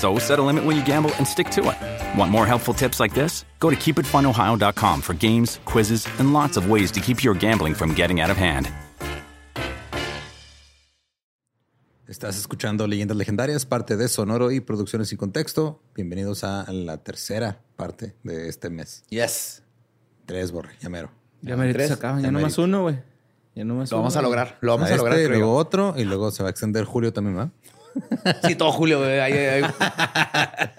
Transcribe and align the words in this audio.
So 0.00 0.18
set 0.18 0.38
a 0.38 0.42
limit 0.42 0.64
when 0.64 0.76
you 0.76 0.84
gamble 0.84 1.10
and 1.18 1.26
stick 1.26 1.48
to 1.50 1.62
it. 1.70 1.76
Want 2.18 2.30
more 2.30 2.46
helpful 2.46 2.74
tips 2.74 3.00
like 3.00 3.14
this? 3.14 3.44
Go 3.60 3.70
to 3.70 3.76
keepitfunohio.com 3.76 5.00
for 5.00 5.14
games, 5.14 5.58
quizzes, 5.64 6.06
and 6.18 6.32
lots 6.34 6.56
of 6.58 6.68
ways 6.70 6.90
to 6.92 7.00
keep 7.00 7.24
your 7.24 7.34
gambling 7.34 7.74
from 7.74 7.94
getting 7.94 8.20
out 8.20 8.30
of 8.30 8.36
hand. 8.36 8.68
Estás 12.06 12.36
escuchando 12.38 12.86
Leyendas 12.86 13.16
Legendarias, 13.16 13.66
parte 13.66 13.96
de 13.96 14.08
Sonoro 14.08 14.52
y 14.52 14.60
Producciones 14.60 15.08
sin 15.08 15.18
Contexto. 15.18 15.80
Bienvenidos 15.94 16.44
a 16.44 16.70
la 16.72 16.98
tercera 16.98 17.58
parte 17.76 18.14
de 18.22 18.48
este 18.48 18.70
mes. 18.70 19.02
Yes. 19.08 19.62
Tres, 20.24 20.52
borre, 20.52 20.76
ya 20.80 20.88
mero. 20.88 21.10
Ya 21.42 21.56
me 21.56 21.72
tres. 21.72 21.88
se 21.88 21.94
acaban, 21.94 22.20
ya 22.20 22.26
Ya 22.26 22.30
no 22.32 22.38
más 22.40 22.52
merito. 22.58 22.62
uno, 22.62 22.82
güey. 22.82 22.98
Ya 23.56 23.64
no 23.64 23.74
más 23.74 23.90
Lo 23.90 23.96
uno, 23.96 24.02
vamos 24.04 24.16
a 24.16 24.22
lograr. 24.22 24.58
Lo 24.60 24.72
vamos 24.76 24.90
A 24.90 24.94
a 24.94 24.96
lograr. 24.98 25.14
este, 25.18 25.26
creo 25.28 25.38
luego 25.40 25.56
otro 25.56 25.94
y 25.96 26.04
luego 26.04 26.30
se 26.30 26.42
va 26.44 26.48
a 26.48 26.50
extender 26.50 26.84
Julio 26.84 27.12
también, 27.12 27.38
¿va? 27.38 27.50
Sí, 28.46 28.54
todo 28.54 28.72
Julio. 28.72 28.98
güey. 29.00 29.18
Hay- 29.20 29.32
hay- 29.32 29.62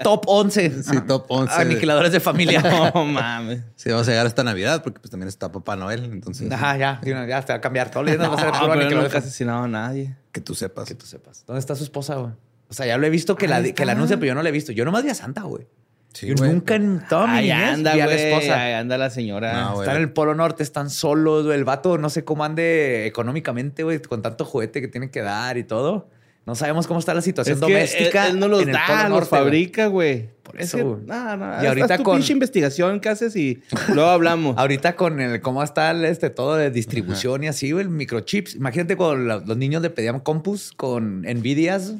Top 0.03 0.23
11. 0.27 0.83
Sí, 0.83 1.01
top 1.07 1.25
11. 1.29 1.53
Aniquiladores 1.61 2.11
de 2.11 2.19
familia. 2.19 2.61
No 2.93 3.05
mames. 3.05 3.61
Sí, 3.75 3.89
vamos 3.89 4.07
a 4.07 4.11
llegar 4.11 4.25
hasta 4.25 4.43
Navidad 4.43 4.83
porque 4.83 4.99
pues 4.99 5.11
también 5.11 5.27
está 5.27 5.51
Papá 5.51 5.75
Noel, 5.75 6.05
entonces 6.05 6.51
Ajá, 6.51 6.77
ya. 6.77 6.99
sí, 7.03 7.09
Ya 7.09 7.41
se 7.41 7.47
va 7.53 7.55
a 7.55 7.61
cambiar. 7.61 7.89
Todo 7.91 8.03
leyendo 8.03 8.29
va 8.29 8.35
a 8.35 8.39
ser 8.39 8.51
No, 8.53 8.59
puro 8.59 8.73
pero 8.73 8.89
nunca 9.01 9.09
de 9.11 9.17
asesinado 9.17 9.63
a 9.63 9.67
nadie. 9.67 10.15
que 10.31 10.41
tú 10.41 10.55
sepas. 10.55 10.87
Que 10.87 10.95
tú 10.95 11.05
sepas. 11.05 11.43
¿Dónde 11.45 11.59
está 11.59 11.75
su 11.75 11.83
esposa, 11.83 12.15
güey? 12.15 12.31
O 12.69 12.73
sea, 12.73 12.85
ya 12.85 12.97
lo 12.97 13.07
he 13.07 13.09
visto 13.09 13.35
que, 13.35 13.47
la, 13.47 13.61
que 13.63 13.67
la 13.67 13.71
está. 13.71 13.91
anuncia, 13.93 14.17
pero 14.17 14.27
yo 14.27 14.35
no 14.35 14.43
la 14.43 14.49
he 14.49 14.51
visto. 14.51 14.71
Yo 14.71 14.83
nomás 14.85 15.03
vi 15.03 15.09
a 15.09 15.15
Santa, 15.15 15.43
güey. 15.43 15.67
Sí, 16.13 16.27
yo 16.27 16.35
güey. 16.35 16.51
nunca 16.51 16.75
en 16.75 17.03
toda 17.07 17.27
mi 17.27 17.41
niñez 17.41 17.73
anda, 17.75 17.93
vi 17.93 18.01
a 18.01 18.07
la 18.07 18.13
esposa. 18.15 18.59
Ahí 18.61 18.73
anda 18.73 18.97
la 18.97 19.09
señora. 19.09 19.53
No, 19.53 19.69
güey. 19.75 19.81
Están 19.85 19.97
en 19.97 20.01
el 20.03 20.11
Polo 20.11 20.33
Norte, 20.35 20.63
están 20.63 20.89
solos, 20.89 21.45
güey. 21.45 21.57
El 21.57 21.63
vato 21.63 21.97
no 21.97 22.09
sé 22.09 22.23
cómo 22.25 22.43
ande 22.43 23.05
económicamente, 23.05 23.83
güey, 23.83 24.01
con 24.01 24.21
tanto 24.21 24.43
juguete 24.43 24.81
que 24.81 24.87
tiene 24.87 25.11
que 25.11 25.21
dar 25.21 25.57
y 25.57 25.63
todo. 25.63 26.09
No 26.47 26.55
sabemos 26.55 26.87
cómo 26.87 26.99
está 26.99 27.13
la 27.13 27.21
situación 27.21 27.57
es 27.57 27.59
que 27.59 27.71
doméstica. 27.73 28.25
él, 28.27 28.33
él 28.35 28.39
no 28.39 28.47
los 28.47 28.61
en 28.63 28.69
el 28.69 28.73
da, 28.73 29.09
los 29.09 29.27
fabrica, 29.27 29.87
güey. 29.87 30.29
Por 30.41 30.59
Es 30.59 30.73
eso, 30.73 30.97
que-. 31.01 31.05
No, 31.05 31.35
no. 31.37 31.61
Y 31.61 31.65
ahorita 31.67 31.93
haz 31.93 31.97
tu 31.97 32.03
con- 32.03 32.15
pinche 32.17 32.31
investigación 32.33 32.99
que 33.01 33.09
haces 33.09 33.35
y 33.35 33.61
luego 33.93 34.09
hablamos. 34.09 34.57
Ahorita 34.57 34.95
con 34.95 35.19
el 35.19 35.41
cómo 35.41 35.61
está 35.61 35.91
el, 35.91 36.05
este 36.05 36.29
todo 36.29 36.55
de 36.55 36.71
distribución 36.71 37.43
y 37.43 37.49
así, 37.49 37.71
güey, 37.73 37.83
el 37.83 37.89
microchips. 37.91 38.55
Imagínate 38.55 38.95
cuando 38.95 39.17
la- 39.25 39.39
los 39.45 39.57
niños 39.57 39.81
le 39.81 39.89
pedían 39.89 40.21
compus 40.21 40.71
con 40.71 41.21
Nvidias. 41.23 41.95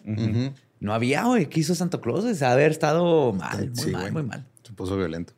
No 0.80 0.94
había, 0.94 1.26
güey. 1.26 1.48
¿Qué 1.48 1.60
hizo 1.60 1.76
Santo 1.76 2.00
Claus? 2.00 2.24
O 2.24 2.34
sea, 2.34 2.54
haber 2.54 2.72
estado 2.72 3.34
mal, 3.34 3.68
muy 3.72 3.76
Sí, 3.84 3.92
mal, 3.92 4.12
muy 4.14 4.24
mal. 4.24 4.46
Se 4.64 4.72
puso 4.72 4.96
violento. 4.96 5.34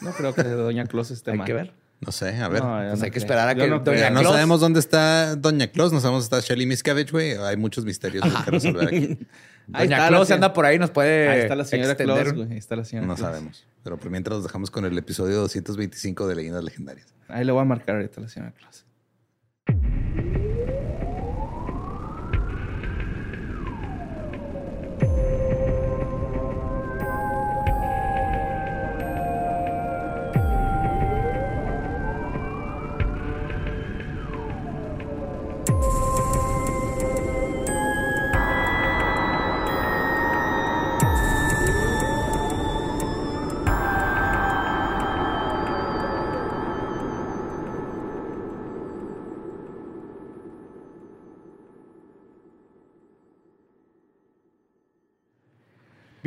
No 0.00 0.12
creo 0.12 0.34
que 0.34 0.42
Doña 0.44 0.86
Claus 0.86 1.10
esté 1.10 1.32
Hay 1.32 1.38
mal. 1.38 1.46
que 1.46 1.52
ver. 1.52 1.72
No 2.00 2.12
sé, 2.12 2.28
a 2.40 2.48
ver. 2.48 2.62
No, 2.62 2.68
Pues 2.88 2.98
no 3.00 3.04
hay 3.04 3.10
que 3.10 3.18
esperar 3.18 3.48
a 3.48 3.54
que 3.54 3.66
no 3.66 3.80
Doña 3.80 3.98
creo. 3.98 4.10
no 4.10 4.20
Claus- 4.20 4.32
sabemos 4.34 4.60
dónde 4.60 4.78
está 4.80 5.34
Doña 5.36 5.66
Claus, 5.68 5.92
no 5.92 6.00
sabemos 6.00 6.28
dónde 6.28 6.38
está 6.40 6.54
Shelly 6.54 6.64
Miscavige, 6.66 7.10
güey. 7.10 7.32
Hay 7.36 7.56
muchos 7.56 7.84
misterios 7.84 8.24
que 8.44 8.50
resolver 8.50 8.86
aquí. 8.86 9.18
Ahí 9.72 9.86
Doña 9.88 10.08
Claus 10.08 10.28
se- 10.28 10.34
anda 10.34 10.52
por 10.54 10.64
ahí, 10.64 10.78
nos 10.78 10.90
puede 10.90 11.28
Ahí 11.28 11.40
está 11.40 11.54
la 11.56 11.64
señora 11.64 11.90
extender 11.92 12.22
Claus, 12.22 12.36
güey. 12.36 12.52
Ahí 12.52 12.58
está 12.58 12.76
la 12.76 12.84
señora 12.84 13.06
No 13.06 13.16
Claus. 13.16 13.30
sabemos. 13.32 13.66
Pero 13.82 13.98
por 13.98 14.10
mientras 14.10 14.36
los 14.36 14.44
dejamos 14.44 14.70
con 14.70 14.84
el 14.86 14.96
episodio 14.96 15.36
225 15.40 16.26
de 16.28 16.36
Leyendas 16.36 16.64
Legendarias. 16.64 17.06
Ahí 17.28 17.44
le 17.44 17.52
voy 17.52 17.62
a 17.62 17.64
marcar 17.64 17.96
ahorita 17.96 18.20
a 18.20 18.22
la 18.24 18.28
señora 18.28 18.52
Claus. 18.52 18.84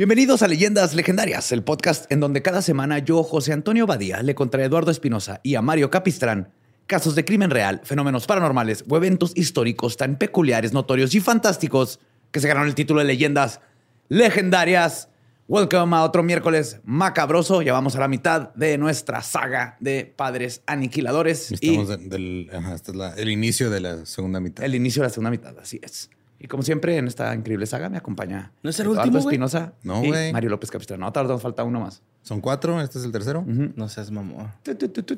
Bienvenidos 0.02 0.42
a 0.42 0.48
Leyendas 0.48 0.94
Legendarias, 0.96 1.52
el 1.52 1.62
podcast 1.62 2.10
en 2.10 2.18
donde 2.18 2.42
cada 2.42 2.60
semana 2.60 2.98
yo, 2.98 3.22
José 3.22 3.52
Antonio 3.52 3.86
Badía, 3.86 4.20
le 4.20 4.34
contra 4.34 4.64
Eduardo 4.64 4.90
Espinosa 4.90 5.38
y 5.44 5.54
a 5.54 5.62
Mario 5.62 5.90
Capistrán 5.92 6.50
casos 6.88 7.14
de 7.14 7.24
crimen 7.24 7.50
real, 7.50 7.80
fenómenos 7.84 8.26
paranormales 8.26 8.84
o 8.90 8.96
eventos 8.96 9.30
históricos 9.36 9.96
tan 9.96 10.16
peculiares, 10.18 10.72
notorios 10.72 11.14
y 11.14 11.20
fantásticos 11.20 12.00
que 12.32 12.40
se 12.40 12.48
ganaron 12.48 12.68
el 12.68 12.74
título 12.74 12.98
de 12.98 13.06
Leyendas 13.06 13.60
Legendarias. 14.08 15.08
Welcome 15.46 15.94
a 15.94 16.02
otro 16.02 16.24
miércoles 16.24 16.80
macabroso. 16.82 17.62
Ya 17.62 17.72
vamos 17.72 17.94
a 17.94 18.00
la 18.00 18.08
mitad 18.08 18.52
de 18.56 18.78
nuestra 18.78 19.22
saga 19.22 19.76
de 19.78 20.12
padres 20.16 20.62
aniquiladores 20.66 21.52
y 21.52 21.54
Estamos 21.76 21.88
de- 21.90 21.96
del, 21.98 22.50
ajá, 22.52 22.74
este 22.74 22.90
es 22.90 22.96
la- 22.96 23.14
el 23.14 23.28
inicio 23.28 23.70
de 23.70 23.78
la 23.78 24.04
segunda 24.04 24.40
mitad. 24.40 24.64
el 24.64 24.74
inicio 24.74 25.00
de 25.02 25.06
la 25.10 25.14
segunda 25.14 25.30
mitad. 25.30 25.56
Así 25.60 25.78
es. 25.80 26.10
Y 26.44 26.48
como 26.48 26.64
siempre, 26.64 26.96
en 26.96 27.06
esta 27.06 27.32
increíble 27.36 27.66
saga 27.66 27.88
me 27.88 27.96
acompaña 27.96 28.50
¿No 28.64 28.70
es 28.70 28.80
el 28.80 28.86
Eduardo 28.86 29.04
último? 29.04 29.18
Espinosa 29.20 29.74
No, 29.84 30.00
güey. 30.02 30.32
Mario 30.32 30.50
López 30.50 30.72
Capistrán. 30.72 30.98
No, 30.98 31.12
tardó, 31.12 31.34
nos 31.34 31.42
falta 31.42 31.62
uno 31.62 31.78
más. 31.78 32.02
Son 32.22 32.40
cuatro, 32.40 32.80
este 32.80 32.98
es 32.98 33.04
el 33.04 33.12
tercero. 33.12 33.44
No 33.46 33.88
seas 33.88 34.10
mamón. 34.10 34.50
Tu, 34.64 34.74
tu, 34.74 34.88
tu. 34.88 35.16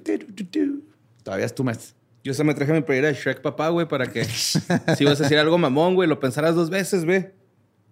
Todavía 1.22 1.46
es 1.46 1.54
tu 1.54 1.64
mes. 1.64 1.94
Yo 2.22 2.34
se 2.34 2.44
me 2.44 2.52
traje 2.52 2.74
mi 2.74 2.82
playera 2.82 3.08
de 3.08 3.14
Shrek, 3.14 3.40
papá, 3.40 3.70
güey, 3.70 3.88
para 3.88 4.06
que 4.06 4.22
si 4.96 5.04
vas 5.04 5.18
a 5.18 5.22
decir 5.22 5.38
algo 5.38 5.56
mamón, 5.56 5.94
güey, 5.94 6.06
lo 6.06 6.20
pensaras 6.20 6.54
dos 6.54 6.68
veces, 6.68 7.06
ve. 7.06 7.34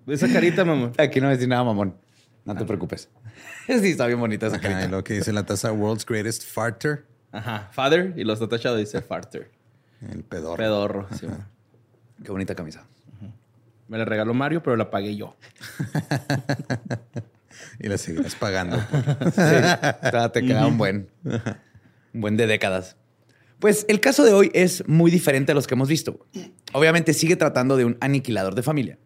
Ve 0.04 0.14
esa 0.14 0.28
carita, 0.30 0.66
mamón. 0.66 0.92
Aquí 0.98 1.18
no 1.18 1.28
me 1.28 1.32
decir 1.32 1.48
nada, 1.48 1.64
mamón. 1.64 1.96
No 2.44 2.54
te 2.54 2.64
preocupes. 2.66 3.08
Sí, 3.66 3.90
está 3.92 4.06
bien 4.08 4.18
bonita 4.18 4.48
esa 4.48 4.56
Ajá, 4.56 4.68
carita. 4.68 4.88
lo 4.88 5.04
que 5.04 5.14
dice 5.14 5.32
la 5.32 5.46
taza 5.46 5.72
World's 5.72 6.04
Greatest 6.04 6.44
Farter. 6.44 7.06
Ajá. 7.30 7.68
Father 7.72 8.12
y 8.16 8.24
los 8.24 8.46
tachados 8.46 8.76
dice 8.78 9.00
farter. 9.00 9.52
El 10.10 10.24
pedorro. 10.24 10.56
Pedorro. 10.56 11.08
sí. 11.18 11.28
Qué 12.24 12.30
bonita 12.32 12.54
camisa. 12.56 12.84
Me 13.92 13.98
la 13.98 14.06
regaló 14.06 14.32
Mario, 14.32 14.62
pero 14.62 14.74
la 14.74 14.90
pagué 14.90 15.16
yo. 15.16 15.36
Y 17.78 17.88
la 17.88 17.98
seguirás 17.98 18.34
pagando. 18.34 18.76
Todavía 19.34 20.30
te 20.32 20.44
queda 20.44 20.66
un 20.66 20.78
buen, 20.78 21.08
un 22.12 22.20
buen 22.20 22.36
de 22.36 22.46
décadas. 22.46 22.96
Pues 23.58 23.84
el 23.88 24.00
caso 24.00 24.24
de 24.24 24.32
hoy 24.32 24.50
es 24.54 24.88
muy 24.88 25.10
diferente 25.10 25.52
a 25.52 25.54
los 25.54 25.66
que 25.66 25.74
hemos 25.74 25.88
visto. 25.88 26.26
Obviamente 26.72 27.12
sigue 27.12 27.36
tratando 27.36 27.76
de 27.76 27.84
un 27.84 27.98
aniquilador 28.00 28.54
de 28.54 28.62
familia, 28.62 28.98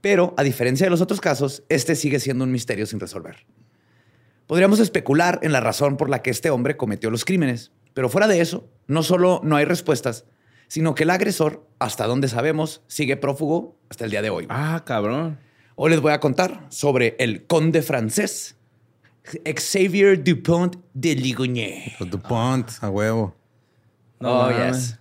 pero 0.00 0.34
a 0.36 0.42
diferencia 0.42 0.86
de 0.86 0.90
los 0.90 1.00
otros 1.00 1.20
casos, 1.20 1.64
este 1.68 1.96
sigue 1.96 2.20
siendo 2.20 2.44
un 2.44 2.52
misterio 2.52 2.86
sin 2.86 3.00
resolver. 3.00 3.44
Podríamos 4.46 4.78
especular 4.78 5.40
en 5.42 5.52
la 5.52 5.60
razón 5.60 5.96
por 5.96 6.08
la 6.08 6.22
que 6.22 6.30
este 6.30 6.50
hombre 6.50 6.76
cometió 6.76 7.10
los 7.10 7.24
crímenes, 7.24 7.72
pero 7.92 8.08
fuera 8.08 8.28
de 8.28 8.40
eso, 8.40 8.68
no 8.86 9.02
solo 9.02 9.40
no 9.42 9.56
hay 9.56 9.64
respuestas, 9.64 10.24
sino 10.68 10.94
que 10.94 11.02
el 11.02 11.10
agresor, 11.10 11.66
hasta 11.78 12.06
donde 12.06 12.28
sabemos, 12.28 12.82
sigue 12.86 13.16
prófugo 13.16 13.76
hasta 13.90 14.04
el 14.04 14.10
día 14.10 14.22
de 14.22 14.30
hoy. 14.30 14.46
Ah, 14.48 14.82
cabrón. 14.86 15.38
Hoy 15.74 15.90
les 15.90 16.00
voy 16.00 16.12
a 16.12 16.20
contar 16.20 16.66
sobre 16.70 17.16
el 17.18 17.46
conde 17.46 17.82
francés 17.82 18.56
Xavier 19.44 20.22
Dupont 20.22 20.76
de 20.94 21.14
Ligonnès. 21.14 21.98
Los 22.00 22.10
DuPont, 22.10 22.70
a 22.80 22.90
huevo. 22.90 23.34
No 24.20 24.46
oh, 24.46 24.50
yes. 24.50 24.98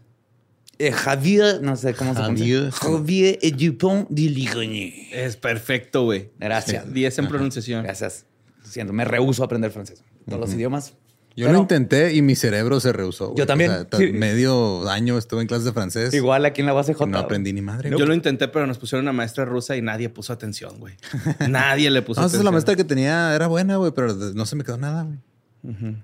Eh, 0.79 0.91
Javier, 0.91 1.61
no 1.61 1.75
sé 1.75 1.95
cómo 1.95 2.13
se 2.13 2.21
Javier. 2.21 2.69
pronuncia. 2.69 2.89
Javier 2.89 3.39
Dupont 3.57 4.07
de 4.09 4.29
Ligonnès. 4.29 4.93
Es 5.11 5.35
perfecto, 5.37 6.03
güey. 6.03 6.29
Gracias. 6.39 6.91
10 6.93 7.19
en 7.19 7.27
pronunciación. 7.27 7.83
Gracias. 7.83 8.25
Siento, 8.63 8.93
me 8.93 9.05
rehuso 9.05 9.43
a 9.43 9.45
aprender 9.45 9.71
francés. 9.71 10.03
Todos 10.27 10.41
los 10.41 10.53
idiomas. 10.53 10.93
Yo 11.37 11.45
Pero 11.45 11.53
lo 11.53 11.61
intenté 11.61 12.13
y 12.15 12.21
mi 12.23 12.35
cerebro 12.35 12.79
se 12.79 12.91
rehusó. 12.91 13.27
güey. 13.27 13.37
Yo 13.37 13.45
también. 13.45 13.69
O 13.71 13.73
sea, 13.75 13.85
ta- 13.87 13.97
Sí. 13.97 14.11
medio 14.11 14.89
año 14.89 15.17
estuve 15.19 15.41
en 15.41 15.47
clases 15.47 15.65
de 15.65 15.71
francés. 15.71 16.13
Igual 16.13 16.43
aquí 16.45 16.61
en 16.61 16.67
la 16.67 16.73
base 16.73 16.93
J. 16.95 17.05
no 17.11 17.19
aprendí 17.19 17.53
ni 17.53 17.61
madre. 17.61 17.91
Yo 17.91 18.05
lo 18.07 18.13
intenté, 18.15 18.47
pero 18.47 18.65
nos 18.67 18.79
pusieron 18.79 19.05
una 19.05 19.13
maestra 19.13 19.45
rusa 19.45 19.77
y 19.77 19.81
nadie 19.83 20.09
puso 20.09 20.33
atención, 20.33 20.79
güey. 20.79 20.95
Nadie 21.47 21.91
le 21.91 22.01
puso 22.01 22.19
No, 22.21 22.25
esa 22.25 22.35
es 22.37 22.39
atención. 22.39 22.45
la 22.45 22.51
maestra 22.51 22.75
que 22.75 22.83
tenía, 22.83 23.35
era 23.35 23.45
buena, 23.47 23.77
güey, 23.77 23.91
pero 23.95 24.13
no 24.13 24.45
se 24.47 24.55
me 24.55 24.63
quedó 24.63 24.77
nada, 24.77 25.03
güey. 25.03 25.19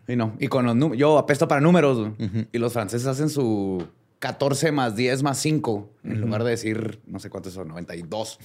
Y 0.08 0.16
no. 0.16 0.36
Y 0.40 0.48
con 0.50 0.66
los 0.66 0.76
números. 0.76 1.00
Yo 1.00 1.18
apesto 1.18 1.48
para 1.48 1.62
números. 1.62 1.98
güey. 1.98 2.48
Y 2.52 2.58
los 2.60 2.72
franceses 2.74 3.08
hacen 3.08 3.30
su 3.30 3.84
14 4.20 4.72
más 4.72 4.96
10 4.96 5.24
más 5.24 5.38
5. 5.40 5.90
En 6.04 6.22
lugar 6.22 6.44
de 6.44 6.52
decir, 6.52 7.00
no 7.08 7.20
sé 7.20 7.30
cuántos 7.30 7.54
son, 7.54 7.70
92. 7.70 8.38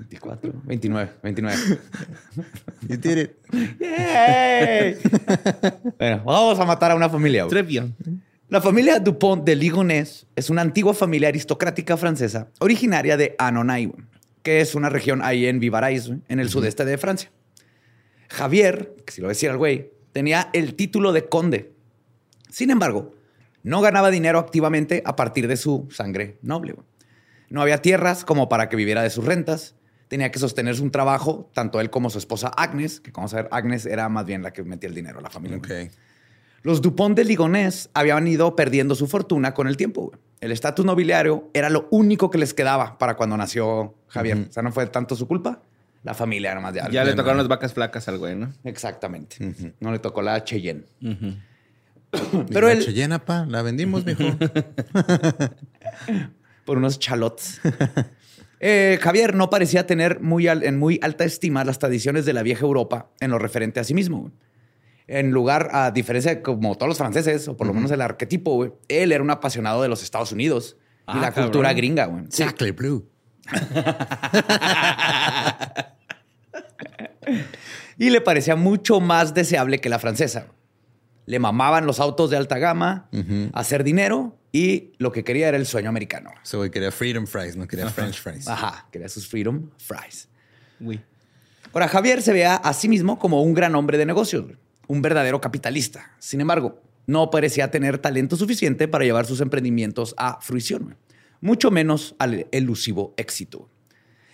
24, 0.00 0.52
29, 0.64 1.10
29. 1.22 1.56
You 2.88 2.96
did 2.96 3.18
it. 3.18 3.30
¡Yay! 3.78 4.96
bueno, 5.98 6.22
vamos 6.24 6.58
a 6.58 6.64
matar 6.64 6.92
a 6.92 6.94
una 6.94 7.08
familia. 7.08 7.46
bien. 7.46 7.94
La 8.48 8.60
familia 8.60 8.98
Dupont 8.98 9.44
de 9.44 9.54
Ligonnès 9.54 10.26
es 10.34 10.50
una 10.50 10.62
antigua 10.62 10.94
familia 10.94 11.28
aristocrática 11.28 11.96
francesa 11.96 12.48
originaria 12.60 13.16
de 13.16 13.36
Annonay, 13.38 13.86
güey, 13.86 14.02
que 14.42 14.60
es 14.60 14.74
una 14.74 14.88
región 14.88 15.20
ahí 15.22 15.46
en 15.46 15.60
Vivarais, 15.60 16.10
en 16.28 16.40
el 16.40 16.48
sudeste 16.48 16.84
de 16.84 16.98
Francia. 16.98 17.30
Javier, 18.30 18.96
que 19.04 19.12
si 19.12 19.20
lo 19.20 19.28
decía 19.28 19.50
el 19.50 19.58
güey, 19.58 19.90
tenía 20.12 20.48
el 20.52 20.74
título 20.74 21.12
de 21.12 21.28
conde. 21.28 21.72
Sin 22.48 22.70
embargo, 22.70 23.14
no 23.62 23.82
ganaba 23.82 24.10
dinero 24.10 24.38
activamente 24.38 25.02
a 25.04 25.14
partir 25.14 25.46
de 25.46 25.58
su 25.58 25.88
sangre 25.90 26.38
noble. 26.40 26.74
No 27.50 27.60
había 27.60 27.82
tierras 27.82 28.24
como 28.24 28.48
para 28.48 28.68
que 28.68 28.76
viviera 28.76 29.02
de 29.02 29.10
sus 29.10 29.24
rentas. 29.24 29.74
Tenía 30.10 30.32
que 30.32 30.40
sostener 30.40 30.80
un 30.82 30.90
trabajo, 30.90 31.48
tanto 31.54 31.80
él 31.80 31.88
como 31.88 32.10
su 32.10 32.18
esposa 32.18 32.48
Agnes, 32.48 32.98
que 32.98 33.12
como 33.12 33.28
saber, 33.28 33.46
Agnes 33.52 33.86
era 33.86 34.08
más 34.08 34.26
bien 34.26 34.42
la 34.42 34.52
que 34.52 34.64
metía 34.64 34.88
el 34.88 34.94
dinero 34.96 35.20
a 35.20 35.22
la 35.22 35.30
familia. 35.30 35.60
Los 36.64 36.82
Dupont 36.82 37.16
de 37.16 37.24
Ligonnès 37.24 37.90
habían 37.94 38.26
ido 38.26 38.56
perdiendo 38.56 38.96
su 38.96 39.06
fortuna 39.06 39.54
con 39.54 39.68
el 39.68 39.76
tiempo. 39.76 40.06
güey. 40.08 40.18
El 40.40 40.50
estatus 40.50 40.84
nobiliario 40.84 41.48
era 41.54 41.70
lo 41.70 41.86
único 41.92 42.28
que 42.28 42.38
les 42.38 42.54
quedaba 42.54 42.98
para 42.98 43.14
cuando 43.16 43.36
nació 43.36 43.94
Javier. 44.08 44.48
O 44.50 44.52
sea, 44.52 44.64
no 44.64 44.72
fue 44.72 44.84
tanto 44.88 45.14
su 45.14 45.28
culpa. 45.28 45.62
La 46.02 46.12
familia 46.14 46.56
nomás 46.56 46.74
ya. 46.74 46.90
Ya 46.90 47.04
le 47.04 47.14
tocaron 47.14 47.38
las 47.38 47.46
vacas 47.46 47.72
flacas 47.72 48.08
al 48.08 48.18
güey, 48.18 48.34
¿no? 48.34 48.52
Exactamente. 48.64 49.36
No 49.78 49.92
le 49.92 50.00
tocó 50.00 50.22
la 50.22 50.42
Cheyenne. 50.42 50.86
Pero 52.10 52.46
Pero 52.48 52.66
la 52.66 52.72
él- 52.72 52.84
Cheyenne, 52.84 53.20
pa, 53.20 53.46
la 53.46 53.62
vendimos, 53.62 54.04
mijo. 54.04 54.24
por 56.64 56.78
unos 56.78 56.98
chalots. 56.98 57.60
Eh, 58.60 58.98
Javier 59.00 59.34
no 59.34 59.48
parecía 59.50 59.86
tener 59.86 60.20
muy 60.20 60.46
al- 60.46 60.62
en 60.64 60.78
muy 60.78 60.98
alta 61.02 61.24
estima 61.24 61.64
las 61.64 61.78
tradiciones 61.78 62.26
de 62.26 62.34
la 62.34 62.42
vieja 62.42 62.64
Europa 62.66 63.10
en 63.20 63.30
lo 63.30 63.38
referente 63.38 63.80
a 63.80 63.84
sí 63.84 63.94
mismo. 63.94 64.30
En 65.06 65.30
lugar, 65.32 65.70
a 65.72 65.90
diferencia 65.90 66.34
de 66.34 66.42
como 66.42 66.76
todos 66.76 66.88
los 66.88 66.98
franceses, 66.98 67.48
o 67.48 67.56
por 67.56 67.66
lo 67.66 67.74
menos 67.74 67.90
el 67.90 68.00
arquetipo, 68.00 68.78
él 68.88 69.12
era 69.12 69.22
un 69.24 69.30
apasionado 69.30 69.82
de 69.82 69.88
los 69.88 70.02
Estados 70.02 70.30
Unidos 70.30 70.76
y 70.78 70.82
Ah, 71.06 71.14
la 71.16 71.20
cabrón. 71.30 71.44
cultura 71.46 71.72
gringa. 71.72 72.04
güey. 72.06 72.24
Sí. 72.28 72.42
Exactly 72.42 72.70
blue. 72.72 73.08
Y 77.98 78.10
le 78.10 78.20
parecía 78.20 78.56
mucho 78.56 79.00
más 79.00 79.34
deseable 79.34 79.80
que 79.80 79.88
la 79.90 79.98
francesa. 79.98 80.46
Le 81.30 81.38
mamaban 81.38 81.86
los 81.86 82.00
autos 82.00 82.28
de 82.28 82.36
alta 82.36 82.58
gama, 82.58 83.08
hacer 83.52 83.84
dinero 83.84 84.36
y 84.50 84.94
lo 84.98 85.12
que 85.12 85.22
quería 85.22 85.46
era 85.46 85.56
el 85.56 85.64
sueño 85.64 85.88
americano. 85.88 86.32
Güey 86.52 86.72
quería 86.72 86.90
freedom 86.90 87.24
fries, 87.24 87.54
no 87.54 87.68
quería 87.68 87.88
french 87.88 88.20
fries. 88.20 88.48
Ajá, 88.48 88.88
quería 88.90 89.08
sus 89.08 89.28
freedom 89.28 89.70
fries. 89.78 90.28
Güey. 90.80 91.00
Ahora, 91.72 91.86
Javier 91.86 92.20
se 92.20 92.32
veía 92.32 92.56
a 92.56 92.72
sí 92.72 92.88
mismo 92.88 93.20
como 93.20 93.44
un 93.44 93.54
gran 93.54 93.76
hombre 93.76 93.96
de 93.96 94.06
negocios, 94.06 94.44
un 94.88 95.02
verdadero 95.02 95.40
capitalista. 95.40 96.10
Sin 96.18 96.40
embargo, 96.40 96.82
no 97.06 97.30
parecía 97.30 97.70
tener 97.70 97.98
talento 97.98 98.34
suficiente 98.34 98.88
para 98.88 99.04
llevar 99.04 99.24
sus 99.24 99.40
emprendimientos 99.40 100.16
a 100.16 100.40
fruición, 100.40 100.96
mucho 101.40 101.70
menos 101.70 102.16
al 102.18 102.48
elusivo 102.50 103.14
éxito. 103.16 103.68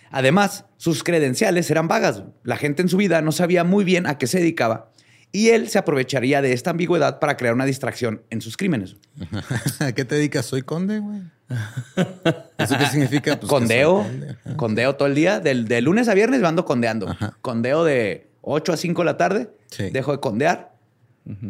Además, 0.09 0.65
sus 0.77 1.03
credenciales 1.03 1.69
eran 1.69 1.87
vagas. 1.87 2.23
La 2.41 2.57
gente 2.57 2.81
en 2.81 2.89
su 2.89 2.97
vida 2.97 3.21
no 3.21 3.31
sabía 3.31 3.63
muy 3.63 3.83
bien 3.85 4.07
a 4.07 4.17
qué 4.17 4.25
se 4.25 4.39
dedicaba 4.39 4.89
y 5.37 5.49
él 5.49 5.69
se 5.69 5.77
aprovecharía 5.77 6.41
de 6.41 6.51
esta 6.51 6.71
ambigüedad 6.71 7.19
para 7.19 7.37
crear 7.37 7.53
una 7.53 7.65
distracción 7.65 8.23
en 8.31 8.41
sus 8.41 8.57
crímenes. 8.57 8.95
¿A 9.79 9.91
qué 9.93 10.03
te 10.03 10.15
dedicas? 10.15 10.47
Soy 10.47 10.63
conde, 10.63 10.97
güey. 10.97 11.19
¿Eso 12.57 12.75
qué 12.75 12.87
significa? 12.87 13.39
Pues 13.39 13.47
condeo, 13.47 14.03
condeo 14.55 14.95
todo 14.95 15.07
el 15.07 15.13
día. 15.13 15.39
Del, 15.39 15.67
de 15.67 15.79
lunes 15.81 16.07
a 16.07 16.15
viernes 16.15 16.41
me 16.41 16.47
ando 16.47 16.65
condeando. 16.65 17.09
Ajá. 17.09 17.37
Condeo 17.43 17.83
de 17.83 18.31
8 18.41 18.73
a 18.73 18.77
5 18.77 18.99
de 18.99 19.05
la 19.05 19.17
tarde. 19.17 19.49
Sí. 19.67 19.91
Dejo 19.91 20.11
de 20.11 20.19
condear. 20.19 20.73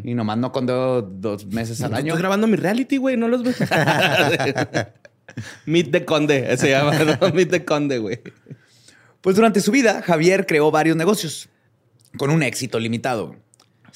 Y 0.04 0.16
nomás 0.16 0.38
no 0.38 0.52
condeo 0.52 1.02
dos 1.02 1.46
meses 1.46 1.82
al 1.82 1.94
año. 1.94 2.08
Estoy 2.08 2.24
grabando 2.24 2.46
mi 2.46 2.58
reality, 2.58 2.98
güey. 2.98 3.16
No 3.16 3.30
los 3.30 3.44
ves. 3.44 3.58
Meet 5.66 5.92
the 5.94 6.04
Conde. 6.04 6.58
Se 6.58 6.72
llama, 6.72 6.92
¿no? 7.00 7.34
Meet 7.34 7.52
the 7.52 7.64
Conde, 7.64 8.00
güey. 8.00 8.20
Pues 9.22 9.38
durante 9.38 9.62
su 9.62 9.72
vida, 9.72 10.02
Javier 10.02 10.46
creó 10.46 10.72
varios 10.72 10.98
negocios 10.98 11.48
con 12.18 12.32
un 12.32 12.44
éxito 12.44 12.80
limitado. 12.80 13.47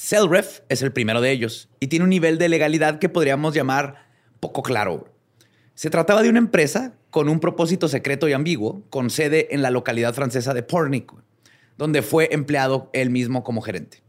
Cellref 0.03 0.61
es 0.67 0.81
el 0.81 0.91
primero 0.91 1.21
de 1.21 1.29
ellos 1.29 1.69
y 1.79 1.85
tiene 1.85 2.03
un 2.03 2.09
nivel 2.09 2.39
de 2.39 2.49
legalidad 2.49 2.97
que 2.97 3.07
podríamos 3.07 3.53
llamar 3.53 4.07
poco 4.39 4.63
claro. 4.63 5.13
Se 5.75 5.91
trataba 5.91 6.23
de 6.23 6.29
una 6.29 6.39
empresa 6.39 6.95
con 7.11 7.29
un 7.29 7.39
propósito 7.39 7.87
secreto 7.87 8.27
y 8.27 8.33
ambiguo, 8.33 8.81
con 8.89 9.11
sede 9.11 9.49
en 9.51 9.61
la 9.61 9.69
localidad 9.69 10.15
francesa 10.15 10.55
de 10.55 10.63
Pornic, 10.63 11.13
donde 11.77 12.01
fue 12.01 12.29
empleado 12.31 12.89
él 12.93 13.11
mismo 13.11 13.43
como 13.43 13.61
gerente. 13.61 14.01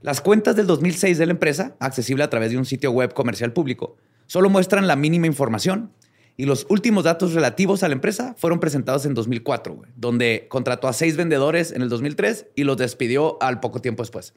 Las 0.00 0.20
cuentas 0.20 0.54
del 0.54 0.68
2006 0.68 1.18
de 1.18 1.26
la 1.26 1.32
empresa, 1.32 1.74
accesible 1.80 2.22
a 2.22 2.30
través 2.30 2.52
de 2.52 2.58
un 2.58 2.64
sitio 2.64 2.92
web 2.92 3.12
comercial 3.12 3.52
público, 3.52 3.96
solo 4.28 4.48
muestran 4.48 4.86
la 4.86 4.94
mínima 4.94 5.26
información 5.26 5.92
y 6.36 6.44
los 6.44 6.66
últimos 6.68 7.02
datos 7.02 7.34
relativos 7.34 7.82
a 7.82 7.88
la 7.88 7.94
empresa 7.94 8.36
fueron 8.38 8.60
presentados 8.60 9.04
en 9.06 9.14
2004, 9.14 9.74
güey, 9.74 9.90
donde 9.96 10.46
contrató 10.48 10.86
a 10.86 10.92
seis 10.92 11.16
vendedores 11.16 11.72
en 11.72 11.82
el 11.82 11.88
2003 11.88 12.46
y 12.54 12.62
los 12.62 12.76
despidió 12.76 13.42
al 13.42 13.58
poco 13.58 13.80
tiempo 13.80 14.04
después. 14.04 14.34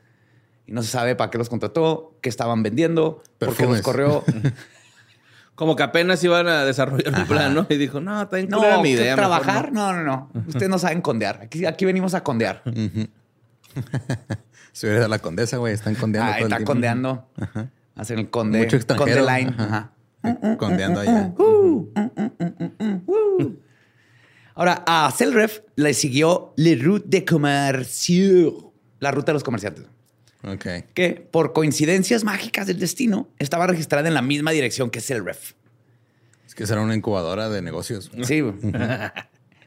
Y 0.65 0.72
no 0.72 0.82
se 0.82 0.89
sabe 0.89 1.15
para 1.15 1.29
qué 1.29 1.38
los 1.38 1.50
contrató, 1.50 2.15
qué 2.22 2.29
estaban 2.29 2.63
vendiendo, 2.63 3.22
por 3.39 3.55
qué 3.55 3.65
los 3.65 3.82
corrió. 3.82 4.24
Como 5.55 5.75
que 5.75 5.84
apenas 5.84 6.24
iban 6.24 6.48
a 6.48 6.65
desarrollar 6.65 7.13
un 7.13 7.27
plan, 7.27 7.53
¿no? 7.53 7.67
Y 7.70 7.75
dijo, 7.77 8.00
no, 8.01 8.24
está 8.24 8.38
bien 8.38 8.50
no, 8.50 8.58
culera 8.58 8.82
mi 8.82 8.89
idea. 8.91 9.15
trabajar, 9.15 9.72
no. 9.72 9.93
no, 9.93 10.03
no, 10.03 10.29
Ustedes 10.48 10.67
no 10.70 10.79
saben 10.79 11.01
condear. 11.01 11.41
Aquí, 11.43 11.65
aquí 11.65 11.86
venimos 11.86 12.15
a 12.15 12.24
condear. 12.24 12.63
Si 14.72 14.88
hubiera 14.88 15.08
la 15.08 15.20
condesa, 15.20 15.58
güey, 15.58 15.74
están 15.75 15.93
condeando 15.96 16.32
Ah, 16.32 16.36
todo 16.38 16.48
el 16.48 16.51
está 16.53 16.58
tiempo. 16.58 16.72
condeando. 16.72 17.27
Hacen 17.96 18.17
el 18.20 18.29
conde. 18.32 18.60
Mucho 18.60 18.77
extranjero. 18.77 19.24
Conde 19.25 19.39
line. 19.39 19.55
Ajá. 19.58 19.91
Ajá. 20.24 20.58
Condeando 20.58 21.01
allá. 21.01 21.34
Ahora, 24.55 24.84
a 24.88 25.12
Cellref 25.12 25.60
le 25.75 25.93
siguió 25.93 26.53
Le 26.58 26.75
Route 26.75 27.05
de 27.08 27.25
Commercio, 27.25 28.72
la 29.00 29.12
ruta 29.12 29.32
de 29.32 29.34
los 29.34 29.43
comerciantes, 29.43 29.86
Ok. 30.43 30.65
que 30.93 31.27
por 31.31 31.53
coincidencias 31.53 32.23
mágicas 32.23 32.67
del 32.67 32.79
destino 32.79 33.29
estaba 33.39 33.65
registrada 33.67 34.07
en 34.07 34.13
la 34.13 34.21
misma 34.21 34.51
dirección 34.51 34.89
que 34.89 35.00
Cellref. 35.01 35.53
Es 36.45 36.55
que 36.55 36.67
será 36.67 36.81
una 36.81 36.95
incubadora 36.95 37.50
de 37.50 37.62
negocios. 37.62 38.12
Sí. 38.23 38.41
güey. 38.41 38.55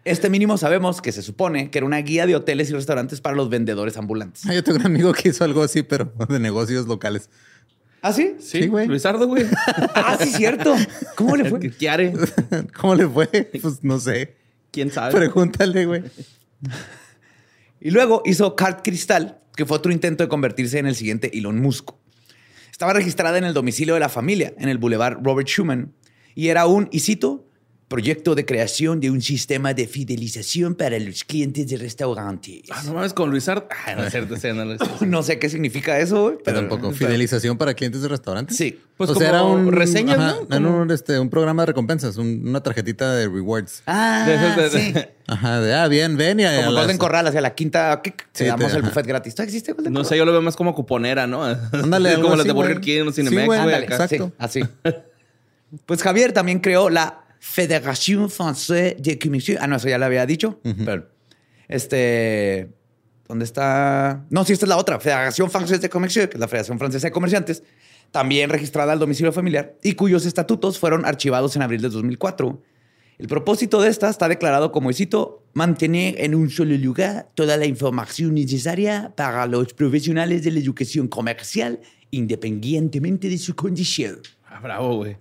Este 0.04 0.30
mínimo 0.30 0.56
sabemos 0.56 1.02
que 1.02 1.10
se 1.10 1.20
supone 1.20 1.68
que 1.68 1.78
era 1.78 1.84
una 1.84 1.98
guía 1.98 2.26
de 2.26 2.36
hoteles 2.36 2.70
y 2.70 2.74
restaurantes 2.74 3.20
para 3.20 3.34
los 3.34 3.48
vendedores 3.50 3.96
ambulantes. 3.96 4.46
Ah, 4.46 4.54
yo 4.54 4.62
tengo 4.62 4.78
un 4.78 4.86
amigo 4.86 5.12
que 5.12 5.30
hizo 5.30 5.42
algo 5.42 5.64
así, 5.64 5.82
pero 5.82 6.12
de 6.28 6.38
negocios 6.38 6.86
locales. 6.86 7.28
¿Ah, 8.02 8.12
sí? 8.12 8.36
Sí, 8.38 8.62
Sí, 8.62 8.66
güey. 8.68 8.86
Luisardo, 8.86 9.26
güey. 9.26 9.44
Ah, 9.96 10.16
sí, 10.20 10.30
cierto. 10.30 10.76
¿Cómo 11.16 11.36
le 11.36 11.50
fue? 11.50 11.58
Kiare. 11.70 12.12
¿Cómo 12.80 12.94
le 12.94 13.08
fue? 13.08 13.26
Pues 13.60 13.82
no 13.82 13.98
sé. 13.98 14.36
¿Quién 14.70 14.92
sabe? 14.92 15.12
Pregúntale, 15.12 15.86
güey. 15.86 16.04
Y 17.86 17.92
luego 17.92 18.20
hizo 18.24 18.56
Cart 18.56 18.80
Cristal, 18.82 19.38
que 19.54 19.64
fue 19.64 19.76
otro 19.76 19.92
intento 19.92 20.24
de 20.24 20.28
convertirse 20.28 20.80
en 20.80 20.86
el 20.86 20.96
siguiente 20.96 21.38
Elon 21.38 21.60
Musk. 21.60 21.92
Estaba 22.72 22.92
registrada 22.92 23.38
en 23.38 23.44
el 23.44 23.54
domicilio 23.54 23.94
de 23.94 24.00
la 24.00 24.08
familia, 24.08 24.52
en 24.58 24.68
el 24.68 24.78
Boulevard 24.78 25.18
Robert 25.22 25.46
Schuman, 25.46 25.94
y 26.34 26.48
era 26.48 26.66
un, 26.66 26.88
y 26.90 26.98
cito, 26.98 27.45
proyecto 27.88 28.34
de 28.34 28.44
creación 28.44 28.98
de 28.98 29.10
un 29.12 29.22
sistema 29.22 29.72
de 29.72 29.86
fidelización 29.86 30.74
para 30.74 30.98
los 30.98 31.22
clientes 31.22 31.68
de 31.68 31.76
restaurantes. 31.76 32.62
Ah, 32.70 32.82
no 32.84 32.94
mames, 32.94 33.12
con 33.14 33.30
Luis 33.30 33.48
Art. 33.48 33.70
Ah, 33.86 33.94
no 33.94 34.10
cierto, 34.10 34.36
sé. 34.36 34.52
No 35.06 35.22
sé 35.22 35.38
qué 35.38 35.48
significa 35.48 35.96
eso, 36.00 36.22
güey, 36.24 36.36
Pero 36.44 36.58
pero 36.58 36.68
tampoco. 36.68 36.92
Fidelización 36.92 37.56
para 37.56 37.74
clientes 37.74 38.02
de 38.02 38.08
restaurantes. 38.08 38.56
Sí. 38.56 38.80
Pues 38.96 39.10
o 39.10 39.14
sea, 39.14 39.28
era 39.28 39.44
un 39.44 39.70
reseñas, 39.70 40.18
ajá, 40.18 40.36
¿no? 40.48 40.56
era 40.56 40.68
un, 40.68 40.90
este, 40.90 41.18
un 41.20 41.28
programa 41.30 41.62
de 41.62 41.66
recompensas, 41.66 42.16
un- 42.16 42.48
una 42.48 42.60
tarjetita 42.62 43.14
de 43.14 43.28
rewards. 43.28 43.82
Ah, 43.86 44.24
De 44.26 44.34
esos 44.34 44.72
de- 44.72 44.80
sí. 44.80 44.94
Ajá, 45.28 45.60
de 45.60 45.74
ah, 45.74 45.86
bien, 45.86 46.16
ven 46.16 46.40
y 46.40 46.44
a 46.44 46.56
Como 46.56 46.70
las- 46.72 46.82
Golden 46.84 46.98
Corral, 46.98 47.26
hacia 47.28 47.40
la 47.40 47.54
quinta, 47.54 48.00
¿qué? 48.02 48.10
Sí, 48.32 48.44
te 48.44 48.44
damos 48.46 48.70
te- 48.72 48.78
el 48.78 48.82
buffet 48.82 49.06
gratis. 49.06 49.34
¿Todavía 49.34 49.50
existe 49.50 49.72
Golden 49.74 49.92
No 49.92 49.98
Corral? 50.00 50.08
sé, 50.08 50.16
yo 50.16 50.24
lo 50.24 50.32
veo 50.32 50.42
más 50.42 50.56
como 50.56 50.74
cuponera, 50.74 51.26
¿no? 51.26 51.44
Ándale, 51.44 52.14
como 52.22 52.34
las 52.36 52.46
de 52.46 52.52
Burger. 52.52 52.80
King, 52.80 53.04
los 53.04 53.14
Cinemex, 53.14 53.46
güey, 53.46 53.74
exacto. 53.84 54.32
Sí, 54.48 54.60
así. 54.60 54.60
pues 55.84 56.02
Javier 56.02 56.32
también 56.32 56.58
creó 56.60 56.88
la 56.90 57.25
Fédération 57.38 58.28
Française 58.28 58.96
de 58.98 59.18
Commerce. 59.18 59.56
Ah, 59.60 59.66
no, 59.66 59.76
eso 59.76 59.88
ya 59.88 59.98
lo 59.98 60.06
había 60.06 60.26
dicho. 60.26 60.60
Pero, 60.84 61.08
este, 61.68 62.70
¿dónde 63.28 63.44
está? 63.44 64.24
No, 64.30 64.44
sí, 64.44 64.52
esta 64.52 64.66
es 64.66 64.68
la 64.68 64.76
otra. 64.76 65.00
Fédération 65.00 65.50
Française 65.50 65.80
de 65.80 65.88
Commerce, 65.88 66.28
que 66.28 66.36
es 66.36 66.40
la 66.40 66.48
Federación 66.48 66.78
Francesa 66.78 67.06
de 67.06 67.12
Comerciantes, 67.12 67.62
también 68.10 68.50
registrada 68.50 68.92
al 68.92 68.98
domicilio 68.98 69.32
familiar 69.32 69.76
y 69.82 69.92
cuyos 69.94 70.26
estatutos 70.26 70.78
fueron 70.78 71.04
archivados 71.04 71.56
en 71.56 71.62
abril 71.62 71.82
de 71.82 71.88
2004. 71.88 72.62
El 73.18 73.28
propósito 73.28 73.80
de 73.80 73.88
esta 73.88 74.10
está 74.10 74.28
declarado 74.28 74.72
como, 74.72 74.90
y 74.90 74.94
cito, 74.94 75.46
mantener 75.54 76.20
en 76.20 76.34
un 76.34 76.50
solo 76.50 76.76
lugar 76.76 77.30
toda 77.34 77.56
la 77.56 77.64
información 77.64 78.34
necesaria 78.34 79.14
para 79.16 79.46
los 79.46 79.72
profesionales 79.72 80.42
de 80.44 80.50
la 80.50 80.60
educación 80.60 81.08
comercial, 81.08 81.80
independientemente 82.10 83.30
de 83.30 83.38
su 83.38 83.56
condición. 83.56 84.20
Ah, 84.46 84.60
bravo, 84.60 84.96
güey. 84.96 85.16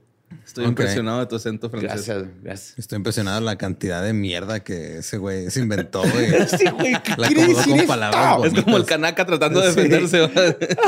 Estoy 0.46 0.66
impresionado 0.66 1.20
de 1.20 1.26
tu 1.28 1.36
acento 1.36 1.70
francés. 1.70 1.92
Gracias, 2.08 2.26
gracias. 2.42 2.80
Estoy 2.80 2.98
impresionado 2.98 3.40
de 3.40 3.46
la 3.46 3.58
cantidad 3.58 4.04
de 4.04 4.14
mierda 4.14 4.62
que 4.64 4.98
ese 5.00 5.18
güey 5.18 5.50
se 5.52 5.60
inventó, 5.62 6.02
güey. 6.12 6.28
Sí, 6.58 6.66
güey, 6.70 6.94
¿qué 7.04 7.14
La 7.18 7.28
quiere 7.28 7.44
acomodó 7.44 7.58
decir 7.58 7.88
con 7.88 8.46
Es 8.58 8.64
como 8.64 8.78
el 8.78 8.86
canaca 8.86 9.26
tratando 9.26 9.62
de 9.62 9.68
defenderse. 9.68 10.30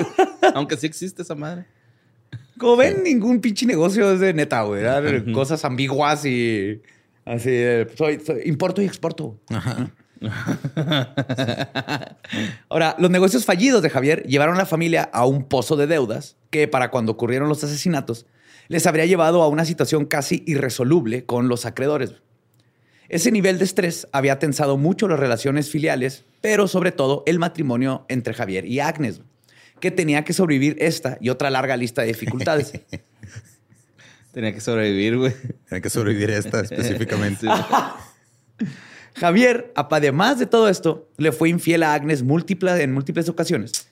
Aunque 0.56 0.78
sí 0.78 0.86
existe 0.88 1.22
esa 1.22 1.36
madre. 1.36 1.66
Como 2.58 2.76
ven, 2.76 3.04
ningún 3.04 3.40
pinche 3.40 3.66
negocio 3.66 4.12
es 4.12 4.20
de 4.20 4.34
neta, 4.34 4.64
güey. 4.64 4.84
Cosas 5.32 5.64
ambiguas 5.64 6.26
y 6.26 6.82
así. 7.26 7.52
de, 7.52 7.88
Soy, 7.98 8.20
soy- 8.26 8.42
importo 8.46 8.82
y 8.82 8.86
exporto. 8.86 9.40
Ahora, 12.70 12.96
los 13.00 13.10
negocios 13.12 13.46
fallidos 13.46 13.82
de 13.82 13.90
Javier 13.90 14.24
llevaron 14.24 14.56
a 14.56 14.60
la 14.60 14.66
familia 14.66 15.04
a 15.14 15.26
un 15.26 15.44
pozo 15.44 15.76
de 15.76 15.88
deudas 15.88 16.36
que 16.50 16.68
para 16.68 16.90
cuando 16.92 17.12
ocurrieron 17.12 17.50
los 17.50 17.64
asesinatos 17.64 18.26
les 18.68 18.86
habría 18.88 19.06
llevado 19.06 19.44
a 19.44 19.48
una 19.48 19.66
situación 19.66 20.06
casi 20.06 20.44
irresoluble 20.46 21.26
con 21.26 21.48
los 21.48 21.66
acreedores. 21.66 22.14
Ese 23.10 23.32
nivel 23.32 23.58
de 23.58 23.66
estrés 23.66 24.08
había 24.12 24.38
tensado 24.40 24.78
mucho 24.78 25.08
las 25.08 25.20
relaciones 25.20 25.70
filiales, 25.70 26.26
pero 26.42 26.68
sobre 26.68 26.92
todo 26.92 27.24
el 27.26 27.40
matrimonio 27.40 28.06
entre 28.10 28.34
Javier 28.34 28.66
y 28.66 28.82
Agnes, 28.82 29.22
que 29.80 29.92
tenía 29.92 30.24
que 30.26 30.34
sobrevivir 30.34 30.76
esta 30.80 31.18
y 31.22 31.30
otra 31.30 31.50
larga 31.50 31.78
lista 31.78 32.02
de 32.02 32.10
dificultades. 32.10 32.74
Tenía 34.34 34.54
que 34.54 34.62
sobrevivir, 34.62 35.18
güey. 35.18 35.34
Hay 35.72 35.82
que 35.82 35.90
sobrevivir 35.90 36.30
a 36.30 36.38
esta 36.38 36.60
específicamente. 36.60 37.48
Javier, 39.16 39.74
además 39.76 40.38
de 40.38 40.46
todo 40.46 40.70
esto, 40.70 41.10
le 41.18 41.32
fue 41.32 41.50
infiel 41.50 41.82
a 41.82 41.96
Agnes 41.96 42.22
múltiples, 42.22 42.80
en 42.80 42.94
múltiples 42.94 43.30
ocasiones. 43.30 43.88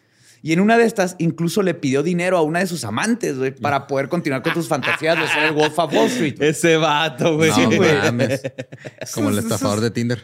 Y 0.46 0.54
en 0.54 0.60
una 0.60 0.78
de 0.78 0.84
estas 0.86 1.16
incluso 1.18 1.64
le 1.64 1.74
pidió 1.74 2.04
dinero 2.04 2.38
a 2.38 2.44
una 2.44 2.60
de 2.60 2.68
sus 2.68 2.84
amantes, 2.86 3.36
güey, 3.36 3.50
para 3.50 3.88
poder 3.88 4.10
continuar 4.10 4.44
con 4.44 4.54
sus 4.54 4.68
fantasías 4.68 5.20
de 5.20 5.28
ser 5.28 5.46
el 5.46 5.54
Wolf 5.54 5.80
of 5.80 5.92
Wall 5.92 6.06
Street. 6.06 6.36
Ese 6.40 6.78
vato, 6.78 7.36
güey. 7.36 7.50
No 7.50 7.56
Sí, 7.56 7.66
güey. 7.78 7.96
mames. 8.04 8.44
Como 9.16 9.30
el 9.30 9.40
estafador 9.40 9.82
de 9.82 9.90
Tinder. 9.90 10.24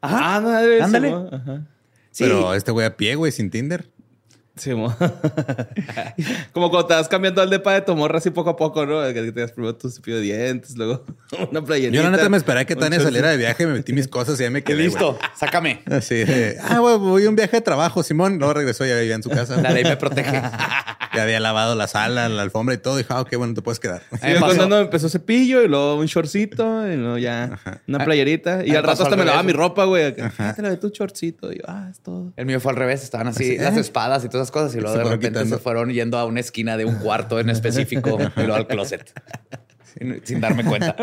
Ajá. 0.00 0.36
Ándale. 0.36 0.82
Ándale. 0.82 1.14
Ajá. 1.30 1.66
Sí. 2.10 2.24
Pero 2.24 2.54
este 2.54 2.70
güey 2.72 2.86
a 2.86 2.96
pie, 2.96 3.14
güey, 3.14 3.30
sin 3.30 3.50
Tinder. 3.50 3.90
Simón. 4.56 4.94
Como 6.52 6.70
cuando 6.70 6.86
te 6.86 6.94
vas 6.94 7.08
cambiando 7.08 7.40
al 7.40 7.48
depa 7.48 7.72
de 7.72 7.80
tu 7.80 7.96
morra 7.96 8.18
así 8.18 8.30
poco 8.30 8.50
a 8.50 8.56
poco, 8.56 8.84
¿no? 8.84 9.02
Que 9.12 9.32
te 9.32 9.40
das 9.40 9.52
primero 9.52 9.74
tu 9.74 9.88
cepillo 9.88 10.16
de 10.16 10.22
dientes, 10.22 10.76
luego 10.76 11.04
una 11.50 11.64
playerita. 11.64 11.96
Yo 11.96 12.02
la 12.02 12.10
neta 12.10 12.28
me 12.28 12.36
esperé 12.36 12.66
que 12.66 12.76
Tania 12.76 13.00
saliera 13.00 13.30
de 13.30 13.38
viaje, 13.38 13.66
me 13.66 13.72
metí 13.74 13.92
mis 13.92 14.08
cosas 14.08 14.38
y 14.40 14.42
ya 14.42 14.50
me 14.50 14.62
quedé. 14.64 14.76
listo, 14.76 15.18
sácame. 15.34 15.82
Así 15.90 16.22
ah, 16.62 16.78
güey, 16.78 16.98
voy 16.98 17.24
a 17.24 17.28
un 17.28 17.36
viaje 17.36 17.56
de 17.56 17.62
trabajo, 17.62 18.02
Simón. 18.02 18.38
Luego 18.38 18.54
regresó, 18.54 18.84
ya 18.84 18.96
vivía 18.96 19.14
en 19.14 19.22
su 19.22 19.30
casa. 19.30 19.56
La 19.56 19.70
ley 19.70 19.84
me 19.84 19.96
protege. 19.96 20.42
Ya 21.14 21.22
había 21.22 21.40
lavado 21.40 21.74
la 21.74 21.86
sala, 21.86 22.28
la 22.28 22.42
alfombra 22.42 22.74
y 22.74 22.78
todo. 22.78 22.94
Y 22.98 23.02
dijo, 23.02 23.14
ah, 23.14 23.20
ok, 23.20 23.36
bueno, 23.36 23.54
te 23.54 23.62
puedes 23.62 23.78
quedar. 23.80 24.02
Sí, 24.12 24.18
me 24.22 24.34
me 24.34 24.40
pasó. 24.40 24.46
contando, 24.48 24.78
empezó 24.80 25.08
cepillo 25.08 25.62
y 25.62 25.68
luego 25.68 25.96
un 25.96 26.06
shortcito 26.06 26.90
y 26.90 26.96
luego 26.96 27.18
ya 27.18 27.58
una 27.86 28.04
playerita. 28.04 28.64
Y 28.64 28.74
al 28.74 28.82
rato 28.82 29.02
hasta 29.02 29.14
al 29.14 29.18
me 29.18 29.24
lavaba 29.24 29.42
mi 29.42 29.52
ropa, 29.52 29.84
güey. 29.84 30.14
Ah, 30.38 30.52
te 30.54 30.62
lavé 30.62 30.76
tu 30.76 30.88
shortcito. 30.88 31.52
Y 31.52 31.56
yo, 31.58 31.64
ah, 31.68 31.88
es 31.90 32.00
todo. 32.00 32.32
El 32.36 32.46
mío 32.46 32.60
fue 32.60 32.72
al 32.72 32.76
revés, 32.76 33.02
estaban 33.02 33.28
así 33.28 33.58
las 33.58 33.76
espadas 33.76 34.24
y 34.24 34.28
todas 34.28 34.46
esas 34.46 34.52
cosas 34.52 34.74
y 34.74 34.80
luego 34.80 34.96
Se 34.96 34.98
de 34.98 35.04
repente 35.04 35.38
quitando. 35.40 35.56
se 35.56 35.62
fueron 35.62 35.90
yendo 35.90 36.18
a 36.18 36.24
una 36.24 36.40
esquina 36.40 36.76
de 36.76 36.84
un 36.84 36.96
cuarto 36.96 37.38
en 37.40 37.50
específico 37.50 38.18
y 38.36 38.40
luego 38.40 38.54
al 38.54 38.66
closet. 38.66 39.12
Sin, 39.94 40.20
sin 40.24 40.40
darme 40.40 40.64
cuenta. 40.64 40.96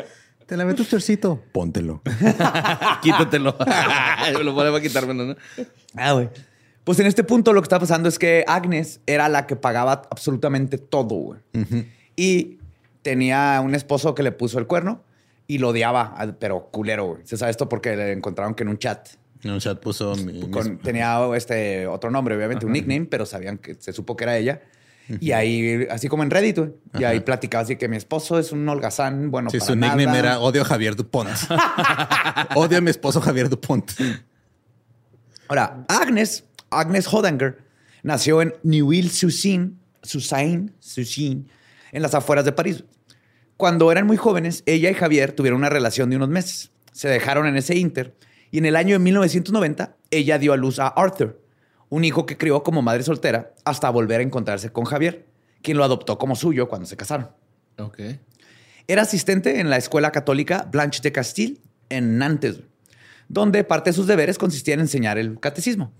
Te 0.50 0.58
lavé 0.58 0.74
tu 0.74 0.84
chorcito. 0.84 1.44
Póntelo. 1.51 2.01
Quítatelo. 3.04 3.56
me 4.34 4.44
lo 4.44 4.56
pone 4.56 4.72
para 4.72 4.82
quitármelo, 4.82 5.25
¿no? 5.25 5.36
Ah, 5.96 6.13
güey. 6.13 6.30
Pues 6.83 7.00
en 7.00 7.05
este 7.05 7.24
punto 7.24 7.53
lo 7.53 7.62
que 7.62 7.65
está 7.65 7.79
pasando 7.79 8.09
es 8.09 8.17
que 8.17 8.43
Agnes 8.48 9.01
era 9.05 9.29
la 9.29 9.45
que 9.48 9.55
pagaba 9.55 10.03
absolutamente 10.09 10.77
todo, 10.77 11.15
güey. 11.15 11.39
Y 12.15 12.57
tenía 13.01 13.62
un 13.63 13.75
esposo 13.75 14.15
que 14.15 14.24
le 14.24 14.31
puso 14.31 14.59
el 14.59 14.67
cuerno 14.67 15.03
y 15.48 15.57
lo 15.59 15.69
odiaba, 15.69 16.15
pero 16.39 16.69
culero, 16.71 17.05
güey. 17.07 17.21
Se 17.25 17.38
sabe 17.38 17.51
esto 17.51 17.69
porque 17.69 17.95
le 17.95 18.12
encontraron 18.12 18.53
que 18.55 18.63
en 18.63 18.69
un 18.69 18.77
chat 18.77 19.07
En 19.43 19.51
un 19.51 19.59
chat 19.59 19.79
puso 19.79 20.15
mi. 20.15 20.50
con- 20.50 20.71
mis- 20.74 20.81
tenía 20.81 21.19
este 21.36 21.88
otro 21.88 22.09
nombre, 22.12 22.36
obviamente, 22.36 22.65
un 22.65 22.71
nickname, 22.74 23.05
pero 23.05 23.25
sabían 23.25 23.57
que 23.57 23.75
se 23.75 23.93
supo 23.93 24.15
que 24.17 24.24
era 24.25 24.38
ella. 24.38 24.62
Y 25.21 25.31
ahí, 25.31 25.88
así 25.89 26.07
como 26.07 26.21
en 26.21 26.29
Reddit, 26.29 26.57
güey. 26.59 26.71
Y 27.00 27.03
ahí 27.03 27.19
platicaba 27.21 27.63
así 27.63 27.77
que 27.77 27.88
mi 27.88 27.98
esposo 27.98 28.38
es 28.38 28.51
un 28.51 28.67
holgazán, 28.69 29.31
bueno, 29.31 29.50
Sí, 29.50 29.57
para 29.57 29.67
su 29.67 29.75
nickname 29.75 30.19
era 30.19 30.39
Odio 30.39 30.62
a 30.62 30.65
Javier 30.65 30.95
Dupont. 30.95 31.29
Odio 32.55 32.77
a 32.77 32.81
mi 32.81 32.91
esposo 32.91 33.19
Javier 33.21 33.50
Dupont. 33.50 33.89
Ahora, 35.48 35.83
Agnes, 35.88 36.43
Agnes 36.72 37.12
Hodanger, 37.12 37.60
nació 38.04 38.42
en 38.42 38.54
Susin, 39.10 39.80
en 41.92 42.02
las 42.02 42.16
afueras 42.16 42.46
de 42.46 42.52
París. 42.52 42.84
Cuando 43.58 43.92
eran 43.92 44.08
muy 44.08 44.18
jóvenes, 44.18 44.64
ella 44.66 44.90
y 44.90 44.94
Javier 44.94 45.34
tuvieron 45.34 45.60
una 45.60 45.70
relación 45.70 46.10
de 46.10 46.16
unos 46.16 46.30
meses. 46.30 46.72
Se 46.92 47.10
dejaron 47.10 47.46
en 47.46 47.58
ese 47.58 47.76
inter 47.76 48.16
y 48.52 48.58
en 48.58 48.66
el 48.66 48.76
año 48.76 48.94
de 48.94 49.00
1990 49.00 49.98
ella 50.12 50.38
dio 50.38 50.54
a 50.54 50.58
luz 50.58 50.80
a 50.80 50.88
Arthur, 50.88 51.42
un 51.90 52.06
hijo 52.06 52.26
que 52.26 52.38
crió 52.38 52.64
como 52.64 52.82
madre 52.82 53.04
soltera 53.04 53.54
hasta 53.66 53.90
volver 53.90 54.22
a 54.22 54.24
encontrarse 54.24 54.72
con 54.72 54.86
Javier, 54.86 55.28
quien 55.62 55.78
lo 55.78 55.84
adoptó 55.84 56.18
como 56.18 56.36
suyo 56.36 56.70
cuando 56.70 56.88
se 56.88 56.98
casaron. 56.98 57.30
Ok. 57.78 58.00
Era 58.88 59.04
asistente 59.04 59.60
en 59.60 59.70
la 59.70 59.78
escuela 59.78 60.12
católica 60.12 60.68
Blanche 60.72 61.02
de 61.02 61.12
Castille 61.12 61.60
en 61.90 62.18
Nantes, 62.18 62.62
donde 63.29 63.63
parte 63.63 63.91
de 63.91 63.93
sus 63.93 64.07
deberes 64.07 64.38
consistía 64.38 64.74
en 64.74 64.81
enseñar 64.81 65.17
el 65.17 65.39
catecismo. 65.39 65.93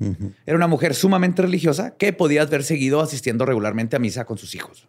Era 0.46 0.58
una 0.58 0.68
mujer 0.68 0.94
sumamente 0.96 1.42
religiosa 1.42 1.96
que 1.96 2.12
podías 2.12 2.50
ver 2.50 2.64
seguido 2.64 3.00
asistiendo 3.00 3.46
regularmente 3.46 3.96
a 3.96 4.00
misa 4.00 4.26
con 4.26 4.38
sus 4.38 4.54
hijos. 4.56 4.88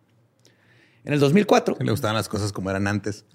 En 1.04 1.12
el 1.14 1.20
2004, 1.20 1.76
Le 1.80 1.90
gustaban 1.90 2.14
las 2.16 2.28
cosas 2.28 2.52
como 2.52 2.68
eran 2.70 2.86
antes. 2.86 3.24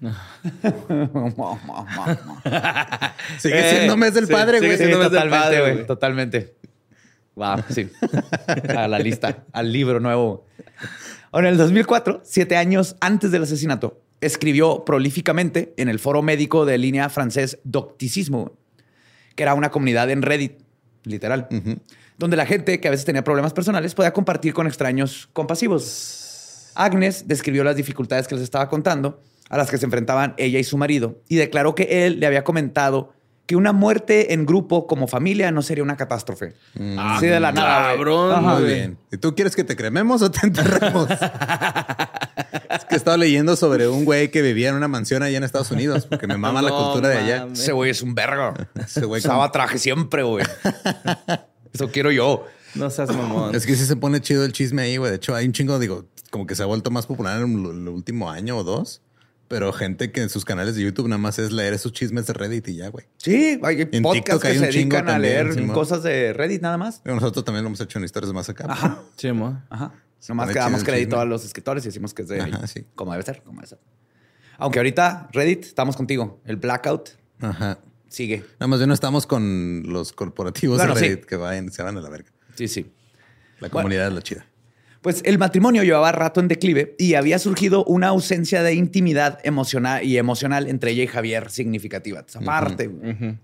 Sigue 3.38 3.58
Eh, 3.58 3.70
siendo 3.76 3.96
mes 3.96 4.14
del 4.14 4.26
sí, 4.26 4.32
padre, 4.32 4.58
sigue 4.58 4.66
güey. 4.68 4.78
Sí, 4.78 4.84
siendo 4.84 4.98
mes 4.98 5.10
del 5.10 5.20
totalmente, 5.22 5.44
padre, 5.44 5.60
güey. 5.60 5.72
güey. 5.74 5.86
Totalmente. 5.86 6.54
Wow, 7.34 7.56
sí. 7.70 7.90
A 8.76 8.88
la 8.88 8.98
lista, 8.98 9.44
al 9.52 9.72
libro 9.72 10.00
nuevo. 10.00 10.46
Ahora, 11.32 11.48
en 11.48 11.52
el 11.52 11.58
2004, 11.58 12.22
siete 12.24 12.56
años 12.56 12.96
antes 13.00 13.30
del 13.30 13.42
asesinato, 13.42 14.00
escribió 14.20 14.84
prolíficamente 14.84 15.74
en 15.76 15.88
el 15.88 15.98
foro 15.98 16.22
médico 16.22 16.64
de 16.64 16.78
línea 16.78 17.10
francés 17.10 17.58
Docticismo, 17.64 18.56
que 19.36 19.44
era 19.44 19.54
una 19.54 19.70
comunidad 19.70 20.10
en 20.10 20.22
Reddit, 20.22 20.58
literal, 21.04 21.46
donde 22.18 22.36
la 22.36 22.46
gente 22.46 22.80
que 22.80 22.88
a 22.88 22.90
veces 22.90 23.06
tenía 23.06 23.22
problemas 23.22 23.52
personales 23.52 23.94
podía 23.94 24.12
compartir 24.12 24.52
con 24.52 24.66
extraños 24.66 25.28
compasivos. 25.32 26.72
Agnes 26.74 27.28
describió 27.28 27.62
las 27.62 27.76
dificultades 27.76 28.26
que 28.26 28.34
les 28.34 28.42
estaba 28.42 28.68
contando, 28.68 29.22
a 29.48 29.56
las 29.56 29.70
que 29.70 29.78
se 29.78 29.84
enfrentaban 29.84 30.34
ella 30.38 30.58
y 30.58 30.64
su 30.64 30.76
marido, 30.76 31.22
y 31.28 31.36
declaró 31.36 31.74
que 31.74 32.06
él 32.06 32.18
le 32.18 32.26
había 32.26 32.42
comentado 32.42 33.12
que 33.46 33.54
una 33.56 33.72
muerte 33.72 34.34
en 34.34 34.44
grupo 34.44 34.86
como 34.86 35.06
familia 35.06 35.50
no 35.52 35.62
sería 35.62 35.84
una 35.84 35.96
catástrofe. 35.96 36.54
Así 36.98 37.26
de 37.26 37.38
la 37.40 37.52
nada. 37.52 37.92
cabrón, 37.94 38.32
Ajá. 38.32 38.58
Muy 38.58 38.64
bien. 38.64 38.98
¿Y 39.12 39.18
tú 39.18 39.34
quieres 39.34 39.54
que 39.54 39.62
te 39.64 39.76
crememos 39.76 40.20
o 40.22 40.30
te 40.30 40.46
enterremos? 40.46 41.08
es 42.70 42.84
que 42.84 42.96
estaba 42.96 43.16
leyendo 43.16 43.56
sobre 43.56 43.88
un 43.88 44.04
güey 44.04 44.30
que 44.30 44.42
vivía 44.42 44.68
en 44.70 44.74
una 44.74 44.88
mansión 44.88 45.22
allá 45.22 45.38
en 45.38 45.44
Estados 45.44 45.70
Unidos, 45.70 46.06
porque 46.06 46.26
me 46.26 46.36
mama 46.36 46.60
la 46.60 46.70
cultura 46.76 47.08
de 47.08 47.18
allá. 47.18 47.48
Ese 47.52 47.72
güey 47.72 47.90
es 47.90 48.02
un 48.02 48.14
vergo. 48.14 48.54
Ese 48.74 49.04
güey 49.04 49.20
Usaba 49.20 49.50
traje 49.52 49.78
siempre, 49.78 50.22
güey. 50.22 50.44
Eso 51.72 51.90
quiero 51.90 52.10
yo. 52.10 52.46
No 52.74 52.90
seas 52.90 53.14
mamón. 53.14 53.54
Es 53.54 53.64
que 53.64 53.74
sí 53.76 53.86
se 53.86 53.96
pone 53.96 54.20
chido 54.20 54.44
el 54.44 54.52
chisme 54.52 54.82
ahí, 54.82 54.96
güey. 54.96 55.10
De 55.10 55.16
hecho, 55.16 55.34
hay 55.34 55.46
un 55.46 55.52
chingo, 55.52 55.78
digo, 55.78 56.06
como 56.30 56.46
que 56.46 56.54
se 56.54 56.62
ha 56.62 56.66
vuelto 56.66 56.90
más 56.90 57.06
popular 57.06 57.40
en 57.40 57.52
el 57.64 57.88
último 57.88 58.30
año 58.30 58.58
o 58.58 58.64
dos. 58.64 59.02
Pero 59.48 59.72
gente 59.72 60.10
que 60.10 60.22
en 60.22 60.28
sus 60.28 60.44
canales 60.44 60.74
de 60.74 60.82
YouTube 60.82 61.06
nada 61.08 61.18
más 61.18 61.38
es 61.38 61.52
leer 61.52 61.72
esos 61.72 61.92
chismes 61.92 62.26
de 62.26 62.32
Reddit 62.32 62.66
y 62.68 62.76
ya, 62.76 62.88
güey. 62.88 63.06
Sí, 63.16 63.60
hay 63.62 63.88
En 63.92 64.02
podcasts 64.02 64.42
que 64.42 64.48
hay 64.48 64.58
un 64.58 64.64
se 64.64 64.70
chingo 64.70 64.96
dedican 64.96 65.08
a 65.08 65.12
también, 65.12 65.48
leer 65.54 65.66
cosas 65.72 66.02
de 66.02 66.32
Reddit 66.32 66.62
nada 66.62 66.76
más. 66.76 67.00
Pero 67.04 67.14
Nosotros 67.14 67.44
también 67.44 67.62
lo 67.62 67.68
hemos 67.68 67.80
hecho 67.80 67.98
en 67.98 68.04
historias 68.04 68.32
más 68.32 68.48
acá. 68.48 68.66
Ajá. 68.68 69.02
Sí, 69.16 69.30
mo. 69.32 69.62
Ajá. 69.70 69.92
Nomás 70.28 70.46
pone 70.46 70.54
que 70.54 70.58
damos 70.58 70.82
crédito 70.82 71.10
chisme. 71.10 71.22
a 71.22 71.24
los 71.26 71.44
escritores 71.44 71.84
y 71.84 71.88
decimos 71.88 72.12
que 72.12 72.22
es 72.22 72.28
de 72.28 72.40
Ajá, 72.40 72.66
sí. 72.66 72.84
como 72.96 73.12
debe 73.12 73.22
ser, 73.22 73.42
como 73.44 73.60
debe 73.60 73.68
ser. 73.68 73.78
Aunque 74.58 74.80
ahorita 74.80 75.28
Reddit, 75.32 75.64
estamos 75.64 75.96
contigo. 75.96 76.40
El 76.44 76.56
blackout 76.56 77.10
Ajá. 77.40 77.78
sigue. 78.08 78.44
Nada 78.58 78.66
más 78.66 78.80
bien 78.80 78.88
no 78.88 78.94
estamos 78.94 79.26
con 79.26 79.84
los 79.86 80.12
corporativos 80.12 80.78
Bueno, 80.78 80.94
de 80.94 81.00
sí. 81.00 81.08
Reddit 81.10 81.24
que 81.26 81.36
vayan, 81.36 81.70
se 81.70 81.82
van 81.84 81.96
a 81.98 82.00
la 82.00 82.08
verga. 82.10 82.30
Sí, 82.56 82.66
sí. 82.66 82.90
La 83.60 83.68
comunidad 83.70 84.08
es 84.08 84.12
la 84.14 84.22
chida. 84.22 84.46
Pues 85.06 85.22
el 85.24 85.38
matrimonio 85.38 85.84
llevaba 85.84 86.10
rato 86.10 86.40
en 86.40 86.48
declive 86.48 86.96
y 86.98 87.14
había 87.14 87.38
surgido 87.38 87.84
una 87.84 88.08
ausencia 88.08 88.64
de 88.64 88.74
intimidad 88.74 89.38
emocional 89.44 90.02
y 90.02 90.18
emocional 90.18 90.66
entre 90.66 90.90
ella 90.90 91.04
y 91.04 91.06
Javier 91.06 91.48
significativa. 91.48 92.24
Esa 92.26 92.40
parte. 92.40 92.88
güey. 92.88 93.38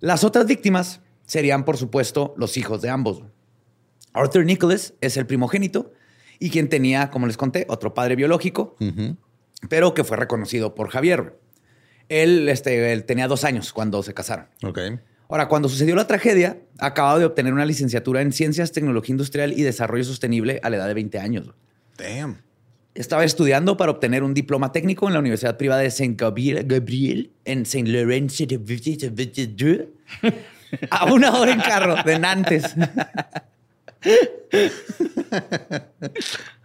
Las 0.00 0.24
otras 0.24 0.46
víctimas 0.46 1.00
serían, 1.26 1.64
por 1.64 1.76
supuesto, 1.76 2.34
los 2.36 2.56
hijos 2.56 2.82
de 2.82 2.90
ambos. 2.90 3.22
Arthur 4.12 4.44
Nicholas 4.44 4.94
es 5.00 5.16
el 5.16 5.26
primogénito 5.26 5.92
y 6.40 6.50
quien 6.50 6.68
tenía, 6.68 7.08
como 7.10 7.28
les 7.28 7.36
conté, 7.36 7.64
otro 7.68 7.94
padre 7.94 8.16
biológico, 8.16 8.74
pero 9.68 9.94
que 9.94 10.02
fue 10.02 10.16
reconocido 10.16 10.74
por 10.74 10.88
Javier. 10.88 11.38
Él, 12.08 12.48
este, 12.48 12.92
él 12.92 13.04
tenía 13.04 13.28
dos 13.28 13.44
años 13.44 13.72
cuando 13.72 14.02
se 14.02 14.12
casaron. 14.12 14.48
Ok. 14.64 14.80
Ahora, 15.28 15.48
cuando 15.48 15.68
sucedió 15.68 15.94
la 15.94 16.06
tragedia, 16.06 16.58
acababa 16.78 17.18
de 17.18 17.26
obtener 17.26 17.52
una 17.52 17.66
licenciatura 17.66 18.22
en 18.22 18.32
Ciencias, 18.32 18.72
Tecnología 18.72 19.12
Industrial 19.12 19.52
y 19.52 19.62
Desarrollo 19.62 20.04
Sostenible 20.04 20.58
a 20.62 20.70
la 20.70 20.76
edad 20.76 20.88
de 20.88 20.94
20 20.94 21.18
años. 21.18 21.50
Damn. 21.98 22.38
Estaba 22.94 23.24
estudiando 23.24 23.76
para 23.76 23.92
obtener 23.92 24.22
un 24.22 24.32
diploma 24.32 24.72
técnico 24.72 25.06
en 25.06 25.12
la 25.12 25.20
Universidad 25.20 25.56
Privada 25.58 25.82
de 25.82 25.90
Saint 25.90 26.18
Gabriel, 26.18 26.64
Gabriel 26.66 27.30
en 27.44 27.66
Saint 27.66 27.86
Laurent 27.88 28.30
de 28.32 29.88
a 30.90 31.12
una 31.12 31.38
hora 31.38 31.52
en 31.52 31.60
carro 31.60 31.96
de 32.04 32.18
Nantes. 32.18 32.74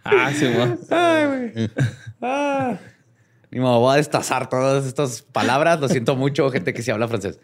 Ah, 0.06 0.30
sí, 0.34 0.46
mo. 0.46 0.76
Ah. 2.20 2.76
Ni 3.50 3.58
modo, 3.58 3.80
voy 3.80 3.94
a 3.94 3.96
destazar 3.96 4.48
todas 4.48 4.84
estas 4.84 5.22
palabras. 5.22 5.80
Lo 5.80 5.88
siento 5.88 6.14
mucho, 6.14 6.50
gente 6.50 6.74
que 6.74 6.82
sí 6.82 6.90
habla 6.90 7.08
francés. 7.08 7.40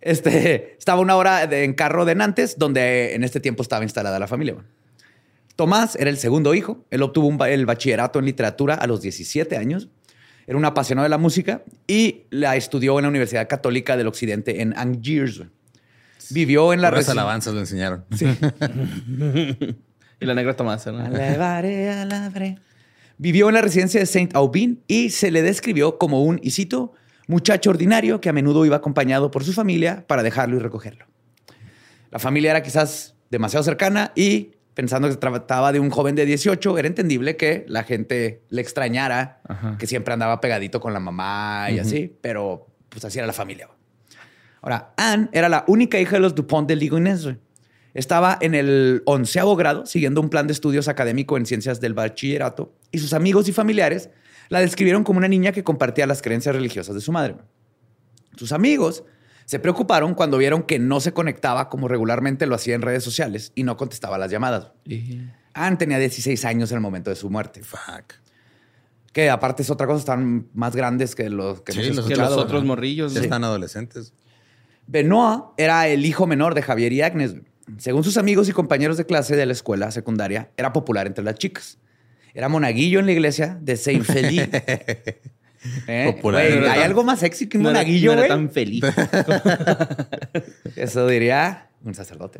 Este, 0.00 0.74
estaba 0.78 1.00
una 1.00 1.16
hora 1.16 1.46
de- 1.46 1.64
en 1.64 1.74
carro 1.74 2.04
de 2.04 2.14
Nantes, 2.14 2.58
donde 2.58 3.14
en 3.14 3.24
este 3.24 3.40
tiempo 3.40 3.62
estaba 3.62 3.82
instalada 3.84 4.18
la 4.18 4.26
familia. 4.28 4.56
Tomás 5.56 5.96
era 5.96 6.08
el 6.10 6.18
segundo 6.18 6.54
hijo. 6.54 6.84
Él 6.90 7.02
obtuvo 7.02 7.26
un 7.26 7.40
el 7.42 7.66
bachillerato 7.66 8.18
en 8.20 8.24
literatura 8.26 8.74
a 8.74 8.86
los 8.86 9.00
17 9.02 9.56
años. 9.56 9.88
Era 10.46 10.56
un 10.56 10.64
apasionado 10.64 11.02
de 11.04 11.10
la 11.10 11.18
música 11.18 11.62
y 11.86 12.22
la 12.30 12.56
estudió 12.56 12.98
en 12.98 13.02
la 13.02 13.08
Universidad 13.08 13.48
Católica 13.48 13.96
del 13.96 14.06
Occidente 14.06 14.62
en 14.62 14.72
Angers. 14.78 15.42
Vivió 16.30 16.72
en 16.72 16.80
la 16.80 16.90
Las 16.90 17.08
alabanzas 17.08 17.52
lo 17.54 17.60
enseñaron. 17.60 18.04
Y 20.20 20.26
la 20.26 20.34
negra 20.34 20.56
Tomasa, 20.56 20.90
¿no? 20.90 20.98
Alabaré, 20.98 21.90
alabaré. 21.90 22.58
Vivió 23.18 23.48
en 23.48 23.54
la 23.54 23.62
residencia 23.62 24.00
de 24.00 24.06
Saint 24.06 24.34
Aubin 24.34 24.82
y 24.88 25.10
se 25.10 25.30
le 25.30 25.42
describió 25.42 25.96
como 25.96 26.24
un, 26.24 26.40
y 26.42 26.50
cito, 26.50 26.92
muchacho 27.28 27.70
ordinario 27.70 28.20
que 28.20 28.28
a 28.28 28.32
menudo 28.32 28.66
iba 28.66 28.76
acompañado 28.76 29.30
por 29.30 29.44
su 29.44 29.52
familia 29.52 30.04
para 30.08 30.24
dejarlo 30.24 30.56
y 30.56 30.58
recogerlo. 30.58 31.06
La 32.10 32.18
familia 32.18 32.50
era 32.50 32.62
quizás 32.62 33.14
demasiado 33.30 33.62
cercana 33.62 34.12
y 34.16 34.52
pensando 34.74 35.08
que 35.08 35.14
se 35.14 35.20
trataba 35.20 35.72
de 35.72 35.80
un 35.80 35.90
joven 35.90 36.14
de 36.14 36.24
18, 36.24 36.78
era 36.78 36.88
entendible 36.88 37.36
que 37.36 37.64
la 37.68 37.82
gente 37.84 38.42
le 38.48 38.62
extrañara, 38.62 39.40
Ajá. 39.46 39.76
que 39.78 39.86
siempre 39.86 40.14
andaba 40.14 40.40
pegadito 40.40 40.80
con 40.80 40.92
la 40.92 41.00
mamá 41.00 41.68
y 41.70 41.78
así, 41.78 42.16
pero 42.20 42.66
pues 42.88 43.04
así 43.04 43.18
era 43.18 43.26
la 43.26 43.32
familia. 43.32 43.68
Ahora, 44.62 44.94
Anne 44.96 45.28
era 45.32 45.48
la 45.48 45.64
única 45.68 46.00
hija 46.00 46.12
de 46.12 46.20
los 46.20 46.34
Dupont 46.34 46.66
de 46.66 46.76
Ligonnès. 46.76 47.28
Estaba 47.92 48.38
en 48.40 48.54
el 48.54 49.02
onceavo 49.04 49.56
grado, 49.56 49.84
siguiendo 49.84 50.20
un 50.20 50.30
plan 50.30 50.46
de 50.46 50.52
estudios 50.52 50.88
académico 50.88 51.36
en 51.36 51.46
ciencias 51.46 51.80
del 51.80 51.94
bachillerato, 51.94 52.72
y 52.92 52.98
sus 52.98 53.12
amigos 53.12 53.48
y 53.48 53.52
familiares 53.52 54.10
la 54.48 54.60
describieron 54.60 55.04
como 55.04 55.18
una 55.18 55.28
niña 55.28 55.52
que 55.52 55.64
compartía 55.64 56.06
las 56.06 56.22
creencias 56.22 56.54
religiosas 56.54 56.94
de 56.94 57.00
su 57.00 57.12
madre. 57.12 57.36
Sus 58.36 58.52
amigos 58.52 59.04
se 59.44 59.58
preocuparon 59.58 60.14
cuando 60.14 60.38
vieron 60.38 60.62
que 60.62 60.78
no 60.78 61.00
se 61.00 61.12
conectaba 61.12 61.68
como 61.68 61.88
regularmente 61.88 62.46
lo 62.46 62.54
hacía 62.54 62.74
en 62.74 62.82
redes 62.82 63.02
sociales 63.02 63.52
y 63.54 63.62
no 63.62 63.76
contestaba 63.76 64.18
las 64.18 64.30
llamadas. 64.30 64.72
Anne 65.54 65.76
tenía 65.76 65.98
16 65.98 66.44
años 66.44 66.70
en 66.70 66.76
el 66.76 66.82
momento 66.82 67.10
de 67.10 67.16
su 67.16 67.30
muerte. 67.30 67.62
Fuck. 67.62 68.14
Que 69.12 69.30
aparte 69.30 69.62
es 69.62 69.70
otra 69.70 69.86
cosa, 69.86 70.00
están 70.00 70.48
más 70.52 70.76
grandes 70.76 71.14
que 71.14 71.30
los 71.30 71.62
que 71.62 71.72
Sí, 71.72 71.80
hemos 71.80 71.96
los 71.96 72.06
Que 72.06 72.16
los 72.16 72.32
otros 72.32 72.64
morrillos. 72.64 73.14
Ya 73.14 73.22
están 73.22 73.42
adolescentes. 73.42 74.12
Benoit 74.86 75.44
era 75.56 75.88
el 75.88 76.04
hijo 76.04 76.26
menor 76.26 76.54
de 76.54 76.62
Javier 76.62 76.92
y 76.92 77.02
Agnes. 77.02 77.36
Según 77.78 78.04
sus 78.04 78.16
amigos 78.16 78.48
y 78.48 78.52
compañeros 78.52 78.96
de 78.96 79.06
clase 79.06 79.36
de 79.36 79.46
la 79.46 79.52
escuela 79.52 79.90
secundaria, 79.90 80.50
era 80.56 80.72
popular 80.72 81.06
entre 81.06 81.24
las 81.24 81.34
chicas. 81.34 81.78
Era 82.34 82.48
monaguillo 82.48 83.00
en 83.00 83.06
la 83.06 83.12
iglesia 83.12 83.58
de 83.60 83.76
Saint 83.76 84.04
Feliz. 84.06 84.48
¿Eh? 85.86 86.12
Popular. 86.14 86.44
No 86.50 86.66
¿Hay 86.66 86.74
tan- 86.74 86.82
algo 86.82 87.04
más 87.04 87.18
sexy 87.20 87.48
que 87.48 87.56
un 87.58 87.64
No 87.64 87.70
era, 87.70 87.80
monaguillo, 87.80 88.14
no 88.14 88.18
era 88.22 88.28
tan 88.28 88.50
feliz. 88.50 88.82
Eso 90.76 91.06
diría 91.06 91.68
un 91.84 91.94
sacerdote. 91.94 92.38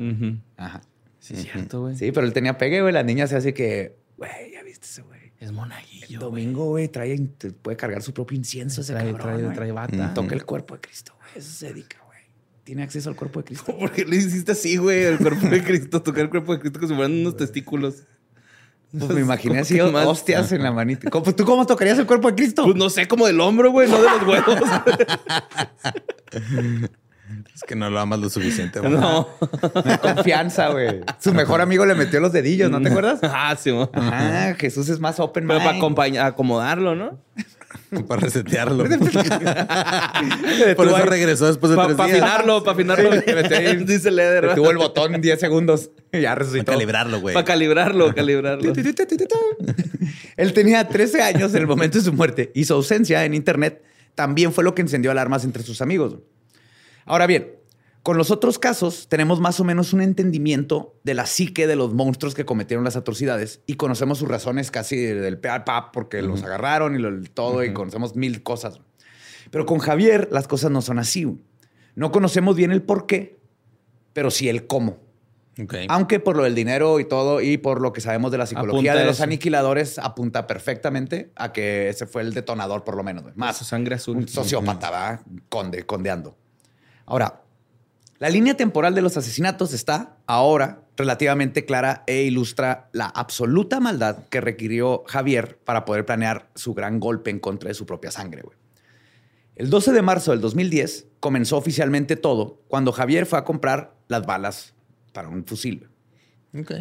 Ajá. 0.56 0.80
Sí, 1.18 1.34
es 1.34 1.42
cierto, 1.42 1.80
güey. 1.82 1.96
Sí, 1.96 2.12
pero 2.12 2.26
él 2.26 2.32
tenía 2.32 2.56
pegue, 2.58 2.80
güey. 2.80 2.92
La 2.92 3.02
niña 3.02 3.26
se 3.26 3.36
hace 3.36 3.52
que, 3.52 3.96
güey, 4.16 4.30
ya 4.52 4.62
viste 4.62 4.86
ese 4.86 5.02
güey. 5.02 5.18
Es 5.40 5.52
monaguillo. 5.52 6.06
El 6.08 6.18
domingo, 6.18 6.66
güey, 6.66 6.88
trae, 6.88 7.18
puede 7.62 7.76
cargar 7.76 8.02
su 8.02 8.12
propio 8.14 8.36
incienso 8.36 8.80
ese 8.80 8.94
Trae- 8.94 9.12
cabrón, 9.16 9.42
trae- 9.50 9.54
trae 9.54 9.72
bata. 9.72 10.14
Toca 10.14 10.34
el 10.34 10.44
cuerpo 10.44 10.74
de 10.74 10.80
Cristo, 10.80 11.14
güey. 11.18 11.30
Eso 11.36 11.50
se 11.50 11.66
dedica, 11.72 11.98
güey. 12.06 12.18
Tiene 12.64 12.82
acceso 12.82 13.10
al 13.10 13.16
cuerpo 13.16 13.40
de 13.40 13.44
Cristo. 13.46 13.76
¿Por 13.76 13.90
qué 13.92 14.04
le 14.04 14.16
hiciste 14.16 14.52
así, 14.52 14.76
güey? 14.76 15.02
El 15.02 15.18
cuerpo 15.18 15.46
de 15.48 15.62
Cristo, 15.62 16.02
tocar 16.02 16.22
el 16.22 16.30
cuerpo 16.30 16.54
de 16.54 16.60
Cristo 16.60 16.78
como 16.78 16.88
si 16.88 16.94
fueran 16.94 17.12
unos 17.20 17.36
testículos. 17.36 18.04
Pues 18.96 19.10
me 19.10 19.20
imaginé 19.20 19.54
¿Cómo 19.54 19.62
así, 19.62 19.80
más? 19.92 20.06
hostias 20.06 20.50
en 20.52 20.62
la 20.62 20.72
manita. 20.72 21.10
¿Cómo- 21.10 21.34
¿Tú 21.34 21.44
cómo 21.44 21.66
tocarías 21.66 21.98
el 21.98 22.06
cuerpo 22.06 22.28
de 22.28 22.36
Cristo? 22.36 22.64
Pues 22.64 22.76
no 22.76 22.88
sé, 22.88 23.06
como 23.06 23.26
del 23.26 23.38
hombro, 23.40 23.70
güey, 23.70 23.88
no 23.88 24.00
de 24.00 24.08
los 24.10 24.22
huevos. 24.26 24.60
Es 27.54 27.62
que 27.66 27.74
no 27.74 27.90
lo 27.90 27.98
amas 28.00 28.20
lo 28.20 28.30
suficiente. 28.30 28.80
güey. 28.80 28.92
no. 28.92 29.28
Confianza, 30.00 30.68
güey. 30.68 31.00
Su 31.18 31.34
mejor 31.34 31.60
amigo 31.60 31.84
le 31.84 31.94
metió 31.94 32.20
los 32.20 32.32
dedillos, 32.32 32.70
¿no 32.70 32.80
te 32.80 32.88
acuerdas? 32.88 33.20
Ah, 33.22 33.54
sí. 33.58 33.70
Ah, 33.94 34.54
Jesús 34.56 34.88
es 34.88 35.00
más 35.00 35.18
open 35.20 35.46
Pero 35.46 35.58
para 35.58 35.76
acompañar, 35.76 36.26
acomodarlo, 36.26 36.94
¿no? 36.94 37.18
Para 38.08 38.20
resetearlo. 38.22 38.84
Por 40.76 40.88
eso 40.88 41.04
regresó 41.06 41.46
después 41.46 41.70
de 41.70 41.76
Para 41.76 41.94
tres 41.96 42.06
días. 42.06 42.22
afinarlo, 42.22 42.62
para 42.62 42.74
afinarlo. 42.74 43.10
Dice 43.84 44.10
Leder, 44.10 44.44
Le 44.44 44.54
tuvo 44.54 44.70
el 44.70 44.76
botón 44.76 45.14
en 45.14 45.20
10 45.20 45.40
segundos 45.40 45.90
y 46.12 46.20
ya 46.20 46.30
Para 46.30 46.40
resucitó. 46.40 46.72
calibrarlo, 46.72 47.20
güey. 47.20 47.34
Para 47.34 47.44
calibrarlo, 47.44 48.14
calibrarlo. 48.14 48.72
Él 50.36 50.52
tenía 50.52 50.86
13 50.86 51.22
años 51.22 51.54
en 51.54 51.60
el 51.62 51.66
momento 51.66 51.98
de 51.98 52.04
su 52.04 52.12
muerte 52.12 52.50
y 52.54 52.64
su 52.64 52.74
ausencia 52.74 53.24
en 53.24 53.34
Internet 53.34 53.82
también 54.14 54.52
fue 54.52 54.64
lo 54.64 54.74
que 54.74 54.82
encendió 54.82 55.10
alarmas 55.10 55.44
entre 55.44 55.62
sus 55.62 55.80
amigos. 55.80 56.16
Ahora 57.04 57.26
bien, 57.26 57.52
con 58.08 58.16
los 58.16 58.30
otros 58.30 58.58
casos 58.58 59.06
tenemos 59.10 59.38
más 59.38 59.60
o 59.60 59.64
menos 59.64 59.92
un 59.92 60.00
entendimiento 60.00 60.98
de 61.04 61.12
la 61.12 61.26
psique 61.26 61.66
de 61.66 61.76
los 61.76 61.92
monstruos 61.92 62.34
que 62.34 62.46
cometieron 62.46 62.82
las 62.82 62.96
atrocidades 62.96 63.60
y 63.66 63.74
conocemos 63.74 64.16
sus 64.16 64.28
razones 64.28 64.70
casi 64.70 64.96
del 64.96 65.36
pe 65.36 65.50
al 65.50 65.64
pa 65.64 65.92
porque 65.92 66.22
los 66.22 66.42
agarraron 66.42 66.94
y 66.94 66.98
lo, 67.00 67.22
todo 67.34 67.62
y 67.64 67.74
conocemos 67.74 68.16
mil 68.16 68.42
cosas. 68.42 68.80
Pero 69.50 69.66
con 69.66 69.78
Javier 69.78 70.30
las 70.32 70.48
cosas 70.48 70.70
no 70.70 70.80
son 70.80 70.98
así. 70.98 71.38
No 71.96 72.10
conocemos 72.10 72.56
bien 72.56 72.72
el 72.72 72.80
por 72.80 73.04
qué, 73.04 73.40
pero 74.14 74.30
sí 74.30 74.48
el 74.48 74.66
cómo. 74.66 74.96
Aunque 75.90 76.18
por 76.18 76.34
lo 76.34 76.44
del 76.44 76.54
dinero 76.54 77.00
y 77.00 77.04
todo 77.04 77.42
y 77.42 77.58
por 77.58 77.82
lo 77.82 77.92
que 77.92 78.00
sabemos 78.00 78.32
de 78.32 78.38
la 78.38 78.46
psicología 78.46 78.92
Apunta 78.92 79.00
de 79.00 79.04
los 79.04 79.16
eso. 79.16 79.24
aniquiladores, 79.24 79.98
apunta 79.98 80.46
perfectamente 80.46 81.30
a 81.36 81.52
que 81.52 81.90
ese 81.90 82.06
fue 82.06 82.22
el 82.22 82.32
detonador, 82.32 82.84
por 82.84 82.96
lo 82.96 83.02
menos. 83.02 83.24
Más 83.36 83.58
Su 83.58 83.66
sangre 83.66 83.96
azul. 83.96 84.16
un 84.16 84.28
sociópata, 84.28 84.90
¿verdad? 84.90 85.20
Conde, 85.50 85.84
condeando. 85.84 86.38
Ahora, 87.04 87.42
la 88.18 88.30
línea 88.30 88.56
temporal 88.56 88.94
de 88.94 89.02
los 89.02 89.16
asesinatos 89.16 89.72
está 89.72 90.16
ahora 90.26 90.82
relativamente 90.96 91.64
clara 91.64 92.02
e 92.08 92.22
ilustra 92.22 92.88
la 92.92 93.06
absoluta 93.06 93.78
maldad 93.78 94.26
que 94.28 94.40
requirió 94.40 95.04
Javier 95.06 95.58
para 95.64 95.84
poder 95.84 96.04
planear 96.04 96.50
su 96.56 96.74
gran 96.74 96.98
golpe 96.98 97.30
en 97.30 97.38
contra 97.38 97.68
de 97.68 97.74
su 97.74 97.86
propia 97.86 98.10
sangre. 98.10 98.42
El 99.54 99.70
12 99.70 99.92
de 99.92 100.02
marzo 100.02 100.32
del 100.32 100.40
2010 100.40 101.06
comenzó 101.20 101.56
oficialmente 101.56 102.16
todo 102.16 102.60
cuando 102.66 102.90
Javier 102.90 103.24
fue 103.24 103.38
a 103.38 103.44
comprar 103.44 103.94
las 104.08 104.26
balas 104.26 104.74
para 105.12 105.28
un 105.28 105.44
fusil. 105.44 105.88
Ok. 106.58 106.72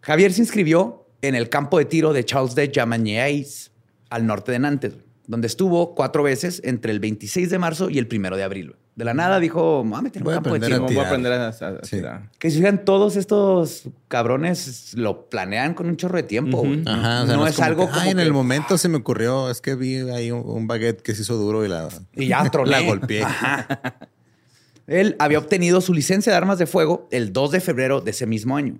Javier 0.00 0.32
se 0.32 0.40
inscribió 0.40 1.06
en 1.20 1.36
el 1.36 1.48
campo 1.48 1.78
de 1.78 1.84
tiro 1.84 2.12
de 2.12 2.24
Charles 2.24 2.56
de 2.56 2.72
Jamaniais, 2.74 3.70
al 4.10 4.26
norte 4.26 4.50
de 4.52 4.58
Nantes. 4.58 4.94
donde 5.28 5.46
estuvo 5.46 5.94
cuatro 5.94 6.24
veces 6.24 6.60
entre 6.64 6.90
el 6.90 6.98
26 6.98 7.48
de 7.48 7.58
marzo 7.58 7.88
y 7.88 7.98
el 7.98 8.08
1 8.12 8.36
de 8.36 8.42
abril. 8.42 8.74
De 8.94 9.06
la 9.06 9.14
nada 9.14 9.40
dijo, 9.40 9.82
me 9.84 9.90
voy 9.90 9.98
a 10.00 10.02
meter 10.02 10.22
un 10.22 10.32
campo 10.34 10.52
de 10.52 10.60
tiro. 10.66 10.80
Voy 10.82 10.98
a 10.98 11.06
aprender 11.06 11.32
a, 11.32 11.46
a- 11.46 11.48
a 11.48 11.52
Sí. 11.82 11.96
tirar. 11.96 12.28
Que 12.38 12.50
si 12.50 12.60
vean 12.60 12.84
todos 12.84 13.16
estos 13.16 13.84
cabrones 14.08 14.92
lo 14.94 15.30
planean 15.30 15.72
con 15.72 15.86
un 15.86 15.96
chorro 15.96 16.16
de 16.18 16.24
tiempo. 16.24 16.62
Ajá, 16.86 17.22
o 17.22 17.26
sea, 17.26 17.36
no, 17.36 17.40
no, 17.42 17.46
es, 17.46 17.54
como 17.56 17.66
algo 17.68 17.86
que, 17.86 17.90
como 17.92 18.02
"Ay, 18.02 18.10
en 18.10 18.16
que- 18.18 18.22
el 18.22 18.32
momento 18.34 18.76
se 18.76 18.90
me 18.90 18.98
ocurrió, 18.98 19.48
es 19.50 19.62
que 19.62 19.74
vi 19.76 19.96
ahí 20.10 20.30
un, 20.30 20.42
un 20.44 20.66
baguette 20.66 21.00
que 21.00 21.14
se 21.14 21.22
hizo 21.22 21.36
duro 21.36 21.64
y 21.64 21.68
la, 21.68 21.88
Y 22.14 22.26
ya 22.28 22.48
troné. 22.50 22.70
la 22.70 22.80
golpeé. 22.82 23.24
Él 24.86 25.16
había 25.18 25.38
obtenido 25.38 25.80
su 25.80 25.94
licencia 25.94 26.32
de 26.32 26.36
armas 26.36 26.58
de 26.58 26.66
fuego 26.66 27.08
el 27.10 27.32
2 27.32 27.50
de 27.52 27.60
febrero 27.60 28.00
de 28.00 28.10
ese 28.10 28.26
mismo 28.26 28.56
año. 28.56 28.74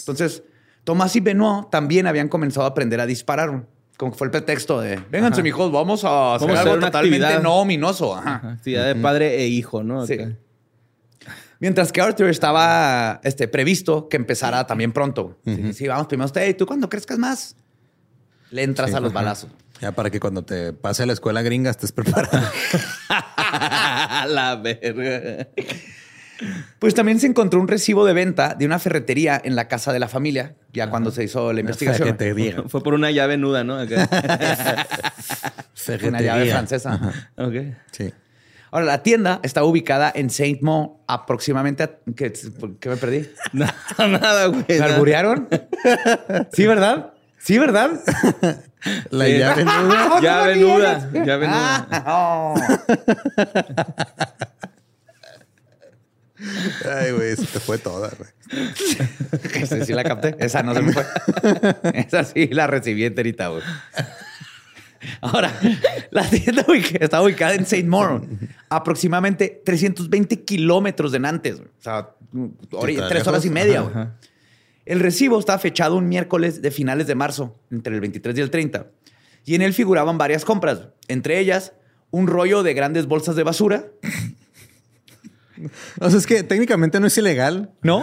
Entonces, 0.00 0.42
Tomás 0.84 1.16
y 1.16 1.20
Benoit 1.20 1.70
también 1.70 2.06
habían 2.06 2.28
comenzado 2.28 2.66
a 2.66 2.70
aprender 2.70 3.00
a 3.00 3.06
disparar. 3.06 3.66
Como 3.96 4.12
que 4.12 4.18
fue 4.18 4.26
el 4.26 4.30
pretexto 4.30 4.80
de, 4.80 5.00
vénganse, 5.10 5.42
mijos, 5.42 5.72
vamos 5.72 6.04
a 6.04 6.34
hacer 6.34 6.48
Vamos 6.48 6.58
a 6.58 6.62
algo 6.62 6.72
hacer 6.74 6.84
totalmente 6.84 7.24
actividad". 7.24 7.42
no 7.42 7.54
ominoso. 7.56 8.14
Ajá. 8.14 8.52
Actividad 8.52 8.86
de 8.86 8.94
padre 8.96 9.36
e 9.42 9.46
hijo, 9.48 9.82
¿no? 9.82 10.06
Sí. 10.06 10.18
Mientras 11.58 11.90
que 11.90 12.02
Arthur 12.02 12.28
estaba 12.28 13.20
este, 13.24 13.48
previsto 13.48 14.08
que 14.10 14.16
empezara 14.18 14.66
también 14.66 14.92
pronto. 14.92 15.38
Sí, 15.46 15.72
sí, 15.72 15.88
vamos 15.88 16.06
primero 16.06 16.26
usted. 16.26 16.46
¿Y 16.48 16.54
tú 16.54 16.66
cuando 16.66 16.88
crezcas 16.90 17.18
más? 17.18 17.56
Le 18.50 18.62
entras 18.62 18.90
Sí, 18.90 18.96
a 18.96 19.00
los 19.00 19.10
ajá. 19.10 19.20
balazos. 19.20 19.50
Ya 19.80 19.92
para 19.92 20.10
que 20.10 20.20
cuando 20.20 20.42
te 20.44 20.72
pase 20.74 21.02
a 21.04 21.06
la 21.06 21.14
escuela 21.14 21.40
gringa 21.42 21.70
estés 21.70 21.92
preparado. 21.92 22.38
la 24.28 24.56
verga. 24.62 25.48
Pues 26.78 26.94
también 26.94 27.18
se 27.18 27.26
encontró 27.26 27.60
un 27.60 27.68
recibo 27.68 28.04
de 28.04 28.12
venta 28.12 28.54
de 28.54 28.66
una 28.66 28.78
ferretería 28.78 29.40
en 29.42 29.56
la 29.56 29.68
casa 29.68 29.92
de 29.92 29.98
la 29.98 30.08
familia, 30.08 30.54
ya 30.72 30.90
cuando 30.90 31.10
se 31.10 31.24
hizo 31.24 31.52
la 31.52 31.60
investigación. 31.60 32.16
Fue 32.68 32.82
por 32.82 32.94
una 32.94 33.10
llave 33.10 33.36
nuda, 33.38 33.64
¿no? 33.64 33.78
Acá. 33.78 34.08
Una 35.88 36.20
llave 36.20 36.38
Ferretería. 36.44 36.52
francesa. 36.52 37.00
ok. 37.36 37.54
Sí. 37.92 38.12
Ahora, 38.72 38.86
la 38.86 39.02
tienda 39.02 39.40
está 39.44 39.62
ubicada 39.64 40.12
en 40.14 40.28
Saint 40.30 40.60
Mo, 40.62 41.04
aproximadamente. 41.06 41.84
a- 41.84 41.90
¿Qué, 42.16 42.32
qué 42.80 42.88
me 42.88 42.96
perdí? 42.96 43.28
Nada, 43.52 43.74
nada, 44.08 44.46
güey. 44.46 44.64
¿Me 44.68 44.80
alburearon? 44.80 45.48
sí, 46.52 46.66
¿verdad? 46.66 47.12
Sí, 47.38 47.58
¿verdad? 47.58 47.90
La 49.10 49.24
Sí. 49.26 49.38
llave 49.38 49.64
nuda. 49.64 50.20
Llave 50.20 50.56
nuda. 50.56 51.10
Llave 51.24 51.46
nuda. 51.46 51.88
Ah, 51.92 52.54
Ay, 56.90 57.12
güey, 57.12 57.36
se 57.36 57.46
te 57.46 57.60
fue 57.60 57.78
toda, 57.78 58.10
güey. 58.16 58.30
Esa 59.62 59.84
sí 59.84 59.92
la 59.92 60.04
capté. 60.04 60.36
Esa 60.38 60.62
no 60.62 60.74
se 60.74 60.82
me 60.82 60.92
fue. 60.92 61.04
Esa 61.94 62.24
sí 62.24 62.48
la 62.48 62.66
recibí 62.66 63.04
enterita, 63.04 63.48
güey. 63.48 63.62
Ahora, 65.20 65.52
la 66.10 66.28
tienda 66.28 66.64
está 67.00 67.22
ubicada 67.22 67.54
en 67.54 67.66
Saint 67.66 67.88
Mauro, 67.88 68.26
aproximadamente 68.68 69.62
320 69.64 70.44
kilómetros 70.44 71.12
de 71.12 71.18
Nantes. 71.20 71.56
güey. 71.56 71.68
O 71.68 71.82
sea, 71.82 72.10
tres 73.08 73.26
horas 73.26 73.44
y 73.44 73.50
media. 73.50 73.80
Ajá, 73.80 73.90
güey. 73.90 74.06
El 74.86 75.00
recibo 75.00 75.38
está 75.38 75.58
fechado 75.58 75.96
un 75.96 76.08
miércoles 76.08 76.62
de 76.62 76.70
finales 76.70 77.08
de 77.08 77.16
marzo, 77.16 77.58
entre 77.72 77.94
el 77.94 78.00
23 78.00 78.38
y 78.38 78.40
el 78.40 78.50
30. 78.50 78.86
Y 79.44 79.54
en 79.56 79.62
él 79.62 79.74
figuraban 79.74 80.16
varias 80.16 80.44
compras, 80.44 80.88
entre 81.08 81.40
ellas 81.40 81.72
un 82.12 82.28
rollo 82.28 82.62
de 82.62 82.72
grandes 82.72 83.06
bolsas 83.06 83.34
de 83.36 83.42
basura, 83.42 83.86
O 86.00 86.10
sea, 86.10 86.18
es 86.18 86.26
que 86.26 86.42
técnicamente 86.42 87.00
no 87.00 87.06
es 87.06 87.16
ilegal. 87.18 87.70
¿no? 87.82 87.98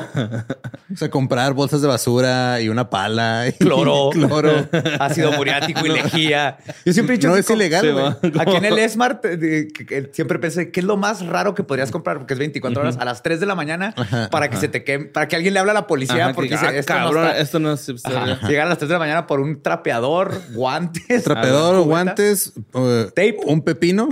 O 0.94 0.96
sea, 0.96 1.10
comprar 1.10 1.54
bolsas 1.54 1.82
de 1.82 1.88
basura 1.88 2.62
y 2.62 2.70
una 2.70 2.90
pala. 2.90 3.48
Y 3.48 3.52
Cloro, 3.60 4.10
cloro. 4.12 4.68
ácido 5.00 5.32
muriático 5.34 5.86
y 5.86 5.90
lejía. 5.94 6.58
Yo 6.86 6.94
siempre 6.94 7.16
he 7.16 7.18
dicho 7.18 7.28
No 7.30 7.36
que 7.36 7.42
es 7.42 7.50
ilegal, 7.50 7.92
güey. 7.94 8.06
Aquí 8.40 8.56
en 8.56 8.66
el 8.66 8.90
Smart 8.90 9.24
eh, 9.26 9.68
siempre 10.12 10.40
pensé 10.40 10.72
que 10.72 10.80
es 10.80 10.86
lo 10.86 10.98
más 10.98 11.26
raro 11.26 11.54
que 11.56 11.64
podrías 11.64 11.92
comprar 11.92 12.18
porque 12.18 12.34
es 12.34 12.40
24 12.40 12.82
horas 12.82 12.98
a 12.98 13.06
las 13.06 13.22
3 13.24 13.40
de 13.40 13.46
la 13.46 13.56
mañana 13.56 13.94
para 14.32 14.50
que 14.50 14.58
se 14.58 14.68
te 14.68 14.84
queme, 14.84 15.06
para 15.06 15.28
que 15.28 15.36
alguien 15.36 15.54
le 15.54 15.60
hable 15.60 15.72
a 15.72 15.76
la 15.76 15.88
policía 15.88 16.26
Ajá, 16.26 16.34
porque 16.34 16.50
que- 16.50 16.56
dice, 16.56 16.68
ah, 16.68 16.74
esto 16.76 16.94
cabrón, 16.94 17.24
no 17.24 17.30
está- 17.30 17.40
esto 17.42 17.60
no 17.60 17.74
es... 17.74 17.90
Ajá. 18.06 18.48
Llegan 18.48 18.68
a 18.68 18.70
las 18.70 18.78
3 18.78 18.90
de 18.90 18.94
la 18.94 19.00
mañana 19.00 19.28
por 19.28 19.40
un 19.40 19.62
trapeador, 19.62 20.42
guantes, 20.54 21.24
Trapeador, 21.24 21.84
guantes, 21.84 22.54
eh, 22.74 23.06
Tape. 23.16 23.38
un 23.46 23.62
pepino. 23.64 24.10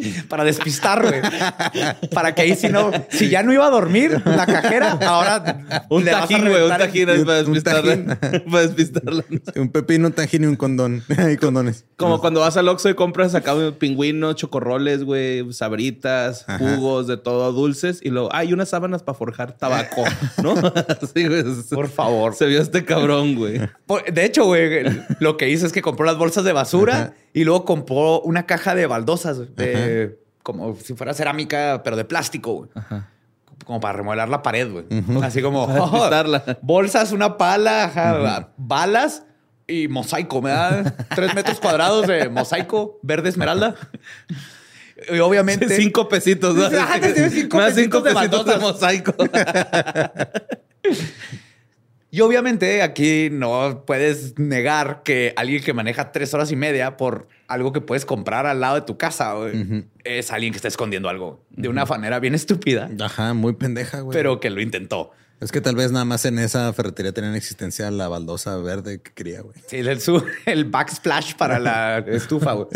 para 0.28 0.44
despistar, 0.44 1.02
güey. 1.06 1.20
para 2.12 2.34
que 2.34 2.42
ahí 2.42 2.54
si 2.56 2.68
no, 2.68 2.90
si 3.10 3.28
ya 3.28 3.42
no 3.42 3.52
iba 3.52 3.66
a 3.66 3.70
dormir 3.70 4.20
la 4.24 4.46
cajera, 4.46 4.92
ahora 5.06 5.84
Un 5.88 6.04
le 6.04 6.10
tajín, 6.10 6.48
güey, 6.48 6.62
un 6.62 6.68
tajín 6.70 7.10
un- 7.10 7.24
para 7.24 7.38
un 7.40 7.44
despistarla. 7.52 8.18
para 8.50 8.66
despistarla. 8.66 9.24
un 9.56 9.68
pepino, 9.70 10.06
un 10.08 10.12
tajín 10.12 10.44
y 10.44 10.46
un 10.46 10.56
condón. 10.56 11.02
y 11.32 11.36
condones. 11.36 11.84
Como 11.96 12.20
cuando 12.20 12.40
vas 12.40 12.56
al 12.56 12.68
Oxxo 12.68 12.88
y 12.88 12.94
compras 12.94 13.34
acá 13.34 13.54
un 13.54 13.72
pingüino, 13.74 14.32
chocorroles, 14.32 15.04
güey, 15.04 15.52
sabritas, 15.52 16.46
jugos, 16.58 17.06
de 17.06 17.16
todo, 17.16 17.52
dulces. 17.52 18.00
Y 18.02 18.10
luego, 18.10 18.28
hay 18.32 18.52
unas 18.52 18.68
sábanas 18.70 19.02
para 19.02 19.16
forjar 19.18 19.52
tabaco, 19.56 20.04
¿no? 20.42 20.54
Sí, 21.14 21.26
güey. 21.26 21.44
Por 21.70 21.88
favor. 21.88 22.34
Se 22.34 22.46
vio 22.46 22.60
este 22.60 22.84
cabrón, 22.84 23.34
güey. 23.34 23.60
Por- 23.86 24.04
De 24.12 24.24
hecho, 24.24 24.44
güey, 24.44 24.84
lo 25.20 25.36
que 25.36 25.48
hizo 25.50 25.66
es 25.66 25.72
que 25.72 25.82
compró 25.82 26.06
las 26.06 26.16
bolsas 26.16 26.44
de 26.44 26.52
basura 26.52 26.94
Ajá. 26.94 27.12
Y 27.32 27.44
luego 27.44 27.64
compró 27.64 28.20
una 28.20 28.46
caja 28.46 28.74
de 28.74 28.86
baldosas, 28.86 29.54
de, 29.56 30.18
como 30.42 30.74
si 30.76 30.94
fuera 30.94 31.14
cerámica, 31.14 31.82
pero 31.84 31.96
de 31.96 32.04
plástico, 32.04 32.52
güey. 32.54 32.70
Como 33.64 33.80
para 33.80 33.98
remodelar 33.98 34.28
la 34.28 34.42
pared, 34.42 34.70
güey. 34.70 34.84
Así 35.22 35.42
como 35.42 35.64
oh, 35.64 36.10
bolsas, 36.62 37.12
una 37.12 37.36
pala, 37.36 37.84
ajá, 37.84 38.52
balas 38.56 39.24
y 39.66 39.88
mosaico. 39.88 40.42
Me 40.42 40.50
da 40.50 40.82
tres 41.14 41.34
metros 41.34 41.60
cuadrados 41.60 42.06
de 42.06 42.28
mosaico 42.28 42.98
verde 43.02 43.28
esmeralda. 43.28 43.76
Y 45.08 45.18
obviamente. 45.20 45.68
Cinco 45.76 46.08
pesitos, 46.08 46.54
¿no? 46.54 46.64
Ah, 46.78 46.98
te 47.00 47.12
tienes 47.12 47.32
cinco 47.32 47.56
Más 47.56 47.74
cinco 47.74 48.02
pesitos 48.02 48.44
de 48.44 48.52
de 48.52 48.58
mosaico. 48.58 49.14
Y 52.12 52.22
obviamente 52.22 52.82
aquí 52.82 53.28
no 53.30 53.84
puedes 53.86 54.36
negar 54.38 55.02
que 55.04 55.32
alguien 55.36 55.62
que 55.62 55.72
maneja 55.72 56.10
tres 56.10 56.34
horas 56.34 56.50
y 56.50 56.56
media 56.56 56.96
por 56.96 57.28
algo 57.46 57.72
que 57.72 57.80
puedes 57.80 58.04
comprar 58.04 58.46
al 58.46 58.60
lado 58.60 58.74
de 58.76 58.80
tu 58.82 58.98
casa 58.98 59.34
es 60.02 60.32
alguien 60.32 60.52
que 60.52 60.56
está 60.56 60.66
escondiendo 60.68 61.08
algo 61.08 61.44
de 61.50 61.68
una 61.68 61.84
manera 61.84 62.18
bien 62.18 62.34
estúpida, 62.34 62.90
Ajá, 63.00 63.32
muy 63.34 63.52
pendeja, 63.52 64.00
güey. 64.00 64.16
pero 64.16 64.40
que 64.40 64.50
lo 64.50 64.60
intentó. 64.60 65.12
Es 65.40 65.52
que 65.52 65.60
tal 65.60 65.74
vez 65.76 65.90
nada 65.92 66.04
más 66.04 66.24
en 66.26 66.38
esa 66.38 66.70
ferretería 66.72 67.12
tenían 67.12 67.34
existencia 67.34 67.90
la 67.90 68.08
baldosa 68.08 68.56
verde 68.58 69.00
que 69.00 69.12
quería, 69.12 69.40
güey. 69.40 69.56
Sí, 69.68 69.76
el, 69.78 69.98
el 70.46 70.64
backsplash 70.66 71.34
para 71.36 71.58
la 71.58 71.98
estufa. 72.08 72.52
güey. 72.52 72.66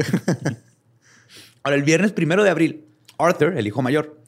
Ahora, 1.63 1.77
el 1.77 1.83
viernes 1.83 2.13
primero 2.13 2.43
de 2.45 2.51
abril, 2.51 2.85
Arthur, 3.19 3.57
el 3.59 3.67
hijo 3.67 3.83
mayor, 3.83 4.21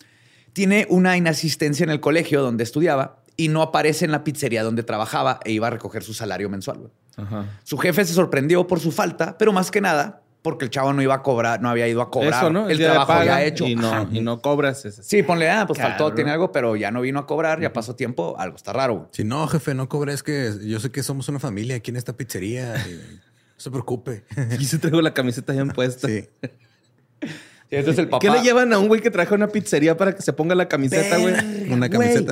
tiene 0.53 0.87
una 0.91 1.17
inasistencia 1.17 1.85
en 1.85 1.91
el 1.91 2.01
colegio 2.01 2.43
donde 2.43 2.65
estudiaba 2.65 3.23
y 3.37 3.49
no 3.49 3.63
aparece 3.63 4.05
en 4.05 4.13
la 4.13 4.25
pizzería 4.25 4.63
donde 4.63 4.83
trabajaba 4.83 5.41
e 5.45 5.53
iba 5.53 5.67
a 5.67 5.71
recoger 5.71 6.03
su 6.03 6.15
salario 6.15 6.49
mensual. 6.49 6.91
Ajá. 7.17 7.47
Su 7.65 7.79
jefe 7.79 8.05
se 8.05 8.15
sorprendió 8.15 8.67
por 8.67 8.81
su 8.81 8.93
falta, 8.93 9.37
pero 9.39 9.53
más 9.53 9.71
que 9.71 9.81
nada 9.81 10.23
porque 10.47 10.65
el 10.65 10.71
chavo 10.71 10.93
no 10.93 11.03
iba 11.03 11.13
a 11.13 11.23
cobrar, 11.25 11.61
no 11.61 11.69
había 11.69 11.89
ido 11.89 12.01
a 12.01 12.09
cobrar 12.09 12.45
Eso, 12.45 12.51
¿no? 12.53 12.69
el 12.69 12.79
de 12.79 12.85
trabajo 12.85 13.25
ya 13.25 13.43
hecho. 13.43 13.67
Y 13.67 13.75
no, 13.75 14.09
y 14.13 14.21
no 14.21 14.41
cobras 14.41 14.85
ese. 14.85 15.03
Sí, 15.03 15.25
ponle, 15.25 15.51
ah, 15.51 15.67
pues 15.67 15.81
faltó, 15.81 16.15
tiene 16.15 16.31
algo, 16.31 16.53
pero 16.53 16.77
ya 16.77 16.93
no 16.93 17.01
vino 17.01 17.19
a 17.19 17.27
cobrar, 17.27 17.61
ya 17.61 17.73
pasó 17.73 17.97
tiempo, 17.97 18.37
algo 18.39 18.55
está 18.55 18.73
raro. 18.73 19.09
Si 19.11 19.25
no, 19.25 19.49
jefe, 19.49 19.75
no 19.75 19.89
cobré, 19.89 20.13
es 20.13 20.23
que 20.23 20.53
yo 20.63 20.79
sé 20.79 20.93
que 20.93 21.03
somos 21.03 21.29
una 21.29 21.41
familia 21.41 21.75
aquí 21.75 21.91
en 21.91 21.97
esta 21.97 22.17
pizzería. 22.17 22.77
y 22.77 22.93
no 22.93 23.21
se 23.57 23.71
preocupe. 23.73 24.23
Y 24.61 24.65
se 24.67 24.79
traigo 24.79 25.03
la 25.03 25.13
camiseta 25.13 25.53
bien 25.53 25.71
puesta. 25.71 26.07
Sí. 26.07 26.29
Y 27.69 27.75
entonces 27.75 27.99
el 27.99 28.09
papá. 28.09 28.21
¿Qué 28.21 28.31
le 28.31 28.41
llevan 28.41 28.73
a 28.73 28.79
un 28.79 28.87
güey 28.87 29.01
que 29.01 29.11
trabaja 29.11 29.35
en 29.35 29.43
una 29.43 29.51
pizzería 29.51 29.97
para 29.97 30.15
que 30.15 30.23
se 30.23 30.33
ponga 30.33 30.55
la 30.55 30.69
camiseta, 30.69 31.19
güey? 31.19 31.73
Una 31.73 31.89
güey. 31.89 32.25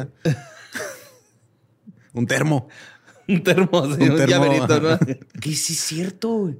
Un 2.14 2.26
termo. 2.26 2.68
Un 3.26 3.42
termo, 3.42 3.70
así, 3.78 4.02
Un 4.02 4.10
un, 4.10 4.16
termo, 4.18 4.26
llaverito, 4.26 4.80
¿no? 4.82 4.98
Que 5.40 5.54
sí 5.54 5.72
es 5.72 5.80
cierto, 5.80 6.28
güey. 6.30 6.58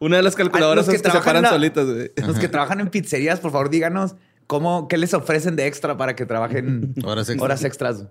Una 0.00 0.16
de 0.16 0.22
las 0.22 0.34
calculadoras 0.34 0.88
que, 0.88 0.96
se 0.96 1.02
paran 1.02 1.42
la- 1.42 1.50
solitas, 1.50 1.84
güey. 1.84 2.10
Los 2.16 2.38
que 2.38 2.48
trabajan 2.48 2.80
en 2.80 2.88
pizzerías, 2.88 3.40
por 3.40 3.52
favor, 3.52 3.68
díganos 3.68 4.14
cómo, 4.46 4.88
qué 4.88 4.96
les 4.96 5.12
ofrecen 5.12 5.54
de 5.54 5.66
extra 5.66 5.98
para 5.98 6.16
que 6.16 6.24
trabajen 6.24 6.94
Horas 7.04 7.28
extras. 7.28 7.42
horas 7.44 7.64
extras. 7.64 8.04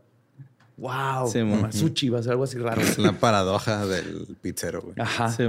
Wow. 0.78 1.28
Sí. 1.32 1.40
Sushi 1.72 2.10
va 2.10 2.20
a 2.20 2.22
ser 2.24 2.34
algo 2.34 2.44
así 2.44 2.60
raro. 2.60 2.82
Es 2.82 3.00
la 3.00 3.14
paradoja 3.14 3.84
del 3.88 4.38
pizzero, 4.42 4.82
güey. 4.84 4.94
Ajá. 5.00 5.30
Sí. 5.32 5.44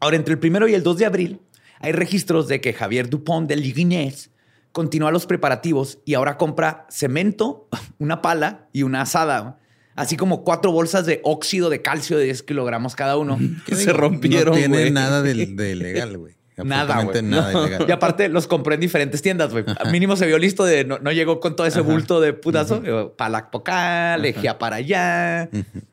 Ahora, 0.00 0.16
entre 0.16 0.34
el 0.34 0.40
primero 0.40 0.66
y 0.66 0.74
el 0.74 0.82
2 0.82 0.98
de 0.98 1.06
abril, 1.06 1.40
hay 1.78 1.92
registros 1.92 2.48
de 2.48 2.60
que 2.60 2.72
Javier 2.72 3.08
Dupont 3.08 3.48
de 3.48 3.54
Lignes 3.54 4.30
continúa 4.72 5.12
los 5.12 5.26
preparativos 5.26 5.98
y 6.04 6.14
ahora 6.14 6.36
compra 6.36 6.84
cemento, 6.90 7.68
una 7.98 8.22
pala 8.22 8.66
y 8.72 8.82
una 8.82 9.02
asada, 9.02 9.58
así 9.96 10.16
como 10.16 10.44
cuatro 10.44 10.70
bolsas 10.70 11.04
de 11.06 11.20
óxido 11.24 11.68
de 11.70 11.82
calcio 11.82 12.16
de 12.18 12.24
10 12.24 12.42
kilogramos 12.44 12.94
cada 12.94 13.16
uno. 13.16 13.38
Que 13.66 13.74
se 13.74 13.92
rompieron, 13.92 14.54
No 14.54 14.58
tiene 14.58 14.90
nada 14.90 15.22
de, 15.22 15.34
de 15.46 15.70
ilegal, 15.72 16.16
güey. 16.18 16.36
Nada, 16.56 16.94
Absolutamente 16.94 17.20
güey. 17.20 17.30
nada 17.30 17.66
ilegal. 17.66 17.86
Y 17.86 17.92
aparte 17.92 18.28
los 18.30 18.46
compró 18.46 18.72
en 18.72 18.80
diferentes 18.80 19.20
tiendas, 19.20 19.52
güey. 19.52 19.64
Mínimo 19.92 20.16
se 20.16 20.26
vio 20.26 20.38
listo 20.38 20.64
de 20.64 20.84
no, 20.84 20.98
no 21.00 21.12
llegó 21.12 21.38
con 21.38 21.54
todo 21.54 21.66
ese 21.66 21.82
bulto 21.82 22.18
de 22.20 22.32
putazo. 22.32 22.82
Acá, 23.18 24.16
lejía 24.16 24.58
para 24.58 24.76
allá. 24.76 25.48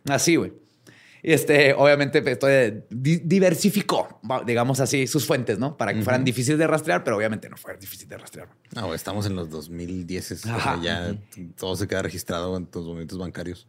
Así, 0.08 0.36
güey. 0.38 0.54
Este, 1.22 1.74
obviamente, 1.74 2.22
pues, 2.22 2.34
esto, 2.34 2.50
eh, 2.50 2.86
di- 2.90 3.22
diversificó, 3.24 4.20
digamos 4.46 4.82
así, 4.82 5.08
sus 5.08 5.26
fuentes, 5.26 5.58
¿no? 5.58 5.78
Para 5.78 5.94
que 5.94 6.02
fueran 6.02 6.26
difíciles 6.26 6.60
de 6.60 6.68
rastrear, 6.68 7.04
pero 7.06 7.16
obviamente 7.16 7.50
no 7.50 7.56
fueran 7.56 7.80
difíciles 7.80 8.10
de 8.10 8.18
rastrear. 8.18 8.50
No, 8.76 8.94
estamos 8.94 9.26
en 9.26 9.36
los 9.38 9.50
2010. 9.50 10.32
o 10.32 10.36
sea, 10.36 10.56
Ajá. 10.56 10.80
ya 10.84 11.16
todo 11.58 11.78
se 11.78 11.88
queda 11.88 12.02
registrado 12.02 12.58
en 12.58 12.66
tus 12.66 12.84
movimientos 12.86 13.18
bancarios. 13.18 13.68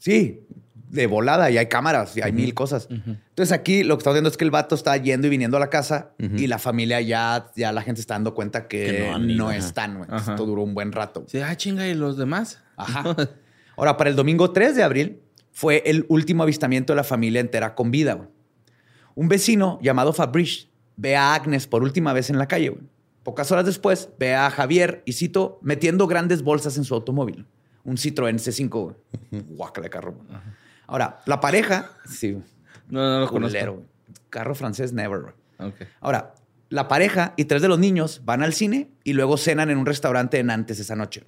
Sí, 0.00 0.40
de 0.88 1.06
volada 1.06 1.50
y 1.50 1.58
hay 1.58 1.66
cámaras 1.66 2.16
y 2.16 2.22
hay 2.22 2.32
mil 2.32 2.52
cosas. 2.54 2.88
Entonces 2.90 3.52
aquí 3.52 3.84
lo 3.84 3.96
que 3.96 4.00
está 4.00 4.12
viendo 4.12 4.28
es 4.28 4.36
que 4.36 4.44
el 4.44 4.50
vato 4.50 4.74
está 4.74 4.96
yendo 4.96 5.28
y 5.28 5.30
viniendo 5.30 5.56
a 5.56 5.60
la 5.60 5.70
casa 5.70 6.12
y 6.18 6.48
la 6.48 6.58
familia 6.58 7.00
ya, 7.00 7.52
ya 7.54 7.70
la 7.70 7.82
gente 7.82 8.00
está 8.00 8.14
dando 8.14 8.34
cuenta 8.34 8.66
que, 8.66 8.86
Que 8.86 9.18
no 9.18 9.52
están. 9.52 10.06
Esto 10.12 10.46
duró 10.46 10.62
un 10.62 10.74
buen 10.74 10.90
rato. 10.90 11.24
Sí, 11.28 11.38
ah, 11.38 11.56
chinga, 11.56 11.86
¿y 11.86 11.94
los 11.94 12.16
demás? 12.16 12.60
Ajá. 12.76 13.14
Ahora, 13.76 13.96
para 13.96 14.10
el 14.10 14.16
domingo 14.16 14.50
3 14.50 14.74
de 14.74 14.82
abril 14.82 15.20
fue 15.52 15.82
el 15.86 16.06
último 16.08 16.42
avistamiento 16.42 16.92
de 16.92 16.96
la 16.96 17.04
familia 17.04 17.40
entera 17.40 17.74
con 17.74 17.90
vida. 17.90 18.28
Un 19.14 19.28
vecino 19.28 19.78
llamado 19.82 20.12
Fabrice 20.12 20.68
ve 20.96 21.16
a 21.16 21.34
Agnes 21.34 21.66
por 21.66 21.82
última 21.82 22.12
vez 22.12 22.30
en 22.30 22.38
la 22.38 22.48
calle. 22.48 22.76
Pocas 23.22 23.52
horas 23.52 23.66
después 23.66 24.08
ve 24.18 24.34
a 24.34 24.50
Javier, 24.50 25.02
y 25.04 25.12
cito, 25.12 25.58
metiendo 25.62 26.06
grandes 26.06 26.42
bolsas 26.42 26.78
en 26.78 26.84
su 26.84 26.94
automóvil. 26.94 27.46
Un 27.84 27.96
Citroën 27.96 28.36
C5. 28.38 28.68
güey. 28.70 29.42
Guácala 29.48 29.84
de 29.84 29.90
carro. 29.90 30.12
güey. 30.12 30.26
Ahora, 30.86 31.20
la 31.26 31.40
pareja... 31.40 31.90
Sí, 32.08 32.36
No, 32.88 33.00
no 33.00 33.20
lo 33.20 33.28
culero, 33.28 33.74
conozco. 33.74 33.90
Carro 34.28 34.54
francés, 34.54 34.92
never. 34.92 35.20
güey. 35.20 35.34
Ok. 35.70 35.74
Ahora, 36.00 36.34
la 36.68 36.88
pareja 36.88 37.34
y 37.36 37.44
tres 37.46 37.62
de 37.62 37.68
los 37.68 37.78
niños 37.78 38.22
van 38.24 38.42
al 38.42 38.52
cine 38.54 38.90
y 39.04 39.12
luego 39.12 39.36
cenan 39.36 39.70
en 39.70 39.78
un 39.78 39.86
restaurante 39.86 40.38
en 40.38 40.50
antes 40.50 40.78
esa 40.78 40.94
noche. 40.96 41.24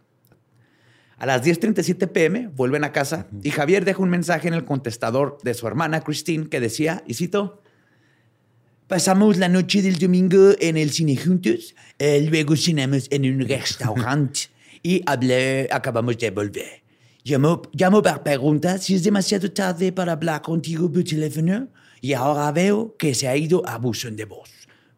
A 1.18 1.26
las 1.26 1.44
10.37 1.44 2.08
pm 2.08 2.48
vuelven 2.48 2.82
a 2.84 2.90
casa 2.92 3.26
y 3.42 3.50
Javier 3.50 3.84
deja 3.84 4.02
un 4.02 4.10
mensaje 4.10 4.48
en 4.48 4.54
el 4.54 4.64
contestador 4.64 5.38
de 5.44 5.54
su 5.54 5.66
hermana 5.68 6.00
Christine 6.00 6.48
que 6.48 6.58
decía, 6.60 7.02
y 7.06 7.14
cito, 7.14 7.62
pasamos 8.88 9.36
la 9.38 9.48
noche 9.48 9.82
del 9.82 9.98
domingo 9.98 10.52
en 10.60 10.76
el 10.76 10.90
cine 10.90 11.16
juntos, 11.16 11.74
eh, 11.98 12.26
luego 12.28 12.56
cenamos 12.56 13.06
en 13.10 13.24
un 13.32 13.40
restaurante 13.48 14.48
y 14.82 15.02
hablé, 15.06 15.68
acabamos 15.70 16.18
de 16.18 16.30
volver. 16.30 16.82
Llamo, 17.24 17.62
llamo 17.72 18.02
para 18.02 18.22
preguntar 18.22 18.80
si 18.80 18.96
es 18.96 19.04
demasiado 19.04 19.50
tarde 19.52 19.92
para 19.92 20.12
hablar 20.12 20.42
contigo 20.42 20.90
por 20.90 21.04
teléfono 21.04 21.68
y 22.00 22.14
ahora 22.14 22.50
veo 22.50 22.96
que 22.96 23.14
se 23.14 23.28
ha 23.28 23.36
ido 23.36 23.62
a 23.64 23.78
de 23.78 24.24
voz. 24.24 24.50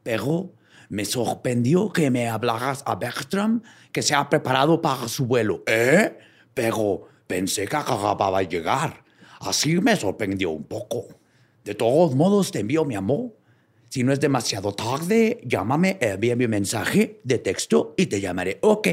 Pero 0.02 0.54
me 0.88 1.04
sorprendió 1.04 1.92
que 1.92 2.10
me 2.10 2.28
hablaras 2.28 2.82
a 2.86 2.94
Bertram 2.94 3.62
que 3.92 4.00
se 4.00 4.14
ha 4.14 4.28
preparado 4.30 4.80
para 4.80 5.06
su 5.08 5.26
vuelo. 5.26 5.62
¿Eh? 5.66 6.16
Pero 6.54 7.06
pensé 7.26 7.66
que 7.66 7.76
acababa 7.76 8.38
de 8.38 8.48
llegar. 8.48 9.04
Así 9.40 9.78
me 9.80 9.94
sorprendió 9.96 10.50
un 10.50 10.64
poco. 10.64 11.06
De 11.62 11.74
todos 11.74 12.14
modos, 12.14 12.50
te 12.50 12.60
envío 12.60 12.84
mi 12.84 12.94
amor. 12.94 13.36
Si 13.90 14.02
no 14.02 14.12
es 14.12 14.20
demasiado 14.20 14.72
tarde, 14.72 15.40
llámame, 15.44 15.98
envíame 16.00 16.46
un 16.46 16.50
mensaje 16.50 17.20
de 17.22 17.38
texto 17.38 17.94
y 17.96 18.06
te 18.06 18.20
llamaré. 18.20 18.58
Ok. 18.62 18.88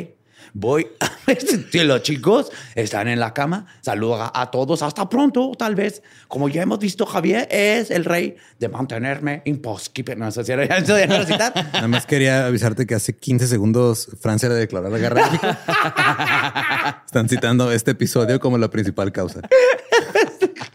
Voy 0.53 0.87
a 0.99 1.11
ver 1.27 1.39
si 1.41 1.83
los 1.83 2.01
chicos 2.03 2.51
están 2.75 3.07
en 3.07 3.19
la 3.19 3.33
cama. 3.33 3.65
Saluda 3.81 4.31
a 4.33 4.51
todos. 4.51 4.81
Hasta 4.81 5.07
pronto, 5.09 5.51
tal 5.57 5.75
vez. 5.75 6.03
Como 6.27 6.49
ya 6.49 6.61
hemos 6.61 6.79
visto, 6.79 7.05
Javier 7.05 7.47
es 7.51 7.91
el 7.91 8.05
rey 8.05 8.35
de 8.59 8.69
mantenerme 8.69 9.41
imposible. 9.45 10.15
No 10.15 10.31
sé 10.31 10.43
si 10.43 10.51
era 10.51 10.63
eso 10.77 10.93
de 10.93 11.25
citar. 11.25 11.53
Nada 11.73 11.87
más 11.87 12.05
quería 12.05 12.45
avisarte 12.45 12.85
que 12.85 12.95
hace 12.95 13.15
15 13.15 13.47
segundos 13.47 14.09
Francia 14.19 14.49
le 14.49 14.55
declaró 14.55 14.89
la 14.89 14.97
guerra 14.97 15.25
a 15.25 15.31
México. 15.31 15.47
Están 17.05 17.29
citando 17.29 17.71
este 17.71 17.91
episodio 17.91 18.39
como 18.39 18.57
la 18.57 18.69
principal 18.69 19.11
causa. 19.11 19.41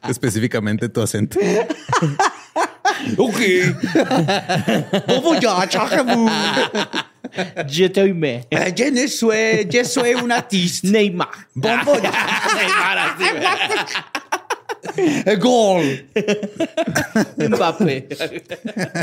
Específicamente 0.08 0.88
tu 0.88 1.02
acento. 1.02 1.38
Ok. 3.18 3.38
Je 7.68 7.86
t'aime. 7.86 8.24
Eh, 8.24 8.42
Je 8.76 8.84
ne 8.90 9.06
suis, 9.06 9.70
je 9.72 9.84
suis 9.84 10.14
un 10.14 10.30
artiste. 10.30 10.84
Neymar. 10.84 11.30
Bon 11.54 11.76
voyage. 11.84 12.12
Eh, 15.26 15.36
Gol. 15.36 15.82
Mbappé. 17.36 18.06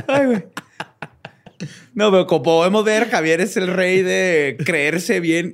Ay, 0.08 0.26
güey. 0.26 0.44
No, 1.96 2.10
pero 2.10 2.26
como 2.26 2.44
podemos 2.44 2.84
ver, 2.84 3.10
Javier 3.10 3.40
es 3.42 3.56
el 3.56 3.68
rey 3.68 4.02
de 4.02 4.58
creerse 4.66 5.20
bien. 5.20 5.52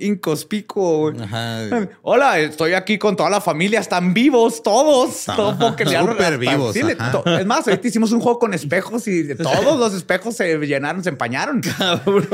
Ajá. 1.20 1.90
Hola, 2.02 2.40
estoy 2.40 2.74
aquí 2.74 2.98
con 2.98 3.18
toda 3.18 3.30
la 3.30 3.42
familia. 3.42 3.80
Están 3.80 4.14
vivos 4.14 4.64
todos. 4.64 5.26
Todo 5.26 5.58
porque 5.60 5.86
Súper 5.86 6.38
vivos, 6.38 6.74
sí, 6.74 6.82
es 6.82 7.46
más, 7.46 7.68
ahorita 7.68 7.88
hicimos 7.88 8.12
un 8.14 8.22
juego 8.22 8.40
con 8.40 8.54
espejos 8.54 9.08
y 9.08 9.36
todos 9.36 9.78
los 9.78 9.94
espejos 9.94 10.36
se 10.36 10.58
llenaron, 10.60 11.04
se 11.04 11.10
empañaron. 11.10 11.62
Cabrón. 11.62 12.28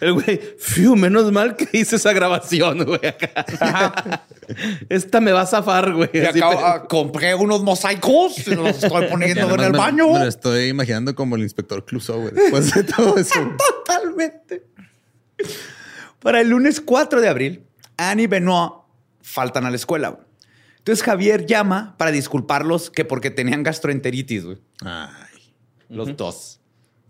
El 0.00 0.12
güey, 0.14 0.40
fiu, 0.58 0.96
menos 0.96 1.30
mal 1.32 1.56
que 1.56 1.68
hice 1.78 1.96
esa 1.96 2.12
grabación, 2.12 2.84
güey. 2.84 3.00
Esta 4.88 5.20
me 5.20 5.32
va 5.32 5.42
a 5.42 5.46
zafar, 5.46 5.92
güey. 5.92 6.10
Acabo- 6.12 6.60
ah, 6.64 6.86
compré 6.88 7.34
unos 7.34 7.62
mosaicos 7.62 8.46
y 8.46 8.54
los 8.54 8.82
estoy 8.82 9.06
poniendo 9.10 9.54
en 9.54 9.60
el 9.60 9.72
me- 9.72 9.78
baño. 9.78 10.12
Me 10.12 10.18
lo 10.20 10.24
estoy 10.28 10.68
imaginando 10.68 11.14
como 11.14 11.36
el 11.36 11.42
inspector 11.42 11.84
Clouseau, 11.84 12.20
güey. 12.20 12.34
Después 12.34 12.72
de 12.74 12.84
todo 12.84 13.16
eso. 13.18 13.40
Totalmente. 13.86 14.64
Para 16.20 16.40
el 16.40 16.48
lunes 16.48 16.80
4 16.80 17.20
de 17.20 17.28
abril, 17.28 17.66
Annie 17.96 18.24
y 18.24 18.26
Benoit 18.26 18.72
faltan 19.22 19.66
a 19.66 19.70
la 19.70 19.76
escuela. 19.76 20.08
güey. 20.10 20.24
Entonces 20.78 21.02
Javier 21.04 21.46
llama 21.46 21.94
para 21.96 22.10
disculparlos 22.10 22.90
que 22.90 23.04
porque 23.06 23.30
tenían 23.30 23.62
gastroenteritis, 23.62 24.44
güey. 24.44 24.58
Ay. 24.84 25.54
Los 25.88 26.16
dos. 26.16 26.60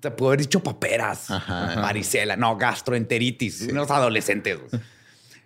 Te 0.05 0.11
pudo 0.11 0.29
haber 0.29 0.41
dicho 0.41 0.63
paperas, 0.63 1.31
Ajá. 1.31 1.81
varicela, 1.81 2.37
no, 2.37 2.59
gastroenteritis, 2.59 3.69
unos 3.71 3.91
adolescentes. 3.91 4.59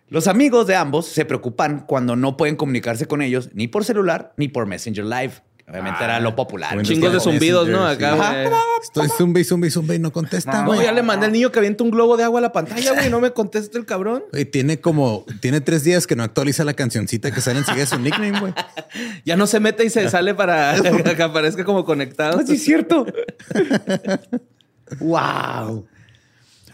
Los 0.08 0.26
amigos 0.26 0.66
de 0.66 0.74
ambos 0.74 1.06
se 1.06 1.24
preocupan 1.24 1.86
cuando 1.86 2.16
no 2.16 2.36
pueden 2.36 2.56
comunicarse 2.56 3.06
con 3.06 3.22
ellos 3.22 3.50
ni 3.52 3.68
por 3.68 3.84
celular 3.84 4.34
ni 4.36 4.48
por 4.48 4.66
Messenger 4.66 5.04
Live. 5.04 5.34
Obviamente 5.70 6.02
era 6.02 6.18
lo 6.18 6.34
popular. 6.34 6.80
Chingos 6.82 7.12
de 7.12 7.20
zumbidos, 7.20 7.68
¿no? 7.68 7.86
Acá, 7.86 8.14
güey. 8.14 8.48
Estoy 8.82 9.08
zumbi, 9.08 9.44
zumbi, 9.44 9.70
zumbi 9.70 9.96
y 9.96 9.98
no 9.98 10.10
contesta, 10.12 10.62
No, 10.62 10.68
güey. 10.68 10.82
ya 10.82 10.92
le 10.92 11.02
mandé 11.02 11.26
al 11.26 11.32
niño 11.32 11.52
que 11.52 11.58
avienta 11.58 11.84
un 11.84 11.90
globo 11.90 12.16
de 12.16 12.24
agua 12.24 12.38
a 12.38 12.42
la 12.42 12.52
pantalla, 12.52 12.94
güey. 12.94 13.10
No 13.10 13.20
me 13.20 13.32
contesta 13.32 13.76
el 13.76 13.84
cabrón. 13.84 14.24
Y 14.32 14.46
tiene 14.46 14.80
como, 14.80 15.26
tiene 15.40 15.60
tres 15.60 15.84
días 15.84 16.06
que 16.06 16.16
no 16.16 16.22
actualiza 16.22 16.64
la 16.64 16.72
cancioncita 16.72 17.30
que 17.30 17.42
sale 17.42 17.58
enseguida 17.58 17.84
de 17.84 17.90
su 17.90 17.98
nickname, 17.98 18.40
güey. 18.40 18.54
Ya 19.24 19.36
no 19.36 19.46
se 19.46 19.60
mete 19.60 19.84
y 19.84 19.90
se 19.90 20.08
sale 20.08 20.34
para 20.34 20.74
que 21.16 21.22
aparezca 21.22 21.64
como 21.64 21.84
conectado. 21.84 22.38
Ah, 22.40 22.44
sí, 22.46 22.54
es 22.54 22.64
cierto. 22.64 23.04
wow. 25.00 25.86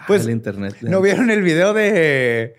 Pues 0.06 0.24
el 0.24 0.30
internet. 0.30 0.76
¿No 0.82 1.00
vieron 1.00 1.30
el 1.30 1.42
video 1.42 1.72
de 1.72 2.54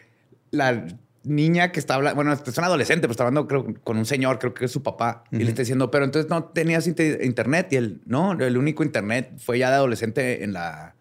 la 0.52 0.86
niña 1.26 1.72
que 1.72 1.80
está 1.80 1.96
hablando? 1.96 2.16
Bueno, 2.16 2.34
es 2.34 2.58
un 2.58 2.64
adolescente, 2.64 3.02
pero 3.02 3.12
está 3.12 3.24
hablando 3.24 3.48
creo, 3.48 3.74
con 3.84 3.98
un 3.98 4.06
señor, 4.06 4.40
creo 4.40 4.54
que 4.54 4.66
es 4.66 4.72
su 4.72 4.84
papá, 4.84 5.24
y 5.32 5.38
le 5.38 5.50
está 5.50 5.62
diciendo, 5.62 5.92
pero 5.92 6.06
entonces 6.06 6.30
no 6.30 6.46
tenías 6.46 6.88
inte- 6.88 7.24
internet. 7.24 7.68
Y 7.72 7.76
él, 7.78 8.02
no, 8.06 8.34
el 8.34 8.58
único 8.58 8.84
internet 8.84 9.34
fue 9.38 9.60
ya 9.60 9.70
de 9.70 9.76
adolescente 9.76 10.44
en 10.44 10.54
la, 10.54 10.96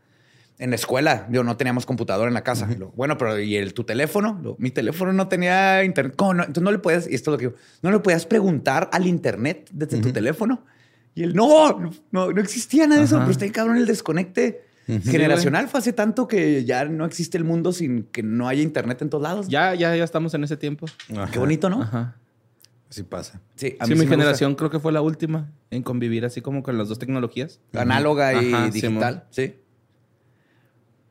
en 0.59 0.71
la 0.71 0.77
escuela. 0.77 1.27
Yo 1.31 1.45
no 1.45 1.57
teníamos 1.57 1.87
computadora 1.87 2.29
en 2.29 2.35
la 2.35 2.43
casa. 2.43 2.69
Lo, 2.79 2.91
bueno, 2.93 3.17
pero 3.19 3.39
¿y 3.39 3.57
el, 3.57 3.75
tu 3.75 3.85
teléfono? 3.85 4.41
Lo, 4.43 4.57
Mi 4.59 4.71
teléfono 4.71 5.13
no 5.13 5.29
tenía 5.29 5.85
internet. 5.85 6.15
¿Cómo 6.17 6.35
no? 6.35 6.43
Entonces 6.43 6.63
no 6.65 6.73
le 6.73 6.79
puedes, 6.79 7.09
y 7.11 7.15
esto 7.15 7.31
es 7.31 7.33
lo 7.33 7.39
que 7.39 7.47
digo, 7.47 7.59
no 7.83 7.91
le 7.91 7.99
podías 8.01 8.27
preguntar 8.27 8.89
al 8.93 9.07
internet 9.07 9.69
desde 9.73 9.99
tu 10.01 10.13
teléfono. 10.13 10.65
Y 11.15 11.23
él, 11.23 11.35
no, 11.35 11.79
no, 11.79 11.93
no, 12.33 12.41
existía 12.41 12.87
nada 12.89 12.99
de 13.01 13.07
eso, 13.07 13.19
pero 13.21 13.31
está 13.31 13.49
cabrón 13.53 13.77
el 13.77 13.87
desconecte. 13.87 14.64
Generacional 14.87 15.69
fue 15.69 15.81
hace 15.81 15.93
tanto 15.93 16.29
que 16.29 16.65
ya 16.65 16.85
no 16.85 17.05
existe 17.07 17.39
el 17.39 17.45
mundo 17.45 17.73
sin 17.73 18.05
que 18.05 18.23
no 18.23 18.49
haya 18.49 18.63
internet 18.63 19.01
en 19.03 19.11
todos 19.11 19.23
lados. 19.23 19.49
Ya, 19.49 19.75
ya, 19.75 19.97
ya 19.97 20.05
estamos 20.05 20.35
en 20.35 20.45
ese 20.45 20.57
tiempo. 20.57 20.87
Qué 21.33 21.39
bonito, 21.39 21.71
¿no? 21.71 21.83
Ajá. 21.83 22.17
Así 22.91 23.03
pasa. 23.03 23.41
Sí, 23.57 23.77
a 23.81 23.87
Sí, 23.87 23.93
mí 23.95 24.01
mi 24.01 24.05
me 24.05 24.11
generación 24.11 24.55
creo 24.55 24.71
que 24.71 24.79
fue 24.79 24.93
la 24.93 25.01
última 25.01 25.51
en 25.71 25.83
convivir 25.83 26.25
así 26.25 26.41
como 26.43 26.63
con 26.63 26.77
las 26.79 26.89
dos 26.89 26.99
tecnologías. 26.99 27.61
Análoga 27.73 28.41
y 28.43 28.53
Ajá, 28.53 28.71
digital, 28.71 29.25
sí. 29.31 29.57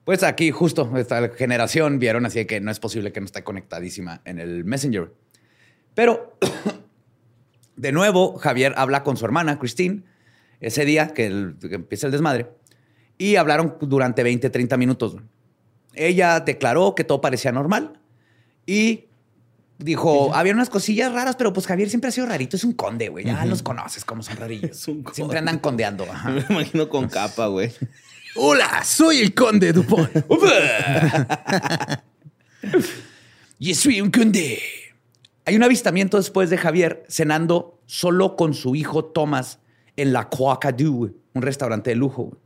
Pues 0.06 0.22
aquí 0.24 0.52
justo 0.52 0.92
esta 0.98 1.30
generación 1.30 1.98
vieron 1.98 2.26
así 2.26 2.40
de 2.40 2.48
que 2.48 2.60
no 2.62 2.70
es 2.72 2.80
posible 2.80 3.12
que 3.12 3.20
no 3.22 3.26
esté 3.26 3.44
conectadísima 3.44 4.22
en 4.26 4.38
el 4.40 4.66
Messenger. 4.66 5.14
Pero 5.96 6.38
de 7.76 7.92
nuevo 7.92 8.38
Javier 8.38 8.74
habla 8.78 9.04
con 9.04 9.18
su 9.18 9.26
hermana 9.26 9.58
Christine 9.60 10.04
ese 10.60 10.86
día 10.86 11.08
que, 11.14 11.26
el- 11.28 11.56
que 11.60 11.76
empieza 11.76 12.08
el 12.08 12.12
desmadre 12.12 12.48
y 13.18 13.36
hablaron 13.36 13.76
durante 13.82 14.24
20, 14.24 14.50
30 14.50 14.78
minutos. 14.78 15.16
Ella 15.94 16.40
declaró 16.40 16.96
que 16.96 17.04
todo 17.04 17.22
parecía 17.22 17.52
normal 17.52 18.00
y 18.66 19.06
dijo, 19.78 20.34
había 20.34 20.54
unas 20.54 20.70
cosillas 20.70 21.14
raras, 21.14 21.36
pero 21.36 21.54
pues 21.54 21.68
Javier 21.68 21.90
siempre 21.90 22.10
ha 22.10 22.12
sido 22.12 22.28
rarito, 22.28 22.56
es 22.56 22.64
un 22.64 22.74
conde, 22.74 23.10
güey. 23.10 23.26
Ya 23.26 23.46
los 23.46 23.62
conoces 23.62 24.06
como 24.06 24.24
son 24.24 24.38
rarillos. 24.38 24.72
Es 24.72 24.88
un 24.88 25.04
conde. 25.04 25.16
Siempre 25.16 25.40
andan 25.40 25.60
condeando. 25.60 26.06
ajá. 26.10 26.30
Me 26.32 26.46
imagino 26.50 26.90
con 26.90 27.08
capa, 27.08 27.48
güey. 27.48 27.72
Hola, 28.36 28.84
soy 28.84 29.20
el 29.20 29.34
conde 29.36 29.74
Dupont. 29.74 30.10
Yo 33.60 33.76
soy 33.76 34.02
un 34.02 34.10
conde. 34.10 34.60
Hay 35.46 35.56
un 35.56 35.64
avistamiento 35.64 36.18
después 36.18 36.50
de 36.50 36.58
Javier 36.58 37.06
cenando 37.08 37.80
solo 37.86 38.36
con 38.36 38.54
su 38.54 38.76
hijo 38.76 39.06
Thomas 39.06 39.60
en 39.98 40.14
la 40.14 40.30
Quacadoo, 40.30 41.12
un 41.34 41.42
restaurante 41.42 41.92
de 41.92 41.96
lujo. 41.96 42.38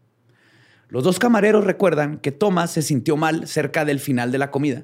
Los 0.89 1.04
dos 1.04 1.19
camareros 1.19 1.65
recuerdan 1.65 2.17
que 2.19 2.32
Thomas 2.32 2.71
se 2.71 2.82
sintió 2.82 3.17
mal 3.17 3.47
cerca 3.47 3.84
del 3.86 4.00
final 4.00 4.32
de 4.32 4.38
la 4.38 4.52
comida 4.52 4.84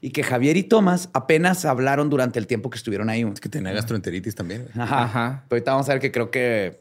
y 0.00 0.10
que 0.10 0.22
Javier 0.22 0.56
y 0.56 0.62
Thomas 0.62 1.08
apenas 1.12 1.64
hablaron 1.64 2.10
durante 2.10 2.38
el 2.38 2.46
tiempo 2.46 2.70
que 2.70 2.76
estuvieron 2.76 3.08
ahí. 3.08 3.22
Es 3.22 3.40
que 3.40 3.48
tenía 3.48 3.72
gastroenteritis 3.72 4.34
también. 4.34 4.68
Ajá. 4.76 5.04
Ajá. 5.04 5.44
Pero 5.48 5.56
ahorita 5.58 5.70
vamos 5.72 5.88
a 5.88 5.92
ver 5.92 6.00
que 6.00 6.12
creo 6.12 6.30
que 6.30 6.80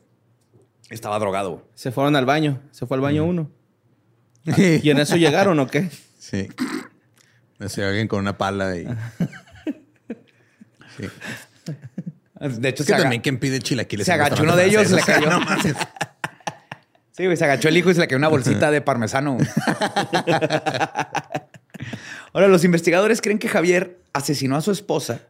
estaba 0.89 1.17
drogado. 1.19 1.67
Se 1.75 1.91
fueron 1.91 2.15
al 2.15 2.25
baño. 2.25 2.61
Se 2.71 2.85
fue 2.85 2.97
al 2.97 3.01
baño 3.01 3.25
uno. 3.25 3.49
¿Y 4.57 4.89
en 4.89 4.99
eso 4.99 5.15
llegaron 5.17 5.59
o 5.59 5.67
qué? 5.67 5.89
Sí. 6.19 6.47
Sé, 7.67 7.83
alguien 7.83 8.07
con 8.07 8.19
una 8.19 8.37
pala 8.37 8.75
y. 8.77 8.85
Sí. 10.97 11.07
De 12.59 12.69
hecho, 12.69 12.83
Es 12.83 12.87
que 12.87 12.95
se, 12.95 13.01
también 13.01 13.21
quien 13.21 13.39
pide 13.39 13.59
chilaquiles. 13.59 14.05
se 14.05 14.13
agachó 14.13 14.43
uno 14.43 14.55
de 14.55 14.65
ellos, 14.65 14.91
le 14.91 15.01
cayó. 15.01 15.29
No 15.29 15.39
mames. 15.39 15.75
Sí, 17.17 17.25
güey, 17.25 17.35
se 17.35 17.45
agachó 17.45 17.67
el 17.67 17.77
hijo 17.77 17.89
y 17.89 17.95
se 17.95 17.99
le 17.99 18.07
cayó 18.07 18.19
una 18.19 18.27
bolsita 18.27 18.69
de 18.69 18.79
parmesano. 18.79 19.39
Ahora, 22.31 22.47
los 22.47 22.63
investigadores 22.63 23.21
creen 23.21 23.39
que 23.39 23.47
Javier 23.47 23.99
asesinó 24.13 24.55
a 24.55 24.61
su 24.61 24.69
esposa 24.69 25.21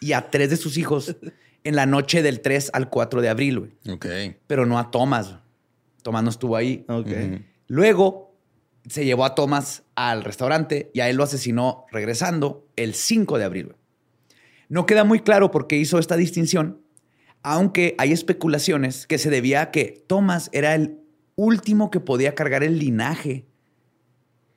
y 0.00 0.12
a 0.12 0.28
tres 0.28 0.50
de 0.50 0.56
sus 0.56 0.76
hijos 0.76 1.14
en 1.62 1.76
la 1.76 1.86
noche 1.86 2.22
del 2.22 2.40
3 2.40 2.70
al 2.72 2.90
4 2.90 3.20
de 3.20 3.28
abril, 3.28 3.60
güey. 3.60 3.70
Ok. 3.94 4.06
Pero 4.48 4.66
no 4.66 4.76
a 4.76 4.90
Thomas. 4.90 5.36
Thomas 6.02 6.24
no 6.24 6.30
estuvo 6.30 6.56
ahí. 6.56 6.84
Ok. 6.88 7.10
Luego 7.68 8.36
se 8.88 9.04
llevó 9.04 9.24
a 9.24 9.36
Thomas 9.36 9.84
al 9.94 10.24
restaurante 10.24 10.90
y 10.94 11.00
a 11.00 11.08
él 11.08 11.16
lo 11.16 11.22
asesinó 11.22 11.86
regresando 11.92 12.66
el 12.74 12.94
5 12.94 13.38
de 13.38 13.44
abril. 13.44 13.66
güey. 13.66 13.78
No 14.68 14.84
queda 14.84 15.04
muy 15.04 15.20
claro 15.20 15.52
por 15.52 15.68
qué 15.68 15.76
hizo 15.76 16.00
esta 16.00 16.16
distinción, 16.16 16.80
aunque 17.44 17.94
hay 17.98 18.10
especulaciones 18.10 19.06
que 19.06 19.18
se 19.18 19.30
debía 19.30 19.60
a 19.60 19.70
que 19.70 20.02
Thomas 20.08 20.50
era 20.52 20.74
el 20.74 21.05
último 21.36 21.90
que 21.90 22.00
podía 22.00 22.34
cargar 22.34 22.64
el 22.64 22.78
linaje 22.78 23.46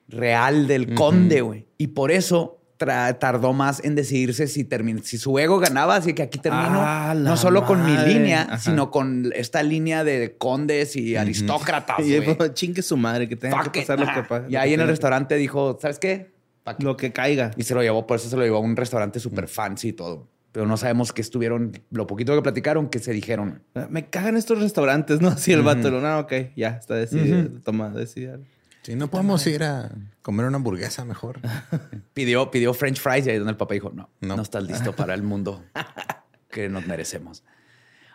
real 0.08 0.68
del 0.68 0.94
conde, 0.96 1.42
güey. 1.42 1.68
Y 1.78 1.88
por 1.88 2.12
eso 2.12 2.56
tardó 2.78 3.52
más 3.52 3.84
en 3.84 3.94
decidirse 3.96 4.48
si, 4.48 4.66
si 5.04 5.18
su 5.18 5.38
ego 5.38 5.60
ganaba, 5.60 5.98
así 5.98 6.14
que 6.14 6.22
aquí 6.24 6.40
termino 6.40 6.80
Ah, 6.82 7.14
no 7.16 7.36
solo 7.36 7.66
con 7.66 7.84
mi 7.86 7.96
línea, 8.08 8.44
Ajá. 8.44 8.58
sino 8.58 8.90
con 8.90 9.32
esta 9.36 9.62
línea 9.64 10.06
de 10.06 10.38
condes 10.38 10.96
y 10.96 11.18
aristócratas. 11.18 11.98
Pues, 12.38 12.54
chingue 12.54 12.82
su 12.82 12.96
madre, 12.96 13.28
que 13.28 13.36
tenga 13.36 13.62
Fuck 13.62 13.74
que 13.74 13.80
it. 13.82 13.86
pasar 13.86 14.00
lo 14.00 14.06
Ajá. 14.10 14.22
que 14.22 14.28
pasa. 14.30 14.46
Y 14.50 14.56
ahí 14.56 14.74
en 14.74 14.80
el 14.80 14.88
restaurante 14.88 15.36
dijo, 15.36 15.78
¿sabes 15.82 16.00
qué? 16.00 16.32
Lo 16.80 16.96
que 16.96 17.12
caiga. 17.12 17.52
Y 17.58 17.64
se 17.64 17.74
lo 17.76 17.82
llevó, 17.82 18.08
por 18.08 18.18
eso 18.18 18.30
se 18.30 18.38
lo 18.38 18.44
llevó 18.44 18.58
a 18.58 18.62
un 18.62 18.76
restaurante 18.78 19.20
súper 19.20 19.48
fancy 19.50 19.90
y 19.90 19.94
todo. 19.94 20.28
Pero 20.52 20.66
no 20.66 20.78
sabemos 20.78 21.14
qué 21.14 21.22
estuvieron, 21.22 21.80
lo 21.92 22.08
poquito 22.08 22.36
que 22.36 22.42
platicaron, 22.42 22.90
que 22.90 23.00
se 23.00 23.12
dijeron. 23.12 23.62
Me 23.90 24.10
cagan 24.10 24.36
estos 24.36 24.60
restaurantes, 24.60 25.22
¿no? 25.22 25.28
Así 25.30 25.52
el 25.54 25.62
vato, 25.62 25.92
no, 25.92 26.20
ok, 26.20 26.34
ya 26.56 26.70
está 26.70 26.96
decidido. 26.96 27.50
Toma, 27.64 27.90
decidido. 27.90 28.40
Sí, 28.82 28.96
no 28.96 29.12
podemos 29.12 29.46
ir 29.46 29.64
a 29.64 29.92
comer 30.22 30.46
una 30.48 30.56
hamburguesa 30.58 31.06
mejor. 31.06 31.40
Pidió, 32.14 32.50
pidió 32.50 32.74
French 32.74 33.00
fries 33.00 33.28
y 33.28 33.30
ahí 33.30 33.36
es 33.36 33.40
donde 33.42 33.52
el 33.52 33.58
papá 33.58 33.74
dijo, 33.76 33.92
no, 33.94 34.10
no, 34.22 34.38
No. 34.38 34.42
estás 34.42 34.64
listo 34.64 34.96
para 34.96 35.14
el 35.14 35.22
mundo 35.22 35.64
que 36.50 36.70
nos 36.70 36.88
merecemos. 36.88 37.44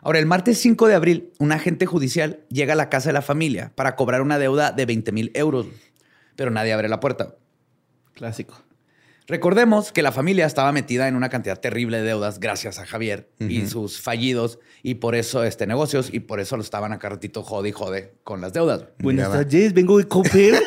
Ahora, 0.00 0.18
el 0.18 0.26
martes 0.26 0.58
5 0.58 0.88
de 0.88 0.94
abril, 0.94 1.32
un 1.38 1.52
agente 1.52 1.86
judicial 1.86 2.40
llega 2.50 2.72
a 2.72 2.76
la 2.76 2.88
casa 2.90 3.10
de 3.10 3.12
la 3.14 3.22
familia 3.22 3.72
para 3.74 3.94
cobrar 3.94 4.20
una 4.22 4.38
deuda 4.38 4.72
de 4.72 4.84
20 4.86 5.12
mil 5.12 5.30
euros, 5.34 5.66
pero 6.36 6.50
nadie 6.50 6.72
abre 6.72 6.88
la 6.88 6.98
puerta. 7.00 7.36
Clásico. 8.14 8.54
Recordemos 9.26 9.90
que 9.90 10.02
la 10.02 10.12
familia 10.12 10.44
estaba 10.44 10.70
metida 10.70 11.08
en 11.08 11.16
una 11.16 11.30
cantidad 11.30 11.58
terrible 11.58 11.96
de 11.98 12.04
deudas 12.04 12.40
gracias 12.40 12.78
a 12.78 12.84
Javier 12.84 13.30
y 13.38 13.64
sus 13.66 13.98
fallidos 13.98 14.58
y 14.82 14.96
por 14.96 15.14
eso 15.14 15.44
este 15.44 15.66
negocios 15.66 16.10
y 16.12 16.20
por 16.20 16.40
eso 16.40 16.58
lo 16.58 16.62
estaban 16.62 16.92
a 16.92 16.98
ratito 16.98 17.42
jode 17.42 17.70
y 17.70 17.72
jode 17.72 18.12
con 18.22 18.42
las 18.42 18.52
deudas. 18.52 18.84
Buenas 18.98 19.32
tardes, 19.32 19.72
vengo 19.72 19.96
de 19.96 20.06
comer. 20.06 20.52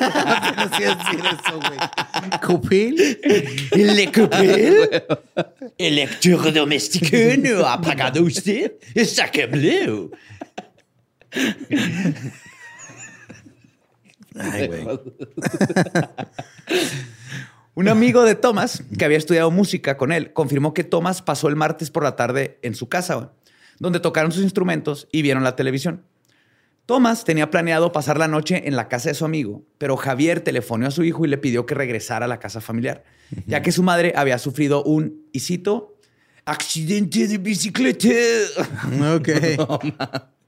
no 0.58 0.76
sé 0.76 0.86
decir 0.86 1.20
eso, 1.20 1.60
güey. 1.60 1.78
¿Cupil? 2.44 3.20
¿Le 3.76 4.12
coupé? 4.12 4.88
Electrodoméstico 5.78 7.16
no 7.38 7.64
ha 7.64 7.80
pagado 7.80 8.24
usted. 8.24 8.74
Sáquenlo. 9.06 10.10
Ay, 14.36 14.68
güey. 14.68 14.84
Un 17.78 17.90
amigo 17.90 18.24
de 18.24 18.34
Thomas, 18.34 18.82
que 18.98 19.06
había 19.06 19.20
estudiado 19.20 19.52
música 19.52 19.98
con 19.98 20.12
él, 20.12 20.34
confirmó 20.34 20.74
que 20.74 20.84
Thomas 20.84 21.22
pasó 21.22 21.48
el 21.48 21.56
martes 21.56 21.92
por 21.92 22.02
la 22.02 22.16
tarde 22.16 22.58
en 22.64 22.74
su 22.74 22.90
casa, 22.90 23.34
donde 23.78 24.00
tocaron 24.00 24.32
sus 24.32 24.42
instrumentos 24.42 25.08
y 25.12 25.22
vieron 25.22 25.44
la 25.44 25.56
televisión. 25.56 26.02
Thomas 26.88 27.24
tenía 27.24 27.52
planeado 27.52 27.92
pasar 27.92 28.18
la 28.18 28.28
noche 28.28 28.68
en 28.68 28.76
la 28.76 28.88
casa 28.88 29.10
de 29.10 29.14
su 29.14 29.26
amigo, 29.26 29.62
pero 29.78 29.96
Javier 29.96 30.42
telefonó 30.42 30.88
a 30.88 30.92
su 30.92 31.04
hijo 31.04 31.24
y 31.24 31.28
le 31.28 31.38
pidió 31.38 31.68
que 31.68 31.76
regresara 31.76 32.26
a 32.26 32.28
la 32.28 32.40
casa 32.40 32.62
familiar, 32.62 33.04
ya 33.46 33.62
que 33.62 33.72
su 33.72 33.84
madre 33.84 34.12
había 34.16 34.40
sufrido 34.40 34.84
un, 34.84 35.28
y 35.32 35.42
cito, 35.42 36.00
accidente 36.46 37.28
de 37.28 37.38
bicicleta. 37.38 38.10
Ok. 39.14 39.30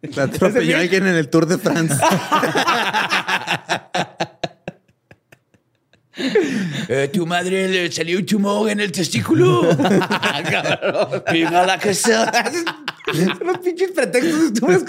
La 0.15 0.23
atropelló 0.23 0.77
alguien 0.79 1.05
en 1.05 1.13
el 1.13 1.29
Tour 1.29 1.45
de 1.45 1.59
France. 1.59 1.93
Eh, 6.91 7.07
tu 7.13 7.25
madre 7.27 7.67
le 7.69 7.91
salió 7.91 8.17
un 8.17 8.25
tumor 8.25 8.69
en 8.69 8.79
el 8.79 8.91
testículo. 8.91 9.61
Cabrón. 10.49 11.21
La 11.67 11.77
casa. 11.79 12.31
Los 13.45 13.57
pinches 13.59 13.91
pretextos 13.91 14.43
estúpidos. 14.45 14.83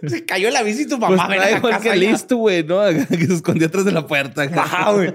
Se, 0.00 0.08
se 0.08 0.24
cayó 0.24 0.50
la 0.50 0.62
bici 0.62 0.82
y 0.82 0.86
tu 0.86 0.98
Pues 0.98 1.10
mamá 1.10 1.28
ven 1.28 1.38
a 1.38 1.42
trae 1.42 1.52
la 1.52 1.58
igual 1.58 1.72
casa. 1.74 1.90
que 1.90 1.96
listo, 1.96 2.36
güey, 2.38 2.64
¿no? 2.64 2.82
que 3.10 3.26
se 3.26 3.34
escondió 3.34 3.66
atrás 3.66 3.84
de 3.84 3.92
la 3.92 4.06
puerta. 4.06 4.42
Ajá, 4.56 4.92
güey. 4.92 5.12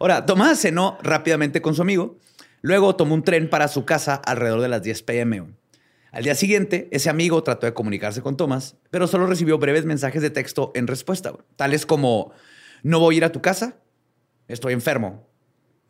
Ahora, 0.00 0.26
Tomás 0.26 0.58
cenó 0.60 0.98
rápidamente 1.02 1.62
con 1.62 1.74
su 1.74 1.82
amigo. 1.82 2.18
Luego 2.62 2.96
tomó 2.96 3.14
un 3.14 3.22
tren 3.22 3.48
para 3.48 3.68
su 3.68 3.84
casa 3.84 4.14
alrededor 4.14 4.60
de 4.60 4.68
las 4.68 4.82
10 4.82 5.02
pm. 5.02 5.44
Al 6.14 6.22
día 6.22 6.36
siguiente, 6.36 6.88
ese 6.92 7.10
amigo 7.10 7.42
trató 7.42 7.66
de 7.66 7.74
comunicarse 7.74 8.22
con 8.22 8.36
Tomás, 8.36 8.76
pero 8.90 9.08
solo 9.08 9.26
recibió 9.26 9.58
breves 9.58 9.84
mensajes 9.84 10.22
de 10.22 10.30
texto 10.30 10.70
en 10.76 10.86
respuesta, 10.86 11.32
tales 11.56 11.86
como: 11.86 12.30
No 12.84 13.00
voy 13.00 13.16
a 13.16 13.18
ir 13.18 13.24
a 13.24 13.32
tu 13.32 13.42
casa, 13.42 13.78
estoy 14.46 14.74
enfermo. 14.74 15.28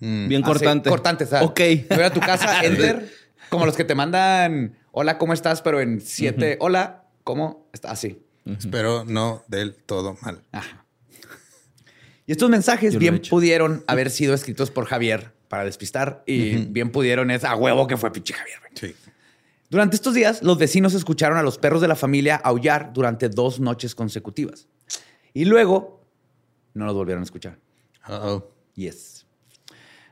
Bien 0.00 0.42
Así, 0.42 0.42
cortante. 0.42 0.88
cortante, 0.88 1.26
¿sabes? 1.26 1.46
Ok. 1.48 1.60
Voy 1.90 2.04
a 2.04 2.10
tu 2.10 2.20
casa, 2.20 2.60
enter. 2.64 3.12
como 3.50 3.66
los 3.66 3.76
que 3.76 3.84
te 3.84 3.94
mandan: 3.94 4.78
Hola, 4.92 5.18
¿cómo 5.18 5.34
estás? 5.34 5.60
Pero 5.60 5.82
en 5.82 6.00
siete, 6.00 6.56
hola, 6.58 7.04
¿cómo 7.22 7.68
estás? 7.74 7.92
Así. 7.92 8.22
Espero 8.46 9.04
no 9.04 9.44
del 9.46 9.74
todo 9.74 10.16
mal. 10.22 10.40
Ajá. 10.52 10.86
Y 12.26 12.32
estos 12.32 12.48
mensajes 12.48 12.94
he 12.94 12.98
bien 12.98 13.20
pudieron 13.28 13.84
haber 13.86 14.08
sido 14.10 14.32
escritos 14.32 14.70
por 14.70 14.86
Javier 14.86 15.32
para 15.48 15.64
despistar 15.64 16.22
y 16.26 16.56
bien 16.64 16.90
pudieron 16.90 17.30
es 17.30 17.44
a 17.44 17.54
huevo 17.54 17.86
que 17.86 17.98
fue 17.98 18.10
pinche 18.10 18.32
Javier. 18.32 18.58
Sí. 18.74 18.94
Durante 19.70 19.96
estos 19.96 20.14
días, 20.14 20.42
los 20.42 20.58
vecinos 20.58 20.94
escucharon 20.94 21.38
a 21.38 21.42
los 21.42 21.58
perros 21.58 21.80
de 21.80 21.88
la 21.88 21.96
familia 21.96 22.36
aullar 22.36 22.92
durante 22.92 23.28
dos 23.28 23.60
noches 23.60 23.94
consecutivas. 23.94 24.68
Y 25.32 25.46
luego 25.46 26.04
no 26.74 26.86
los 26.86 26.94
volvieron 26.94 27.22
a 27.22 27.24
escuchar. 27.24 27.58
Uh-oh. 28.08 28.50
Yes. 28.74 29.26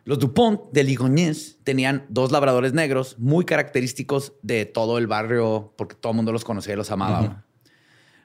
Los 0.04 0.18
Dupont 0.18 0.72
de 0.72 0.82
Ligoniers 0.82 1.58
tenían 1.62 2.06
dos 2.08 2.32
labradores 2.32 2.72
negros 2.72 3.16
muy 3.18 3.44
característicos 3.44 4.32
de 4.42 4.66
todo 4.66 4.98
el 4.98 5.06
barrio 5.06 5.74
porque 5.76 5.94
todo 5.94 6.12
el 6.12 6.16
mundo 6.16 6.32
los 6.32 6.44
conocía 6.44 6.74
y 6.74 6.76
los 6.76 6.90
amaba. 6.90 7.44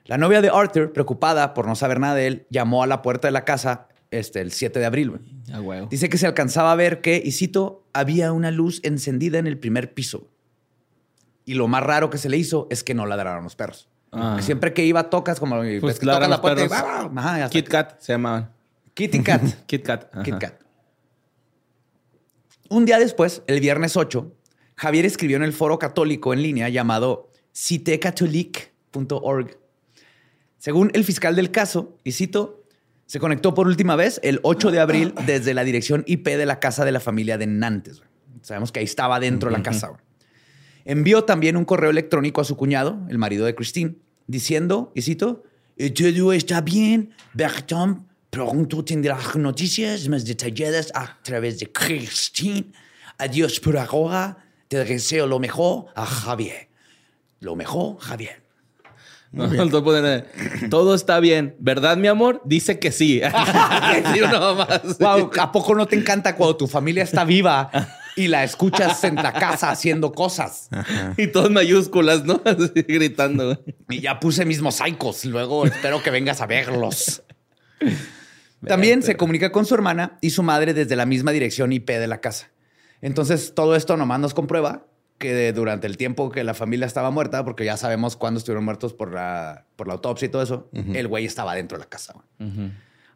La 0.06 0.18
novia 0.18 0.42
de 0.42 0.50
Arthur, 0.50 0.94
preocupada 0.94 1.54
por 1.54 1.68
no 1.68 1.76
saber 1.76 2.00
nada 2.00 2.16
de 2.16 2.28
él, 2.28 2.48
llamó 2.50 2.82
a 2.82 2.88
la 2.88 3.02
puerta 3.02 3.28
de 3.28 3.34
la 3.34 3.46
casa 3.46 3.90
este, 4.10 4.42
el 4.42 4.52
7 4.52 4.80
de 4.80 4.86
abril. 4.86 5.20
Ah. 5.52 5.62
Dice 5.90 6.10
que 6.10 6.18
se 6.18 6.26
alcanzaba 6.26 6.72
a 6.72 6.76
ver 6.76 7.02
que, 7.02 7.22
y 7.24 7.32
cito, 7.32 7.86
había 7.94 8.32
una 8.32 8.50
luz 8.50 8.80
encendida 8.84 9.38
en 9.38 9.48
el 9.48 9.60
primer 9.60 9.94
piso. 9.94 10.30
Y 11.48 11.54
lo 11.54 11.70
más 11.70 11.82
raro 11.82 12.10
que 12.10 12.18
se 12.18 12.28
le 12.28 12.36
hizo 12.36 12.68
es 12.70 12.84
que 12.84 12.94
no 12.94 13.06
ladraron 13.06 13.46
los 13.46 13.56
perros. 13.56 13.88
Ah. 14.12 14.38
Siempre 14.42 14.74
que 14.74 14.86
iba, 14.86 15.10
tocas 15.10 15.40
como 15.40 15.56
Pues 15.80 15.98
que 15.98 16.06
tocas 16.06 16.28
la 16.28 16.42
puerta 16.42 16.66
y 16.66 16.68
Kit 17.50 17.70
Kat 17.70 18.02
se 18.02 18.12
llamaban. 18.12 18.52
Kitty 18.94 19.24
Cat. 19.24 19.42
Kit 19.66 19.86
Kat. 19.86 20.10
ajá. 20.12 20.24
Kit 20.24 20.38
Kat. 20.40 20.60
Un 22.70 22.84
día 22.84 23.00
después, 23.00 23.44
el 23.48 23.62
viernes 23.62 23.96
8, 23.96 24.30
Javier 24.76 25.06
escribió 25.06 25.38
en 25.38 25.44
el 25.44 25.54
foro 25.54 25.80
católico 25.80 26.34
en 26.34 26.42
línea 26.42 26.68
llamado 26.68 27.32
citecatholique.org. 27.56 29.58
Según 30.58 30.92
el 30.94 31.06
fiscal 31.06 31.38
del 31.38 31.52
caso, 31.52 31.96
y 32.04 32.12
cito, 32.12 32.66
se 33.06 33.22
conectó 33.22 33.54
por 33.54 33.68
última 33.68 33.96
vez 33.96 34.20
el 34.22 34.42
8 34.44 34.72
de 34.72 34.82
abril 34.82 35.14
desde 35.26 35.54
la 35.54 35.64
dirección 35.64 36.04
IP 36.08 36.28
de 36.28 36.46
la 36.46 36.60
casa 36.60 36.84
de 36.84 36.92
la 36.92 37.00
familia 37.00 37.38
de 37.38 37.48
Nantes. 37.48 38.02
Sabemos 38.42 38.74
que 38.74 38.80
ahí 38.80 38.86
estaba 38.86 39.22
dentro 39.22 39.50
de 39.50 39.56
la 39.58 39.64
casa. 39.64 39.94
Envió 40.90 41.26
también 41.26 41.58
un 41.58 41.66
correo 41.66 41.90
electrónico 41.90 42.40
a 42.40 42.46
su 42.46 42.56
cuñado, 42.56 42.98
el 43.10 43.18
marido 43.18 43.46
de 43.46 43.54
Christine, 43.54 43.96
diciendo, 44.26 44.94
y 44.96 45.02
cito, 45.02 45.44
todo 45.94 46.32
está 46.32 46.62
bien, 46.62 47.14
Bertrand 47.34 48.08
pronto 48.30 48.86
tendrá 48.86 49.20
noticias 49.36 50.08
más 50.08 50.24
detalladas 50.24 50.90
a 50.96 51.18
través 51.24 51.60
de 51.60 51.70
Christine. 51.70 52.68
Adiós 53.18 53.60
por 53.60 53.78
ahora, 53.78 54.38
Te 54.70 54.86
deseo 54.86 55.28
lo 55.28 55.40
mejor 55.40 55.88
a 55.94 56.06
Javier. 56.06 56.70
Lo 57.42 57.58
mejor, 57.58 58.00
Javier. 58.00 58.42
Eh, 59.34 60.24
todo 60.70 60.96
está 60.96 61.20
bien, 61.20 61.54
¿verdad, 61.60 61.98
mi 61.98 62.08
amor? 62.08 62.42
Dice 62.46 62.80
que 62.80 62.94
sí. 62.94 63.22
Sí, 64.14 64.22
no 64.22 64.56
más. 64.56 64.98
Wow, 65.00 65.32
¿A 65.38 65.52
poco 65.52 65.76
no 65.76 65.86
te 65.86 65.98
encanta 65.98 66.34
cuando 66.34 66.56
tu 66.56 66.66
familia 66.66 67.04
está 67.04 67.26
viva 67.26 67.70
y 68.18 68.28
la 68.28 68.44
escuchas 68.44 69.04
en 69.04 69.16
la 69.16 69.32
casa 69.32 69.72
haciendo 69.72 70.12
cosas? 70.12 70.70
Y 71.16 71.28
todo 71.28 71.48
en 71.48 71.54
mayúsculas, 71.54 72.26
¿no? 72.26 72.42
Así, 72.46 72.84
gritando. 72.88 73.64
Y 73.90 74.02
ya 74.02 74.20
puse 74.20 74.44
mis 74.44 74.62
mosaicos. 74.62 75.24
Luego 75.26 75.66
espero 75.66 76.04
que 76.04 76.10
vengas 76.10 76.42
a 76.42 76.48
verlos. 76.48 77.24
También 78.66 79.04
se 79.04 79.16
comunica 79.16 79.52
con 79.52 79.66
su 79.66 79.76
hermana 79.76 80.18
y 80.20 80.32
su 80.32 80.44
madre 80.44 80.74
desde 80.74 80.96
la 80.96 81.06
misma 81.06 81.32
dirección 81.32 81.72
IP 81.72 81.90
de 81.90 82.08
la 82.08 82.20
casa. 82.20 82.52
Entonces, 83.02 83.54
todo 83.54 83.76
esto 83.76 83.96
nomás 83.96 84.20
nos 84.20 84.34
comprueba 84.34 84.88
que 85.18 85.54
durante 85.54 85.88
el 85.88 85.98
tiempo 85.98 86.32
que 86.32 86.44
la 86.44 86.54
familia 86.54 86.86
estaba 86.86 87.12
muerta, 87.12 87.44
porque 87.44 87.66
ya 87.66 87.78
sabemos 87.78 88.16
cuándo 88.16 88.40
estuvieron 88.40 88.66
muertos 88.66 88.94
por 88.94 89.14
la, 89.14 89.66
por 89.76 89.88
la 89.88 89.94
autopsia 89.94 90.28
y 90.28 90.30
todo 90.30 90.42
eso, 90.42 90.70
el 90.74 91.08
güey 91.08 91.26
estaba 91.26 91.56
dentro 91.56 91.78
de 91.78 91.84
la 91.84 91.90
casa. 91.90 92.16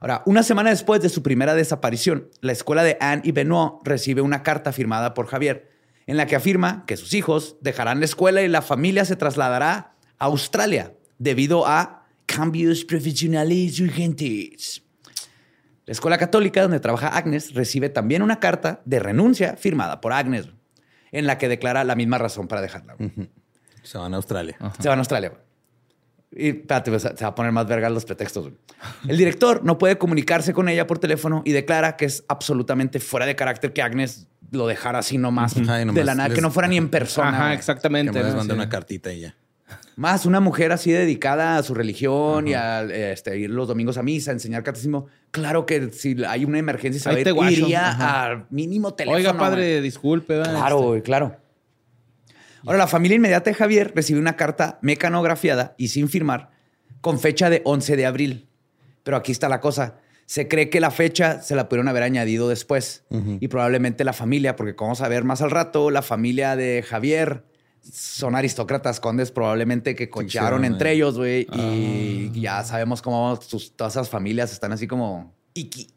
Ahora, 0.01 0.23
una 0.25 0.41
semana 0.41 0.71
después 0.71 0.99
de 1.01 1.09
su 1.09 1.21
primera 1.21 1.53
desaparición, 1.53 2.27
la 2.41 2.51
escuela 2.51 2.83
de 2.83 2.97
Anne 2.99 3.21
y 3.23 3.31
Benoit 3.31 3.73
recibe 3.83 4.21
una 4.21 4.41
carta 4.41 4.73
firmada 4.73 5.13
por 5.13 5.27
Javier, 5.27 5.69
en 6.07 6.17
la 6.17 6.25
que 6.25 6.35
afirma 6.35 6.85
que 6.87 6.97
sus 6.97 7.13
hijos 7.13 7.57
dejarán 7.61 7.99
la 7.99 8.05
escuela 8.05 8.41
y 8.41 8.47
la 8.47 8.63
familia 8.63 9.05
se 9.05 9.15
trasladará 9.15 9.93
a 10.17 10.25
Australia 10.25 10.93
debido 11.19 11.67
a 11.67 12.07
cambios 12.25 12.83
profesionales 12.83 13.79
urgentes. 13.79 14.81
La 15.85 15.91
escuela 15.91 16.17
católica 16.17 16.63
donde 16.63 16.79
trabaja 16.79 17.09
Agnes 17.09 17.53
recibe 17.53 17.89
también 17.89 18.23
una 18.23 18.39
carta 18.39 18.81
de 18.85 18.97
renuncia 18.99 19.55
firmada 19.55 20.01
por 20.01 20.13
Agnes, 20.13 20.47
en 21.11 21.27
la 21.27 21.37
que 21.37 21.47
declara 21.47 21.83
la 21.83 21.93
misma 21.93 22.17
razón 22.17 22.47
para 22.47 22.61
dejarla. 22.61 22.95
Se 23.83 23.99
van 23.99 24.15
a 24.15 24.17
Australia. 24.17 24.57
Se 24.79 24.89
van 24.89 24.97
a 24.97 25.01
Australia. 25.01 25.33
Y 26.33 26.49
espérate, 26.49 26.91
pues, 26.91 27.01
se 27.03 27.09
va 27.23 27.27
a 27.27 27.35
poner 27.35 27.51
más 27.51 27.67
vergas 27.67 27.91
los 27.91 28.05
pretextos. 28.05 28.51
El 29.07 29.17
director 29.17 29.63
no 29.65 29.77
puede 29.77 29.97
comunicarse 29.97 30.53
con 30.53 30.69
ella 30.69 30.87
por 30.87 30.97
teléfono 30.97 31.41
y 31.45 31.51
declara 31.51 31.97
que 31.97 32.05
es 32.05 32.23
absolutamente 32.29 32.99
fuera 33.01 33.25
de 33.25 33.35
carácter 33.35 33.73
que 33.73 33.81
Agnes 33.81 34.27
lo 34.49 34.65
dejara 34.67 34.99
así 34.99 35.17
nomás, 35.17 35.57
Ajá, 35.57 35.81
y 35.81 35.85
nomás 35.85 35.95
de 35.95 36.03
la 36.05 36.15
nada, 36.15 36.29
les- 36.29 36.35
que 36.35 36.41
no 36.41 36.49
fuera 36.51 36.67
ni 36.69 36.77
en 36.77 36.89
persona. 36.89 37.29
Ajá. 37.29 37.49
Que 37.49 37.55
exactamente. 37.55 38.11
me 38.13 38.19
les 38.23 38.31
¿no? 38.31 38.37
mandé 38.37 38.53
Sí. 38.53 38.57
una 38.59 38.69
cartita 38.69 39.11
y 39.11 39.21
ya. 39.21 39.35
Más 39.97 40.25
una 40.25 40.39
mujer 40.39 40.71
así 40.71 40.91
dedicada 40.91 41.57
a 41.57 41.63
su 41.63 41.73
religión 41.73 42.47
y 42.47 42.53
a 42.53 42.81
este, 42.83 43.37
ir 43.37 43.49
los 43.49 43.67
domingos 43.67 43.97
a 43.97 44.03
misa, 44.03 44.31
enseñar 44.31 44.63
catecismo. 44.63 45.07
Claro 45.31 45.65
que 45.65 45.91
si 45.91 46.15
hay 46.25 46.43
una 46.45 46.59
emergencia, 46.59 46.99
se 47.01 47.09
va 47.09 47.13
a 47.13 47.15
Ahí 47.15 47.21
ir, 47.21 47.25
te 47.25 47.31
guacho. 47.31 47.51
iría 47.51 48.23
al 48.23 48.45
mínimo 48.49 48.93
teléfono. 48.93 49.17
Oiga, 49.17 49.37
padre, 49.37 49.81
disculpe. 49.81 50.37
¿verdad? 50.37 50.55
Claro, 50.55 50.95
Este, 50.95 51.03
claro. 51.03 51.35
Ahora, 52.65 52.77
la 52.77 52.87
familia 52.87 53.15
inmediata 53.15 53.49
de 53.49 53.55
Javier 53.55 53.91
recibe 53.95 54.19
una 54.19 54.35
carta 54.35 54.79
mecanografiada 54.81 55.75
y 55.77 55.87
sin 55.89 56.09
firmar 56.09 56.51
con 57.01 57.19
fecha 57.19 57.49
de 57.49 57.61
11 57.65 57.95
de 57.95 58.05
abril. 58.05 58.47
Pero 59.03 59.17
aquí 59.17 59.31
está 59.31 59.49
la 59.49 59.59
cosa. 59.59 59.95
Se 60.27 60.47
cree 60.47 60.69
que 60.69 60.79
la 60.79 60.91
fecha 60.91 61.41
se 61.41 61.55
la 61.55 61.67
pudieron 61.67 61.87
haber 61.87 62.03
añadido 62.03 62.47
después. 62.47 63.03
Y 63.39 63.47
probablemente 63.47 64.03
la 64.03 64.13
familia, 64.13 64.55
porque 64.55 64.75
como 64.75 64.89
vamos 64.89 65.01
a 65.01 65.07
ver 65.07 65.23
más 65.23 65.41
al 65.41 65.51
rato, 65.51 65.89
la 65.91 66.01
familia 66.03 66.55
de 66.55 66.83
Javier 66.87 67.43
son 67.81 68.35
aristócratas 68.35 68.99
condes 68.99 69.31
probablemente 69.31 69.95
que 69.95 70.07
hicieron, 70.23 70.63
entre 70.65 70.91
eh. 70.91 70.93
ellos, 70.93 71.17
güey. 71.17 71.47
Y 71.51 72.39
ya 72.39 72.63
sabemos 72.63 73.01
cómo 73.01 73.35
sus- 73.41 73.75
todas 73.75 73.93
esas 73.93 74.07
familias 74.07 74.51
están 74.53 74.71
así 74.71 74.85
como 74.87 75.33
iki 75.55 75.87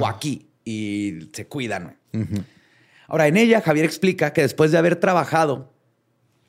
o 0.00 0.06
aquí 0.06 0.48
y 0.64 1.28
se 1.32 1.46
cuidan, 1.48 1.96
güey. 2.12 2.24
Ahora, 3.08 3.26
en 3.26 3.36
ella, 3.36 3.60
Javier 3.60 3.84
explica 3.84 4.32
que 4.32 4.42
después 4.42 4.70
de 4.70 4.78
haber 4.78 4.96
trabajado 4.96 5.73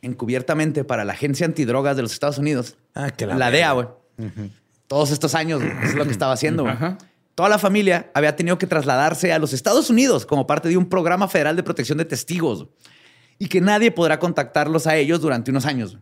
encubiertamente 0.05 0.83
para 0.83 1.03
la 1.03 1.13
Agencia 1.13 1.45
Antidrogas 1.45 1.95
de 1.95 2.01
los 2.03 2.13
Estados 2.13 2.37
Unidos, 2.37 2.77
Ah, 2.93 3.11
que 3.11 3.25
la, 3.25 3.35
la 3.35 3.51
DEA, 3.51 3.71
güey, 3.73 3.87
todos 4.87 5.11
estos 5.11 5.35
años, 5.35 5.61
güey, 5.61 5.71
eso 5.79 5.89
es 5.89 5.95
lo 5.95 6.05
que 6.05 6.11
estaba 6.11 6.33
haciendo, 6.33 6.63
güey. 6.63 6.75
Toda 7.35 7.49
la 7.49 7.59
familia 7.59 8.11
había 8.13 8.35
tenido 8.37 8.57
que 8.57 8.65
trasladarse 8.65 9.33
a 9.33 9.39
los 9.39 9.51
Estados 9.51 9.89
Unidos 9.89 10.25
como 10.25 10.47
parte 10.47 10.69
de 10.69 10.77
un 10.77 10.87
programa 10.87 11.27
federal 11.27 11.57
de 11.57 11.63
protección 11.63 11.97
de 11.97 12.05
testigos 12.05 12.67
y 13.37 13.47
que 13.47 13.59
nadie 13.59 13.91
podrá 13.91 14.19
contactarlos 14.19 14.87
a 14.87 14.95
ellos 14.95 15.19
durante 15.19 15.51
unos 15.51 15.65
años. 15.65 15.97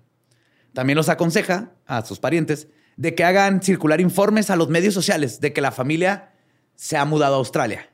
También 0.74 0.96
los 0.96 1.10
aconseja 1.10 1.72
a 1.88 2.06
sus 2.06 2.20
parientes 2.20 2.68
de 2.98 3.16
que 3.16 3.24
hagan 3.24 3.64
circular 3.64 4.00
informes 4.00 4.52
a 4.52 4.56
los 4.56 4.70
medios 4.70 4.94
sociales 4.94 5.40
de 5.40 5.54
que 5.54 5.62
la 5.62 5.72
familia 5.72 6.34
se 6.76 6.98
ha 6.98 7.06
mudado 7.06 7.34
a 7.34 7.38
Australia 7.38 7.90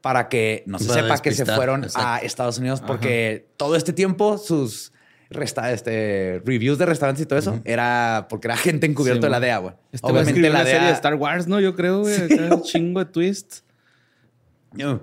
para 0.00 0.28
que 0.28 0.64
no 0.66 0.80
se 0.80 0.88
Para 0.88 1.02
sepa 1.02 1.22
que 1.22 1.32
se 1.32 1.46
fueron 1.46 1.86
a. 1.94 2.18
Estados 2.18 2.58
Unidos 2.58 2.80
porque 2.84 3.48
todo 3.56 3.76
este 3.76 3.92
tiempo 3.92 4.36
sus 4.38 4.92
resta- 5.32 5.72
este, 5.72 6.40
reviews 6.44 6.78
de 6.78 6.86
restaurantes 6.86 7.22
y 7.24 7.26
todo 7.26 7.38
eso 7.38 7.60
era 7.64 8.26
porque 8.28 8.48
era 8.48 8.56
gente 8.56 8.86
encubierta 8.86 9.20
Sí, 9.20 9.26
de 9.26 9.30
la 9.30 9.38
güey. 9.38 9.48
DEA, 9.48 9.58
güey. 9.58 9.74
Este 9.92 10.12
va 10.12 10.18
a 10.20 10.22
escribir 10.22 10.50
una 10.50 10.64
serie 10.64 10.86
de 10.88 10.92
Star 10.92 11.14
Wars, 11.14 11.46
¿no? 11.46 11.60
Yo 11.60 11.74
creo, 11.74 12.00
güey. 12.00 12.14
Sí, 12.28 12.36
güey. 12.36 12.62
chingo 12.62 13.04
de 13.04 13.10
twists. 13.10 13.64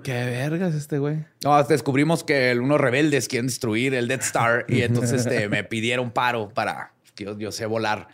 Qué 0.02 0.12
vergas 0.12 0.74
este 0.74 0.98
güey. 0.98 1.24
No, 1.44 1.62
descubrimos 1.62 2.24
que 2.24 2.58
unos 2.60 2.80
rebeldes 2.80 3.28
quieren 3.28 3.46
destruir 3.46 3.94
el 3.94 4.08
Death 4.08 4.22
Star 4.22 4.64
y 4.68 4.82
entonces 4.82 5.26
este, 5.26 5.48
me 5.50 5.62
pidieron 5.62 6.10
paro 6.10 6.48
para 6.48 6.92
que 7.14 7.24
yo, 7.24 7.38
yo 7.38 7.52
sé 7.52 7.66
volar. 7.66 8.08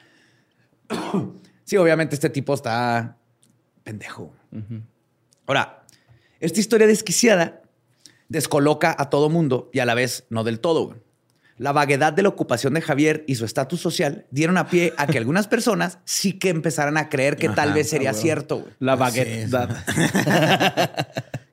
sí, 1.65 1.77
obviamente 1.77 2.15
este 2.15 2.31
tipo 2.31 2.53
está 2.55 3.17
pendejo. 3.85 4.35
Ahora, 5.47 5.83
esta 6.41 6.61
historia 6.61 6.87
desquiciada 6.87 7.63
descoloca 8.29 8.95
a 8.99 9.09
todo 9.11 9.31
mundo 9.31 9.71
y 9.73 9.79
a 9.79 9.87
la 9.87 9.95
vez 9.95 10.25
no 10.31 10.45
del 10.45 10.61
todo. 10.61 10.87
güey. 10.89 10.99
La 11.59 11.73
vaguedad 11.73 12.13
de 12.13 12.23
la 12.23 12.29
ocupación 12.29 12.75
de 12.75 12.83
Javier 12.83 13.25
y 13.27 13.37
su 13.37 13.45
estatus 13.45 13.81
social 13.81 14.27
dieron 14.31 14.59
a 14.59 14.69
pie 14.69 14.93
a 14.97 15.07
que 15.07 15.19
algunas 15.19 15.49
personas 15.49 15.99
sí 16.05 16.35
que 16.35 16.51
empezaran 16.51 16.97
a 16.97 17.09
creer 17.09 17.37
que 17.37 17.49
tal 17.49 17.73
vez 17.73 17.89
sería 17.89 18.11
ah, 18.11 18.15
cierto. 18.15 18.59
güey. 18.59 18.73
La 18.79 18.97
baguette. 18.97 19.49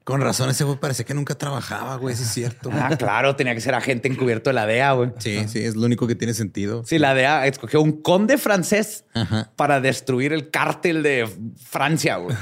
Con 0.03 0.19
razón, 0.19 0.49
ese 0.49 0.65
güey 0.65 0.77
parece 0.77 1.05
que 1.05 1.13
nunca 1.13 1.35
trabajaba, 1.35 1.95
güey. 1.95 2.13
Sí, 2.13 2.23
es 2.23 2.29
cierto. 2.29 2.69
Ah, 2.73 2.97
claro, 2.97 3.37
tenía 3.37 3.55
que 3.55 3.61
ser 3.61 3.73
agente 3.73 4.09
encubierto 4.09 4.49
de 4.49 4.53
la 4.53 4.65
DEA, 4.65 4.91
güey. 4.91 5.11
Sí, 5.19 5.47
sí, 5.47 5.63
es 5.63 5.77
lo 5.77 5.85
único 5.85 6.07
que 6.07 6.15
tiene 6.15 6.33
sentido. 6.33 6.83
Sí, 6.85 6.99
la 6.99 7.13
DEA 7.13 7.47
escogió 7.47 7.81
un 7.81 8.01
conde 8.01 8.37
francés 8.37 9.05
Ajá. 9.13 9.53
para 9.55 9.79
destruir 9.79 10.33
el 10.33 10.49
cártel 10.49 11.03
de 11.03 11.29
Francia, 11.55 12.17
güey. 12.17 12.35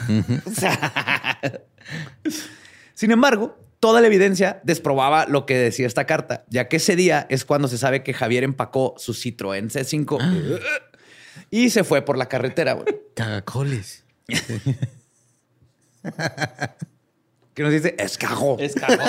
O 0.45 0.51
sea, 0.51 1.39
Sin 2.93 3.11
embargo, 3.11 3.57
toda 3.81 3.99
la 3.99 4.07
evidencia 4.07 4.61
desprobaba 4.63 5.25
lo 5.25 5.45
que 5.45 5.57
decía 5.57 5.87
esta 5.87 6.05
carta, 6.05 6.45
ya 6.49 6.69
que 6.69 6.77
ese 6.77 6.95
día 6.95 7.27
es 7.29 7.43
cuando 7.43 7.67
se 7.67 7.77
sabe 7.77 8.03
que 8.03 8.13
Javier 8.13 8.45
empacó 8.45 8.95
su 8.97 9.13
Citroën 9.13 9.69
C5 9.69 10.61
y 11.49 11.71
se 11.71 11.83
fue 11.83 12.03
por 12.03 12.17
la 12.17 12.29
carretera, 12.29 12.71
güey. 12.73 12.85
Cagacoles. 13.15 14.05
Que 17.53 17.63
nos 17.63 17.73
dice 17.73 17.95
escagó. 17.99 18.57
Es 18.59 18.75
cagón. 18.75 18.99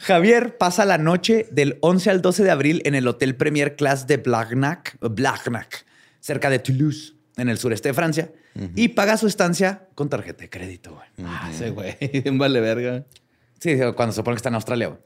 Javier 0.00 0.58
pasa 0.58 0.84
la 0.84 0.98
noche 0.98 1.46
del 1.52 1.78
11 1.82 2.10
al 2.10 2.20
12 2.20 2.42
de 2.42 2.50
abril 2.50 2.82
en 2.84 2.96
el 2.96 3.06
Hotel 3.06 3.36
Premier 3.36 3.76
Class 3.76 4.08
de 4.08 4.16
Blagnac, 4.16 4.96
Blagnac, 5.00 5.86
cerca 6.20 6.50
de 6.50 6.58
Toulouse, 6.58 7.14
en 7.36 7.48
el 7.48 7.58
sureste 7.58 7.90
de 7.90 7.94
Francia, 7.94 8.32
y 8.74 8.88
paga 8.88 9.16
su 9.16 9.26
estancia 9.26 9.88
con 9.94 10.08
tarjeta 10.08 10.42
de 10.42 10.50
crédito. 10.50 10.94
güey. 10.94 11.28
Ah, 11.28 11.50
Ese 11.52 11.70
güey. 11.70 11.94
Vale 12.32 12.60
verga. 12.60 13.04
Sí, 13.58 13.76
cuando 13.94 14.12
se 14.12 14.16
supone 14.16 14.34
que 14.34 14.38
está 14.38 14.48
en 14.48 14.54
Australia. 14.54 14.86
güey. 14.88 15.00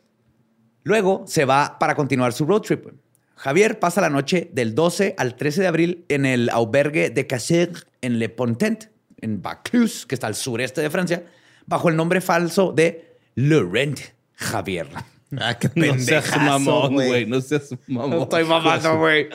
Luego 0.85 1.25
se 1.27 1.45
va 1.45 1.79
para 1.79 1.95
continuar 1.95 2.33
su 2.33 2.47
road 2.47 2.63
trip. 2.63 2.85
güey. 2.85 2.95
Javier 3.37 3.79
pasa 3.79 4.01
la 4.01 4.11
noche 4.11 4.51
del 4.53 4.75
12 4.75 5.15
al 5.19 5.35
13 5.37 5.63
de 5.63 5.67
abril 5.67 6.05
en 6.09 6.27
el 6.27 6.51
albergue 6.51 7.11
de 7.11 7.27
Casser 7.27 7.71
en 8.03 8.19
Le 8.19 8.29
Pontent, 8.29 8.91
en 9.21 9.41
Vaucluse, 9.43 10.07
que 10.07 10.15
está 10.15 10.27
al 10.27 10.35
sureste 10.35 10.81
de 10.83 10.91
Francia, 10.91 11.25
bajo 11.67 11.89
el 11.89 11.97
nombre 11.97 12.21
falso 12.21 12.73
de 12.73 13.17
Laurent 13.35 13.99
Javier. 14.35 14.89
Ah, 15.39 15.57
qué 15.57 15.69
No 15.69 15.75
pendejazo, 15.93 16.29
seas 16.33 16.43
mamón, 16.43 16.95
güey. 16.95 17.25
No 17.25 17.41
seas 17.41 17.71
mamón. 17.87 18.23
Estoy 18.23 18.43
mamando, 18.43 18.99
güey. 18.99 19.29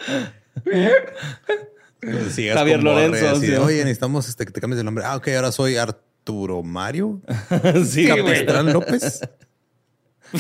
Sigas 2.32 2.58
Javier 2.58 2.84
Lorenzo, 2.84 3.30
así 3.30 3.48
de, 3.48 3.58
sí. 3.58 3.62
Oye, 3.62 3.78
necesitamos 3.80 4.28
este, 4.30 4.46
que 4.46 4.52
te 4.52 4.62
cambies 4.62 4.80
el 4.80 4.86
nombre. 4.86 5.04
Ah, 5.06 5.16
ok, 5.16 5.28
ahora 5.30 5.52
soy 5.52 5.78
Arturo 5.78 6.64
Mario 6.64 7.22
sí. 7.86 8.08
Capistrán 8.08 8.72
López. 8.74 9.22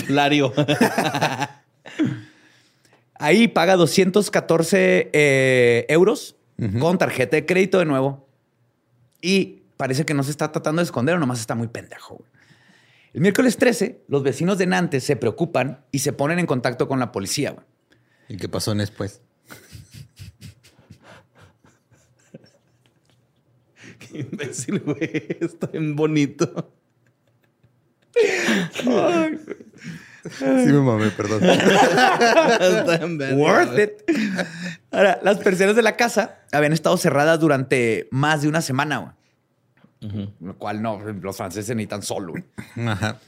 Lario. 0.10 0.54
Ahí 3.18 3.48
paga 3.48 3.76
214 3.76 5.10
eh, 5.14 5.86
euros 5.90 6.36
con 6.80 6.98
tarjeta 6.98 7.36
de 7.36 7.46
crédito 7.46 7.80
de 7.80 7.86
nuevo. 7.86 8.28
Y 9.22 9.64
parece 9.78 10.06
que 10.06 10.14
no 10.14 10.24
se 10.24 10.32
está 10.32 10.52
tratando 10.52 10.82
de 10.82 10.86
esconder, 10.86 11.16
o 11.16 11.20
nomás 11.20 11.40
está 11.40 11.56
muy 11.56 11.68
pendejo. 11.68 12.24
El 13.14 13.22
miércoles 13.22 13.58
13, 13.58 14.02
los 14.08 14.24
vecinos 14.24 14.58
de 14.58 14.68
Nantes 14.68 15.04
se 15.04 15.16
preocupan 15.16 15.86
y 15.92 16.00
se 16.00 16.12
ponen 16.12 16.40
en 16.40 16.46
contacto 16.46 16.88
con 16.88 17.00
la 17.00 17.12
policía. 17.12 17.56
¿Y 18.28 18.38
qué 18.38 18.50
pasó 18.50 18.76
después? 18.76 19.22
Imbécil, 24.20 24.80
güey. 24.80 25.28
Está 25.40 25.68
bien 25.68 25.96
bonito. 25.96 26.72
Sí 28.14 28.90
me 30.72 30.80
mamé, 30.80 31.12
perdón. 31.12 31.42
Worth 33.38 33.80
it. 33.80 33.92
Ahora, 34.92 35.20
las 35.22 35.38
persianas 35.38 35.76
de 35.76 35.84
la 35.84 35.96
casa 35.96 36.40
habían 36.52 36.74
estado 36.74 36.98
cerradas 36.98 37.40
durante 37.40 38.08
más 38.12 38.42
de 38.42 38.48
una 38.48 38.62
semana, 38.62 38.98
güey. 38.98 40.32
Lo 40.40 40.58
cual 40.58 40.82
no, 40.82 41.00
los 41.00 41.38
franceses 41.38 41.76
ni 41.76 41.88
tan 41.88 42.02
solo. 42.02 42.34
güey. 42.34 42.44
Ajá. 42.88 43.20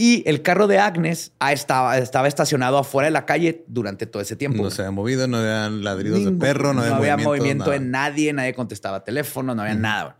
Y 0.00 0.22
el 0.28 0.42
carro 0.42 0.68
de 0.68 0.78
Agnes 0.78 1.32
ah, 1.40 1.52
estaba, 1.52 1.98
estaba 1.98 2.28
estacionado 2.28 2.78
afuera 2.78 3.06
de 3.06 3.10
la 3.10 3.26
calle 3.26 3.64
durante 3.66 4.06
todo 4.06 4.22
ese 4.22 4.36
tiempo. 4.36 4.62
No 4.62 4.70
se 4.70 4.82
había 4.82 4.92
movido, 4.92 5.26
no 5.26 5.38
había 5.38 5.68
ladridos 5.70 6.20
Ningún- 6.20 6.38
de 6.38 6.46
perro, 6.46 6.72
no, 6.72 6.82
había 6.82 7.16
movimiento, 7.16 7.28
movimiento, 7.30 7.72
en 7.72 7.90
nadie, 7.90 8.32
nadie 8.32 8.54
contestaba 8.54 9.02
teléfono, 9.02 9.56
no 9.56 9.62
había 9.62 9.74
nada. 9.74 10.16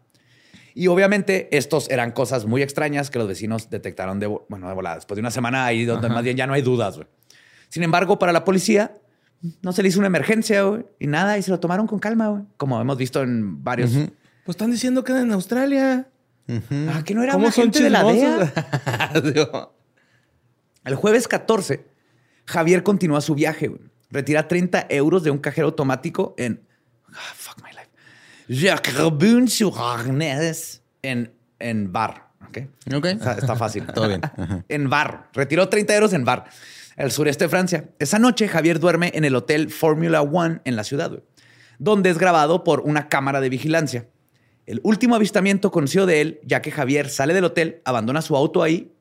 Y 0.75 0.89
obviamente 0.89 1.49
estos 1.57 1.89
eran 1.91 2.11
cosas 2.11 2.45
muy 2.45 2.61
extrañas 2.61 3.09
que 3.09 3.21
los 3.21 3.29
vecinos 3.29 3.71
detectaron 3.71 4.19
de, 4.19 4.27
bueno, 4.27 4.67
de 4.67 4.75
volada. 4.75 4.97
Después 4.97 5.15
de 5.15 5.21
una 5.21 5.31
semana 5.31 5.65
ahí 5.65 5.85
donde 5.85 6.09
más 6.09 6.25
bien 6.25 6.37
ya 6.37 6.49
no 6.49 6.55
hay 6.55 6.63
dudas. 6.63 6.97
güey. 6.97 7.07
Sin 7.69 7.85
embargo, 7.85 8.19
para 8.19 8.33
la 8.33 8.45
policía 8.45 8.99
no 9.63 9.71
se 9.73 9.85
le 9.85 9.91
hizo 9.91 10.01
una 10.01 10.09
emergencia 10.09 10.63
güey, 10.63 10.87
y 10.99 11.07
nada 11.07 11.39
y 11.39 11.43
se 11.45 11.53
lo 11.53 11.61
tomaron 11.61 11.87
con 11.87 12.01
calma, 12.01 12.27
güey, 12.31 12.43
como 12.57 12.81
hemos 12.81 12.99
visto 12.99 13.23
en 13.23 13.63
varios. 13.63 13.93
Pues 13.93 14.57
están 14.57 14.73
diciendo 14.73 15.05
que 15.05 15.13
en 15.13 15.31
Australia. 15.31 16.09
Ah, 16.91 17.03
que 17.05 17.15
no 17.15 17.23
era 17.23 17.35
¿Cómo 17.35 17.51
son 17.51 17.65
gente 17.65 17.83
de 17.83 17.91
la? 17.91 18.03
DEA. 18.05 18.53
El 20.85 20.95
jueves 20.95 21.29
14, 21.29 21.87
Javier 22.47 22.83
continúa 22.83 23.21
su 23.21 23.35
viaje. 23.35 23.69
güey. 23.69 23.83
Retira 24.11 24.49
30 24.49 24.87
euros 24.89 25.23
de 25.23 25.31
un 25.31 25.39
cajero 25.39 25.67
automático 25.67 26.35
en. 26.39 26.63
Ah, 27.13 27.33
fuck 27.35 27.59
my 27.63 27.71
life. 27.71 27.89
En, 31.03 31.33
en 31.59 31.93
bar. 31.93 32.29
¿ok? 32.47 32.57
Está, 33.19 33.33
está 33.35 33.57
fácil. 33.57 33.85
Todo 33.95 34.09
bien. 34.09 34.23
En 34.69 34.89
bar. 34.89 35.29
Retiró 35.35 35.69
30 35.69 35.95
euros 35.95 36.13
en 36.15 36.25
bar. 36.25 36.47
El 36.97 37.13
sureste 37.13 37.45
de 37.45 37.49
Francia. 37.51 37.91
Esa 37.99 38.19
noche, 38.19 38.49
Javier 38.49 38.81
duerme 38.81 39.13
en 39.15 39.25
el 39.25 39.37
hotel 39.37 39.71
Formula 39.71 40.23
One 40.23 40.61
en 40.65 40.75
la 40.75 40.85
ciudad, 40.85 41.11
güey, 41.11 41.23
donde 41.79 42.11
es 42.11 42.19
grabado 42.19 42.65
por 42.65 42.81
una 42.81 43.09
cámara 43.09 43.41
de 43.41 43.49
vigilancia. 43.51 44.09
El 44.69 44.81
último 44.83 45.15
avistamiento 45.15 45.71
conocido 45.71 46.05
de 46.05 46.21
él, 46.21 46.41
ya 46.45 46.61
que 46.61 46.71
Javier 46.71 47.09
sale 47.09 47.33
del 47.33 47.45
hotel, 47.45 47.81
abandona 47.87 48.21
su 48.21 48.37
auto 48.37 48.63
ahí 48.63 48.93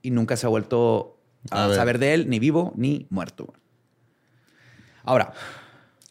y 0.00 0.12
nunca 0.12 0.36
se 0.36 0.46
ha 0.46 0.48
vuelto 0.48 1.18
a, 1.50 1.74
saber 1.74 1.98
de 1.98 2.14
él, 2.14 2.30
ni 2.30 2.38
vivo 2.38 2.72
ni 2.76 3.08
muerto. 3.10 3.52
Ahora, 5.02 5.32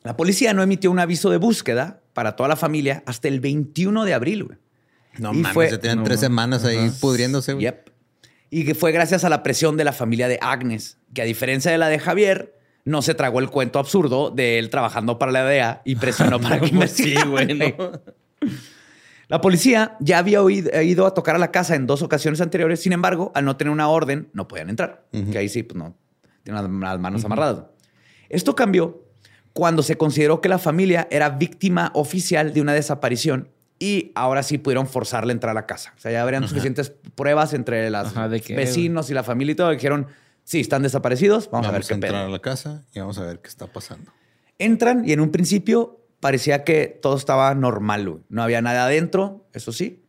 la 0.03 0.17
policía 0.17 0.53
no 0.53 0.61
emitió 0.61 0.91
un 0.91 0.99
aviso 0.99 1.29
de 1.29 1.37
búsqueda 1.37 2.01
para 2.11 2.35
toda 2.35 2.49
la 2.49 2.57
familia 2.57 3.01
hasta 3.05 3.29
el 3.29 3.39
21 3.39 4.03
de 4.03 4.13
abril. 4.13 4.43
güey. 4.43 4.57
No 5.19 5.31
Y 5.33 5.37
mames, 5.37 5.53
fue- 5.53 5.69
se 5.69 5.77
tienen 5.77 5.99
no 5.99 6.03
tres 6.03 6.19
semanas 6.19 6.65
ahí 6.65 6.91
pudriéndose. 6.99 7.53
güey. 7.53 7.63
Yep. 7.63 7.89
Y 8.49 8.65
que 8.65 8.75
fue 8.75 8.91
gracias 8.91 9.23
a 9.23 9.29
la 9.29 9.41
presión 9.41 9.77
de 9.77 9.85
la 9.85 9.93
familia 9.93 10.27
de 10.27 10.37
Agnes, 10.41 10.97
que 11.13 11.21
a 11.21 11.25
diferencia 11.25 11.71
de 11.71 11.77
la 11.77 11.87
de 11.87 11.97
Javier, 11.97 12.59
no 12.83 13.01
se 13.01 13.15
tragó 13.15 13.39
el 13.39 13.49
cuento 13.49 13.79
absurdo 13.79 14.31
de 14.31 14.59
él 14.59 14.69
trabajando 14.69 15.17
para 15.17 15.31
la 15.31 15.45
DEA 15.45 15.81
y 15.85 15.95
presionó 15.95 16.39
para 16.41 16.59
que 16.59 16.67
pues 16.75 16.91
sí, 16.91 17.15
güey. 17.25 17.73
La 19.27 19.41
policía 19.41 19.95
ya 19.99 20.19
había 20.19 20.41
oído- 20.43 20.69
ido 20.83 21.07
a 21.07 21.13
tocar 21.13 21.35
a 21.35 21.39
la 21.39 21.49
casa 21.51 21.75
en 21.75 21.87
dos 21.87 22.01
ocasiones 22.03 22.41
anteriores, 22.41 22.79
sin 22.81 22.93
embargo, 22.93 23.31
al 23.33 23.45
no 23.45 23.57
tener 23.57 23.71
una 23.71 23.87
orden, 23.89 24.29
no 24.33 24.47
podían 24.47 24.69
entrar. 24.69 25.05
Que 25.31 25.37
ahí 25.39 25.49
sí, 25.49 25.63
pues 25.63 25.75
no, 25.77 25.95
tienen 26.43 26.61
las, 26.81 26.99
manos 26.99 27.25
amarradas. 27.25 27.63
Esto 28.29 28.55
cambió 28.55 29.03
cuando 29.53 29.81
se 29.83 29.97
consideró 29.97 30.41
que 30.41 30.49
la 30.49 30.59
familia 30.59 31.07
era 31.09 31.29
víctima 31.29 31.91
oficial 31.95 32.53
de 32.53 32.61
una 32.61 32.73
desaparición 32.73 33.49
y 33.79 34.11
ahora 34.15 34.43
sí 34.43 34.57
pudieron 34.57 34.85
forzarle 34.87 35.31
a 35.31 35.33
entrar 35.33 35.51
a 35.51 35.53
la 35.53 35.65
casa. 35.65 35.93
O 35.97 35.99
sea, 35.99 36.11
ya 36.11 36.21
habrían 36.21 36.47
suficientes 36.47 36.91
pruebas 37.15 37.53
entre 37.53 37.89
las 37.89 38.07
Ajá, 38.07 38.29
¿de 38.29 38.41
qué, 38.41 38.55
vecinos 38.55 39.09
y 39.09 39.13
la 39.13 39.23
familia 39.23 39.53
y 39.53 39.55
todo. 39.55 39.71
y 39.73 39.77
Dijeron, 39.77 40.07
sí, 40.43 40.59
están 40.59 40.83
desaparecidos, 40.83 41.49
vamos, 41.49 41.67
Vamos, 41.67 41.69
a 41.69 41.71
ver 41.71 41.81
a 41.83 41.87
qué 41.87 41.93
entrar 41.95 42.11
pedo. 42.13 42.25
a 42.25 42.29
la 42.29 42.39
casa 42.39 42.83
y 42.93 42.99
vamos 42.99 43.17
a 43.17 43.23
ver 43.25 43.39
qué 43.39 43.47
está 43.49 43.65
pasando. 43.67 44.11
Entran 44.59 45.07
y 45.07 45.13
en 45.13 45.19
un 45.19 45.31
principio 45.31 46.04
parecía 46.19 46.63
que 46.63 46.87
todo 47.01 47.17
estaba 47.17 47.53
normal. 47.55 48.09
güey. 48.09 48.23
No 48.29 48.43
había 48.43 48.61
nada 48.61 48.85
adentro, 48.85 49.45
eso 49.53 49.71
sí. 49.71 50.03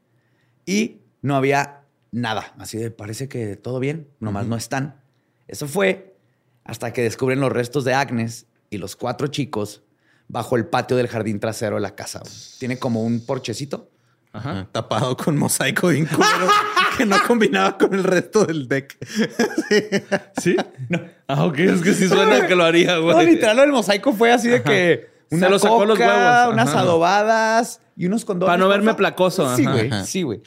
Y 0.65 0.99
no 1.23 1.37
había 1.37 1.83
nada. 2.11 2.55
Así 2.59 2.79
de, 2.79 2.91
parece 2.91 3.29
que 3.29 3.57
todo 3.57 3.79
bien, 3.81 4.09
nomás 4.21 4.47
no 4.47 4.57
están. 4.57 5.01
Eso 5.49 5.67
fue 5.69 6.17
hasta 6.65 6.93
que 6.93 7.03
descubren 7.03 7.41
los 7.41 7.53
restos 7.53 7.85
de 7.85 7.95
Agnes 7.95 8.47
y 8.71 8.79
los 8.79 8.97
cuatro 8.97 9.29
chicos 9.29 9.83
bajo 10.29 10.57
el 10.57 10.67
patio 10.67 10.97
del 10.97 11.09
jardín 11.09 11.39
trasero 11.39 11.77
de 11.77 11.83
la 11.83 11.95
casa. 11.95 12.21
güey. 12.21 12.33
Tiene 12.59 12.79
como 12.79 13.03
un 13.05 13.25
porchecito. 13.25 13.91
Ajá. 14.33 14.69
Tapado 14.71 15.17
con 15.17 15.37
mosaico 15.39 15.87
culero 15.87 16.49
que 16.99 17.07
no 17.07 17.17
combinaba 17.27 17.79
con 17.79 17.95
el 17.95 18.05
resto 18.05 18.45
del 18.45 18.69
deck. 18.69 18.97
¿Sí? 20.43 20.57
Ah, 21.27 21.45
ok. 21.47 21.59
Es 21.61 21.81
que 21.81 21.95
sí 21.95 22.07
suena 22.07 22.47
que 22.47 22.55
lo 22.55 22.65
haría, 22.65 22.99
güey. 22.99 23.17
No, 23.17 23.23
literal, 23.23 23.57
lo 23.57 23.63
del 23.63 23.73
mosaico 23.73 24.13
fue 24.13 24.33
así 24.33 24.49
de 24.49 24.63
que 24.63 25.07
Se 25.29 25.37
una 25.37 25.49
lo 25.49 25.59
sacó 25.59 25.85
los 25.85 25.99
huevos. 25.99 26.53
unas 26.53 26.69
Ajá. 26.69 26.81
adobadas 26.81 27.81
y 27.97 28.07
unos 28.07 28.25
condones. 28.25 28.53
Para 28.53 28.59
no 28.59 28.69
verme 28.69 28.95
placoso, 28.95 29.55
Sí, 29.57 29.65
güey. 29.65 29.91
Sí, 30.05 30.23
güey. 30.23 30.43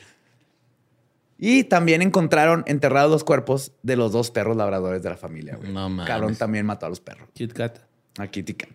Y 1.38 1.64
también 1.66 2.02
encontraron 2.02 2.64
enterrados 2.68 3.10
los 3.12 3.24
cuerpos 3.24 3.72
de 3.82 3.96
los 3.96 4.12
dos 4.12 4.30
perros 4.32 4.58
labradores 4.58 5.02
de 5.04 5.10
la 5.10 5.18
familia, 5.18 5.56
güey. 5.56 5.72
No 5.72 5.90
mames. 5.90 6.06
Cabrón 6.06 6.36
también 6.36 6.66
mató 6.66 6.86
a 6.86 6.90
los 6.90 7.00
perros. 7.00 7.30
Kit 7.34 7.54
Kat. 7.54 7.80
A 8.18 8.28
Kitty 8.28 8.54
Cat. 8.56 8.70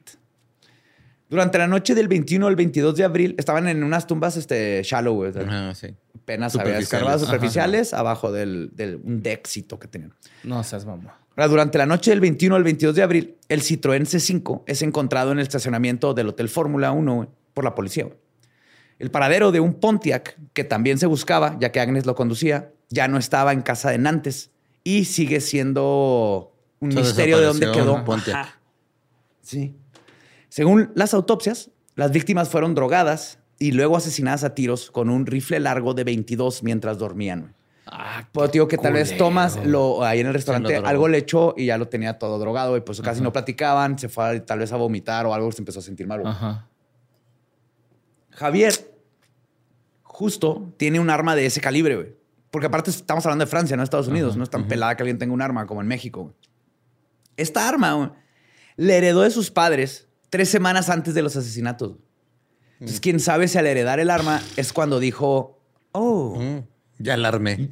Durante 1.29 1.59
la 1.59 1.67
noche 1.67 1.95
del 1.95 2.09
21 2.09 2.47
al 2.47 2.57
22 2.57 2.97
de 2.97 3.05
abril 3.05 3.35
estaban 3.39 3.67
en 3.69 3.83
unas 3.83 4.07
tumbas 4.07 4.37
este, 4.37 4.83
shallow, 4.83 5.15
güey. 5.15 5.33
Ajá, 5.37 5.75
sí. 5.75 5.95
Apenas 6.17 6.55
había 6.55 6.81
Superficiales. 6.81 6.83
escarbadas 6.85 7.23
Ajá. 7.23 7.27
superficiales 7.33 7.95
abajo 7.95 8.33
del, 8.33 8.71
del 8.75 8.97
un 9.05 9.23
deckcito 9.23 9.79
que 9.79 9.89
tenían. 9.89 10.15
No 10.43 10.63
seas 10.65 10.87
mamá. 10.87 11.19
Ahora, 11.37 11.49
durante 11.49 11.79
la 11.79 11.87
noche 11.87 12.11
del 12.11 12.21
21 12.21 12.55
al 12.55 12.63
22 12.63 12.95
de 12.95 13.03
abril, 13.03 13.37
el 13.49 13.63
Citroën 13.63 14.03
C5 14.03 14.63
es 14.67 14.83
encontrado 14.83 15.33
en 15.33 15.39
el 15.39 15.43
estacionamiento 15.43 16.15
del 16.15 16.29
Hotel 16.29 16.49
Fórmula 16.49 16.93
1 16.93 17.15
güey, 17.15 17.29
por 17.55 17.65
la 17.65 17.75
policía. 17.75 18.09
El 19.01 19.11
paradero 19.11 19.51
de 19.51 19.59
un 19.59 19.75
Pontiac, 19.75 20.39
que 20.53 20.63
también 20.63 20.99
se 20.99 21.07
buscaba, 21.07 21.57
ya 21.59 21.73
que 21.73 21.81
Agnes 21.81 22.07
lo 22.07 22.15
conducía, 22.15 22.73
ya 22.89 23.09
no 23.09 23.19
estaba 23.19 23.53
en 23.53 23.63
casa 23.63 23.91
de 23.91 23.99
Nantes 23.99 24.53
y 24.85 25.07
sigue 25.07 25.41
siendo 25.41 26.53
un 26.79 26.93
Se 26.93 27.01
misterio 27.01 27.39
de 27.41 27.47
dónde 27.47 27.73
quedó. 27.73 28.05
Pontiac. 28.05 28.37
Ajá. 28.37 28.61
Sí. 29.43 29.75
Según 30.49 30.93
las 30.95 31.15
autopsias, 31.15 31.71
las 31.97 32.13
víctimas 32.13 32.49
fueron 32.49 32.75
drogadas 32.77 33.39
y 33.59 33.73
luego 33.73 33.97
asesinadas 33.97 34.45
a 34.45 34.55
tiros 34.55 34.91
con 34.91 35.11
un 35.11 35.27
rifle 35.27 35.59
largo 35.59 35.95
de 35.95 36.05
22 36.05 36.63
mientras 36.63 36.99
dormían. 36.99 37.55
Ah, 37.87 38.27
Pues 38.33 38.51
digo 38.53 38.67
que 38.67 38.79
tal 38.79 38.95
vez. 38.95 39.17
Thomas 39.17 39.59
lo, 39.65 40.03
ahí 40.05 40.21
en 40.21 40.27
el 40.29 40.33
restaurante 40.35 40.77
algo 40.77 41.07
le 41.09 41.19
echó 41.19 41.55
y 41.57 41.67
ya 41.67 41.77
lo 41.79 41.89
tenía 41.89 42.19
todo 42.19 42.39
drogado 42.39 42.77
y 42.77 42.81
pues 42.81 43.01
casi 43.03 43.21
no 43.21 43.33
platicaban, 43.33 43.99
se 43.99 44.09
fue 44.09 44.25
a- 44.39 44.45
tal 44.45 44.59
vez 44.61 44.73
a 44.73 44.77
vomitar 44.77 45.27
o 45.27 45.35
algo, 45.35 45.53
se 45.53 45.61
empezó 45.61 45.81
a 45.81 45.83
sentir 45.83 46.07
mal. 46.07 46.27
Ajá. 46.27 46.67
Javier 48.31 48.73
justo 50.03 50.73
tiene 50.77 51.01
un 51.01 51.11
arma 51.11 51.35
de 51.37 51.47
ese 51.47 51.61
calibre, 51.61 51.97
güey. 51.97 52.15
Porque 52.51 52.67
aparte 52.69 52.91
estamos 52.91 53.25
hablando 53.27 53.45
de 53.45 53.51
Francia, 53.51 53.77
no 53.77 53.83
Estados 53.83 54.09
Unidos. 54.09 54.37
no 54.37 54.45
es 54.45 54.51
tan 54.51 54.69
pelada 54.69 54.97
que 54.97 55.03
alguien 55.03 55.19
tenga 55.19 55.33
un 55.35 55.43
arma 55.43 55.67
como 55.67 55.81
en 55.81 55.89
México. 55.89 56.23
güey. 56.23 56.35
Esta 57.37 57.69
arma 57.69 57.93
güey, 57.95 58.11
le 58.77 58.97
heredó 58.97 59.23
de 59.23 59.31
sus 59.31 59.51
padres 59.51 60.09
tres 60.31 60.49
semanas 60.49 60.89
antes 60.89 61.15
de 61.15 61.23
los 61.23 61.37
asesinatos. 61.37 61.97
Entonces, 62.75 63.01
quién 63.01 63.19
sabe 63.21 63.49
si 63.49 63.59
al 63.59 63.67
heredar 63.67 63.99
el 64.01 64.11
arma 64.11 64.41
es 64.57 64.73
cuando 64.73 64.99
dijo, 65.01 65.59
oh, 65.93 66.37
Mm, 66.39 66.59
Ya 67.05 67.15
alarmé. 67.15 67.69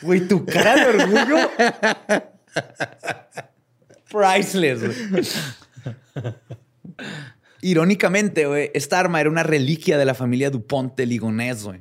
Güey, 0.00 0.26
tu 0.26 0.46
cara 0.46 0.74
de 0.76 0.98
orgullo. 0.98 1.50
Priceless, 4.10 5.10
güey. 5.10 5.24
Irónicamente, 7.60 8.46
güey, 8.46 8.70
esta 8.72 8.98
arma 8.98 9.20
era 9.20 9.28
una 9.28 9.42
reliquia 9.42 9.98
de 9.98 10.06
la 10.06 10.14
familia 10.14 10.48
Dupont 10.48 10.96
de 10.96 11.04
Ligonés, 11.04 11.64
güey. 11.64 11.80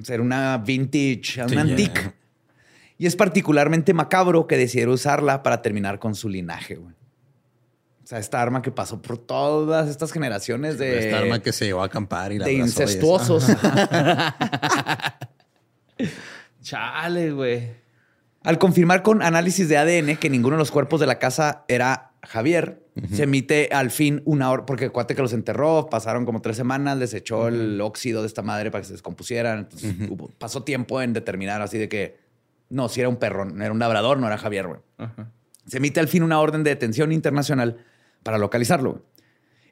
O 0.00 0.04
sea, 0.04 0.14
era 0.14 0.22
una 0.22 0.56
vintage, 0.58 1.42
una 1.42 1.48
Sí, 1.48 1.56
antique. 1.58 2.12
Y 2.98 3.06
es 3.06 3.16
particularmente 3.16 3.92
macabro 3.94 4.46
que 4.46 4.56
decidiera 4.56 4.92
usarla 4.92 5.42
para 5.42 5.60
terminar 5.60 5.98
con 5.98 6.14
su 6.14 6.28
linaje, 6.28 6.76
güey. 6.76 6.94
O 8.08 8.10
sea, 8.10 8.20
esta 8.20 8.40
arma 8.40 8.62
que 8.62 8.70
pasó 8.70 9.02
por 9.02 9.18
todas 9.18 9.86
estas 9.86 10.12
generaciones 10.12 10.78
de, 10.78 10.98
Esta 10.98 11.18
arma 11.18 11.42
que 11.42 11.52
se 11.52 11.66
llevó 11.66 11.82
a 11.82 11.84
acampar 11.84 12.32
y 12.32 12.38
la 12.38 12.46
de 12.46 12.54
incestuosos. 12.54 13.44
Chale, 16.62 17.32
güey. 17.32 17.70
Al 18.44 18.56
confirmar 18.56 19.02
con 19.02 19.20
análisis 19.20 19.68
de 19.68 19.76
ADN 19.76 20.16
que 20.16 20.30
ninguno 20.30 20.56
de 20.56 20.60
los 20.60 20.70
cuerpos 20.70 21.00
de 21.00 21.06
la 21.06 21.18
casa 21.18 21.66
era 21.68 22.12
Javier, 22.22 22.82
se 23.12 23.24
emite 23.24 23.68
al 23.72 23.90
fin 23.90 24.22
una 24.24 24.50
hora, 24.52 24.64
porque 24.64 24.88
cuate 24.88 25.14
que 25.14 25.20
los 25.20 25.34
enterró, 25.34 25.90
pasaron 25.90 26.24
como 26.24 26.40
tres 26.40 26.56
semanas, 26.56 26.96
les 26.96 27.12
echó 27.12 27.48
el 27.48 27.78
óxido 27.82 28.22
de 28.22 28.26
esta 28.28 28.40
madre 28.40 28.70
para 28.70 28.80
que 28.80 28.86
se 28.86 28.94
descompusieran. 28.94 29.58
Entonces 29.58 29.94
hubo- 30.08 30.30
pasó 30.38 30.62
tiempo 30.62 31.02
en 31.02 31.12
determinar 31.12 31.60
así 31.60 31.76
de 31.76 31.90
que 31.90 32.16
no, 32.70 32.88
si 32.88 33.00
era 33.00 33.10
un 33.10 33.16
perro, 33.16 33.46
era 33.60 33.70
un 33.70 33.78
labrador, 33.78 34.18
no 34.18 34.26
era 34.26 34.38
Javier, 34.38 34.66
güey. 34.66 34.80
Se 35.66 35.76
emite 35.76 36.00
al 36.00 36.08
fin 36.08 36.22
una 36.22 36.40
orden 36.40 36.64
de 36.64 36.70
detención 36.70 37.12
internacional 37.12 37.84
para 38.28 38.36
localizarlo. 38.36 39.00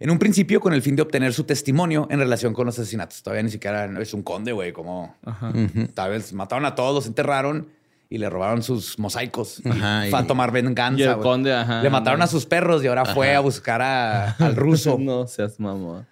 En 0.01 0.09
un 0.11 0.19
principio 0.19 0.61
con 0.61 0.73
el 0.73 0.81
fin 0.81 0.97
de 0.97 1.03
obtener 1.03 1.35
su 1.35 1.45
testimonio 1.45 2.07
en 2.11 2.19
relación 2.21 2.55
con 2.55 2.65
los 2.65 2.79
asesinatos. 2.79 3.23
Todavía 3.23 3.43
ni 3.43 3.51
siquiera 3.51 3.85
es 4.01 4.15
un 4.15 4.23
conde, 4.23 4.53
güey, 4.53 4.73
como 4.73 5.15
Ajá. 5.27 5.53
tal 5.93 6.13
vez 6.13 6.33
mataron 6.33 6.65
a 6.65 6.75
todos, 6.75 6.95
los 6.95 7.07
enterraron 7.07 7.69
y 8.09 8.17
le 8.17 8.31
robaron 8.31 8.63
sus 8.63 8.99
mosaicos. 8.99 9.61
Ajá, 9.67 10.07
y 10.07 10.11
fue 10.11 10.19
a 10.21 10.27
tomar 10.27 10.53
venganza. 10.53 10.99
Y 11.01 11.03
el 11.03 11.19
conde, 11.19 11.53
ajá, 11.53 11.83
Le 11.83 11.91
mataron 11.91 12.21
no. 12.21 12.25
a 12.25 12.29
sus 12.29 12.47
perros 12.47 12.83
y 12.83 12.87
ahora 12.87 13.05
fue 13.05 13.35
a 13.35 13.41
buscar 13.41 13.83
a- 13.83 14.31
al 14.31 14.57
ruso. 14.57 14.97
No 14.99 15.27
seas 15.27 15.61
mamón. 15.61 16.07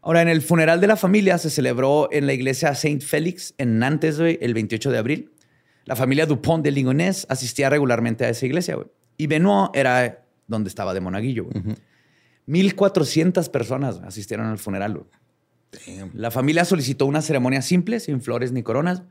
Ahora, 0.00 0.22
en 0.22 0.28
el 0.28 0.40
funeral 0.40 0.80
de 0.80 0.86
la 0.86 0.96
familia 0.96 1.36
se 1.36 1.50
celebró 1.50 2.08
en 2.10 2.26
la 2.26 2.32
iglesia 2.32 2.74
Saint 2.74 3.02
Félix 3.02 3.52
en 3.58 3.78
Nantes, 3.78 4.18
güey, 4.18 4.38
el 4.40 4.54
28 4.54 4.90
de 4.92 4.96
abril. 4.98 5.32
La 5.84 5.94
familia 5.94 6.24
Dupont 6.24 6.64
de 6.64 6.70
Ligonnès 6.70 7.26
asistía 7.28 7.68
regularmente 7.68 8.24
a 8.24 8.30
esa 8.30 8.46
iglesia, 8.46 8.76
güey. 8.76 8.86
Y 9.18 9.26
Benoit 9.26 9.70
era 9.74 10.22
donde 10.46 10.68
estaba 10.68 10.94
de 10.94 11.00
monaguillo, 11.00 11.44
güey. 11.44 11.76
1400 12.46 13.48
personas 13.48 14.00
asistieron 14.04 14.46
al 14.46 14.58
funeral. 14.58 15.02
Damn. 15.86 16.10
La 16.14 16.30
familia 16.30 16.64
solicitó 16.64 17.06
una 17.06 17.22
ceremonia 17.22 17.60
simple, 17.62 18.00
sin 18.00 18.20
flores 18.22 18.52
ni 18.52 18.62
coronas, 18.62 19.02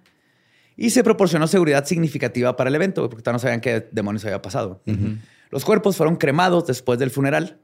y 0.78 0.90
se 0.90 1.04
proporcionó 1.04 1.48
seguridad 1.48 1.86
significativa 1.86 2.56
para 2.56 2.70
el 2.70 2.76
evento, 2.76 3.10
porque 3.10 3.22
todavía 3.22 3.36
no 3.36 3.40
sabían 3.40 3.62
qué 3.62 3.88
demonios 3.92 4.26
había 4.26 4.42
pasado. 4.42 4.82
Los 5.52 5.64
cuerpos 5.64 5.96
fueron 5.96 6.16
cremados 6.16 6.68
después 6.68 7.00
del 7.00 7.12
funeral 7.12 7.60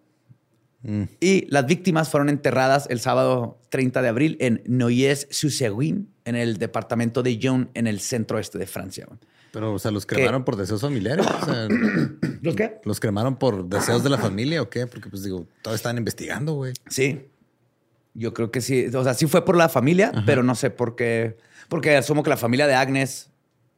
y 1.20 1.46
las 1.50 1.66
víctimas 1.68 2.10
fueron 2.10 2.30
enterradas 2.30 2.88
el 2.90 3.00
sábado 3.00 3.60
30 3.70 4.02
de 4.02 4.08
abril 4.08 4.38
en 4.40 4.64
Noyes-sur-Seguin, 4.66 6.10
en 6.26 6.36
el 6.36 6.58
departamento 6.58 7.22
de 7.22 7.38
Yonne, 7.38 7.70
en 7.74 7.88
el 7.88 8.00
centro 8.00 8.40
este 8.40 8.58
de 8.58 8.66
Francia. 8.66 9.08
Pero, 9.52 9.74
o 9.74 9.80
sea, 9.80 9.92
los 9.92 10.06
cremaron 10.06 10.46
por 10.46 10.56
deseos 10.56 10.82
familiares. 10.82 11.26
O 11.28 11.46
sea, 11.46 11.68
¿Los 12.42 12.56
qué? 12.56 12.80
los 12.86 13.00
cremaron 13.00 13.36
por 13.36 13.66
deseos 13.66 14.04
de 14.04 14.10
la 14.10 14.18
familia 14.18 14.62
o 14.62 14.70
qué? 14.70 14.88
Porque, 14.88 15.10
pues 15.10 15.24
digo, 15.24 15.46
todavía 15.62 15.76
están 15.76 15.98
investigando, 15.98 16.54
güey. 16.54 16.74
Sí. 16.88 17.28
Yo 18.14 18.34
creo 18.34 18.52
que 18.52 18.62
sí. 18.62 18.88
O 18.94 19.04
sea, 19.04 19.14
sí 19.14 19.28
fue 19.28 19.46
por 19.46 19.58
la 19.58 19.70
familia, 19.70 20.12
pero 20.26 20.44
no 20.44 20.56
sé 20.56 20.70
por 20.70 20.96
qué. 20.96 21.38
Porque 21.70 21.96
asumo 21.96 22.24
que 22.24 22.30
la 22.30 22.38
familia 22.38 22.68
de 22.68 22.76
Agnes 22.76 23.30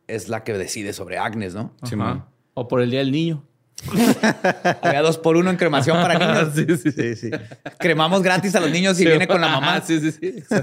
es 0.08 0.30
la 0.30 0.44
que 0.44 0.54
decide 0.54 0.94
sobre 0.94 1.18
Agnes, 1.18 1.54
¿no? 1.54 1.74
Sí, 1.84 1.96
Ajá. 1.96 1.96
man. 1.96 2.26
O 2.54 2.68
por 2.68 2.82
el 2.82 2.92
día 2.92 3.00
del 3.00 3.12
niño. 3.12 3.44
Había 4.82 5.02
dos 5.02 5.18
por 5.18 5.36
uno 5.36 5.50
en 5.50 5.58
cremación 5.58 5.98
para 5.98 6.18
niños. 6.18 6.54
sí, 6.56 6.66
sí, 6.66 6.92
sí. 6.92 6.92
Sí, 6.92 7.16
sí. 7.16 7.32
Cremamos 7.80 8.22
gratis 8.22 8.56
a 8.56 8.60
los 8.60 8.72
niños 8.72 9.00
y 9.00 9.06
viene 9.06 9.28
con 9.28 9.42
la 9.42 9.48
mamá. 9.48 9.78
Ajá, 9.78 9.86
sí, 9.86 10.00
sí, 10.00 10.12
sí. 10.12 10.44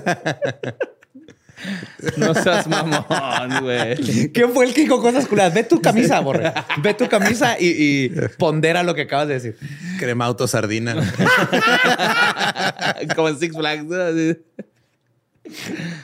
No 2.17 2.35
seas 2.35 2.67
mamón, 2.67 3.63
güey. 3.63 4.31
¿Quién 4.33 4.53
fue 4.53 4.67
el 4.67 4.75
que 4.75 4.83
dijo 4.83 5.01
cosas 5.01 5.27
culas? 5.27 5.53
Ve 5.53 5.65
tu 5.65 5.81
camisa, 5.81 6.21
borre. 6.21 6.53
Ve 6.83 6.95
tu 6.95 7.09
camisa 7.09 7.57
y, 7.59 7.69
y 7.69 8.09
pondera 8.39 8.83
lo 8.83 8.95
que 8.95 9.03
acabas 9.03 9.29
de 9.29 9.35
decir. 9.35 9.59
Crema 9.99 10.27
auto 10.27 10.49
sardina. 10.49 10.95
Como 13.15 13.29
en 13.29 13.39
Six 13.39 13.57
Flags. 13.57 13.85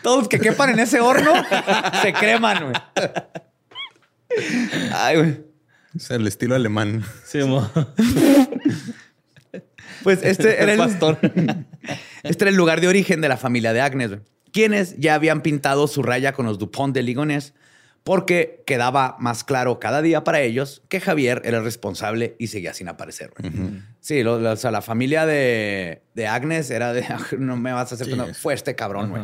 Todos 0.02 0.18
los 0.18 0.28
que 0.28 0.38
quepan 0.38 0.70
en 0.70 0.80
ese 0.80 1.00
horno 1.00 1.32
se 2.02 2.12
creman, 2.12 2.64
güey. 2.64 2.74
Ay, 4.92 5.16
güey. 5.16 5.40
O 5.94 5.98
sea, 5.98 6.16
el 6.16 6.26
estilo 6.26 6.54
alemán. 6.54 7.04
Sí, 7.24 7.38
mo. 7.38 7.70
Pues 10.02 10.20
este 10.22 10.62
era 10.62 10.72
El 10.72 10.80
el, 10.80 10.86
pastor. 10.86 11.18
este 12.22 12.44
era 12.44 12.50
el 12.50 12.57
lugar 12.57 12.80
de 12.80 12.88
origen 12.88 13.20
de 13.20 13.28
la 13.28 13.36
familia 13.36 13.72
de 13.72 13.80
Agnes, 13.80 14.11
güey, 14.11 14.20
quienes 14.57 14.96
ya 14.98 15.14
habían 15.14 15.42
pintado 15.42 15.86
su 15.86 16.02
raya 16.02 16.32
con 16.32 16.46
los 16.46 16.59
Dupont 16.59 16.94
de 16.94 17.02
Ligonnès 17.02 17.52
porque 18.04 18.62
quedaba 18.66 19.16
más 19.18 19.44
claro 19.44 19.78
cada 19.78 20.00
día 20.00 20.24
para 20.24 20.40
ellos 20.40 20.80
que 20.88 20.98
Javier 21.00 21.42
era 21.44 21.59
el 21.59 21.64
responsable 21.64 22.36
y 22.38 22.46
seguía 22.46 22.72
sin 22.72 22.88
aparecer. 22.88 23.32
Sí, 24.00 24.22
lo- 24.22 24.38
lo- 24.40 24.52
o 24.52 24.57
sea, 24.57 24.70
la 24.70 24.80
familia 24.80 25.26
de, 25.26 26.00
de 26.14 26.26
Agnes 26.26 26.70
era 26.70 26.94
de, 26.94 27.04
no 27.38 27.57
me 27.59 27.72
vas 27.74 27.92
a 27.92 27.96
hacer, 27.96 28.07
Sí. 28.07 28.12
pena". 28.12 28.32
fue 28.32 28.54
este 28.54 28.74
cabrón, 28.74 29.11
güey. 29.11 29.22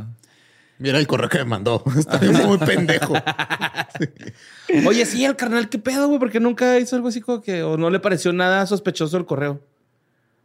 Mira 0.79 0.99
el 0.99 1.07
correo 1.07 1.29
que 1.31 1.39
me 1.39 1.45
mandó. 1.45 1.83
Está 1.99 2.19
muy 2.21 2.59
pendejo. 2.59 3.15
Oye, 4.87 5.07
sí, 5.07 5.25
el 5.25 5.37
carnal, 5.37 5.69
¿qué 5.69 5.79
pedo, 5.79 6.09
güey? 6.09 6.19
Porque 6.19 6.41
nunca 6.41 6.79
hizo 6.79 6.97
algo 6.97 7.09
así 7.09 7.21
como 7.21 7.41
que... 7.41 7.63
O 7.63 7.77
no 7.77 7.89
le 7.89 8.01
pareció 8.01 8.33
nada 8.33 8.67
sospechoso 8.67 9.17
el 9.17 9.25
correo. 9.27 9.61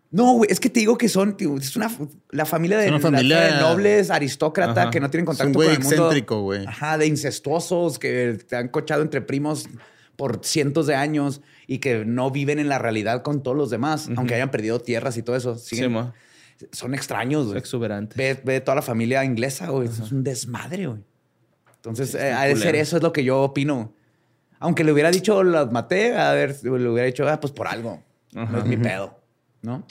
No, 0.10 0.34
güey, 0.34 0.49
es 0.51 0.60
que 0.62 0.70
te 0.70 0.80
digo 0.80 0.97
que 0.97 1.10
son, 1.10 1.36
tío, 1.36 1.58
es 1.58 1.76
una, 1.76 1.91
la 2.32 2.45
familia 2.45 2.78
de, 2.78 2.86
Es 2.86 2.91
una 2.91 2.99
familia- 3.01 3.49
la- 3.49 3.55
de 3.58 3.62
nobles, 3.62 4.10
aristócrata, 4.10 4.84
Ajá. 4.84 4.89
que 4.91 4.99
no 5.01 5.10
tienen 5.10 5.26
Es 5.26 5.30
un 5.32 5.36
contacto 5.36 5.53
güey 5.58 5.68
con 5.68 5.76
el 5.76 5.82
mundo. 5.84 5.95
excéntrico, 5.95 6.41
güey. 6.43 6.66
Ajá, 6.66 6.97
de 6.97 7.08
incestuosos 7.08 7.99
que 7.99 8.38
te 8.47 8.55
han 8.55 8.70
cochado 8.70 9.01
entre 9.01 9.22
primos 9.22 9.68
por 10.16 10.39
cientos 10.45 10.88
de 10.88 10.95
años 10.95 11.41
y 11.68 11.80
que 11.80 12.05
no 12.05 12.32
viven 12.32 12.58
en 12.60 12.70
la 12.70 12.80
realidad 12.80 13.22
con 13.22 13.43
todos 13.43 13.58
los 13.58 13.70
demás, 13.70 14.10
aunque 14.16 14.36
hayan 14.36 14.49
perdido 14.49 14.80
tierras 14.80 15.18
y 15.18 15.24
todo 15.24 15.36
eso. 15.36 15.55
Sí, 15.58 15.76
siguen- 15.76 15.91
mo. 15.91 16.14
son 16.72 16.95
extraños, 16.95 17.45
güey. 17.47 17.58
Exuberante. 17.60 18.16
Ve, 18.18 18.39
ve 18.43 18.62
toda 18.62 18.76
la 18.76 18.82
familia 18.82 19.24
inglesa, 19.26 19.68
güey. 19.70 19.89
Es 19.89 19.99
un 20.12 20.24
desmadre, 20.24 20.88
güey. 20.88 20.99
Entonces, 21.76 22.16
eh, 22.16 22.32
ha 22.32 22.45
de 22.45 22.55
ser 22.55 22.76
eso, 22.76 22.97
es 22.97 23.03
lo 23.03 23.14
que 23.14 23.24
yo 23.24 23.41
opino. 23.41 23.93
Aunque 24.60 24.84
le 24.84 24.91
hubiera 24.91 25.12
dicho, 25.12 25.43
las 25.43 25.72
maté, 25.72 26.16
a 26.18 26.32
ver, 26.34 26.58
le 26.64 26.89
hubiera 26.89 27.05
dicho, 27.05 27.28
ah, 27.30 27.39
pues 27.39 27.53
por 27.53 27.68
algo. 27.68 28.01
No 28.32 28.58
es 28.60 28.66
mi 28.66 28.76
pedo, 28.78 29.16
¿no? 29.68 29.86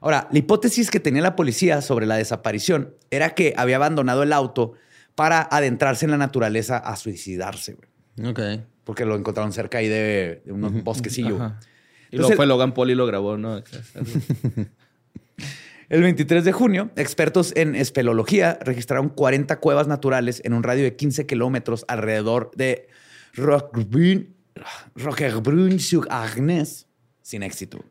Ahora, 0.00 0.28
la 0.30 0.38
hipótesis 0.38 0.90
que 0.90 1.00
tenía 1.00 1.22
la 1.22 1.34
policía 1.34 1.82
sobre 1.82 2.06
la 2.06 2.16
desaparición 2.16 2.94
era 3.10 3.30
que 3.34 3.54
había 3.56 3.76
abandonado 3.76 4.22
el 4.22 4.32
auto 4.32 4.74
para 5.14 5.42
adentrarse 5.50 6.04
en 6.04 6.10
la 6.10 6.18
naturaleza 6.18 6.76
a 6.76 6.94
suicidarse, 6.96 7.74
güey. 7.74 8.30
Ok. 8.30 8.40
Porque 8.84 9.04
lo 9.06 9.16
encontraron 9.16 9.52
cerca 9.52 9.78
ahí 9.78 9.88
de, 9.88 10.42
de 10.44 10.52
unos 10.52 10.84
bosquecillos. 10.84 11.40
Y 12.10 12.18
luego 12.18 12.34
fue 12.34 12.46
Logan 12.46 12.74
Paul 12.74 12.90
y 12.90 12.94
lo 12.94 13.06
grabó, 13.06 13.38
¿no? 13.38 13.62
El 15.88 16.02
23 16.02 16.44
de 16.44 16.52
junio, 16.52 16.90
expertos 16.96 17.52
en 17.56 17.74
espeleología 17.74 18.58
registraron 18.62 19.08
40 19.08 19.58
cuevas 19.60 19.86
naturales 19.86 20.40
en 20.44 20.52
un 20.54 20.62
radio 20.62 20.84
de 20.84 20.96
15 20.96 21.26
kilómetros 21.26 21.84
alrededor 21.88 22.50
de 22.56 22.88
Roquebrune 23.34 24.28
sur 25.78 26.06
Agnes, 26.10 26.86
sin 27.22 27.42
éxito. 27.42 27.84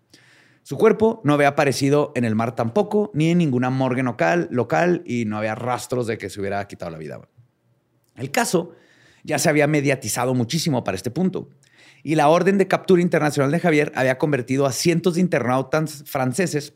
Su 0.63 0.77
cuerpo 0.77 1.21
no 1.23 1.33
había 1.33 1.49
aparecido 1.49 2.13
en 2.15 2.23
el 2.23 2.35
mar 2.35 2.55
tampoco, 2.55 3.11
ni 3.13 3.29
en 3.29 3.37
ninguna 3.37 3.69
morgue 3.69 4.01
local, 4.01 4.47
local 4.49 5.03
y 5.05 5.25
no 5.25 5.37
había 5.37 5.55
rastros 5.55 6.07
de 6.07 6.17
que 6.17 6.29
se 6.29 6.39
hubiera 6.39 6.65
quitado 6.67 6.91
la 6.91 6.97
vida. 6.97 7.21
El 8.15 8.31
caso 8.31 8.73
ya 9.23 9.39
se 9.39 9.49
había 9.49 9.67
mediatizado 9.67 10.33
muchísimo 10.33 10.83
para 10.83 10.95
este 10.95 11.11
punto. 11.11 11.49
Y 12.01 12.15
la 12.15 12.29
orden 12.29 12.57
de 12.57 12.67
captura 12.67 13.01
internacional 13.01 13.51
de 13.51 13.59
Javier 13.59 13.91
había 13.95 14.17
convertido 14.17 14.65
a 14.65 14.71
cientos 14.71 15.15
de 15.15 15.21
internautas 15.21 16.03
franceses 16.05 16.73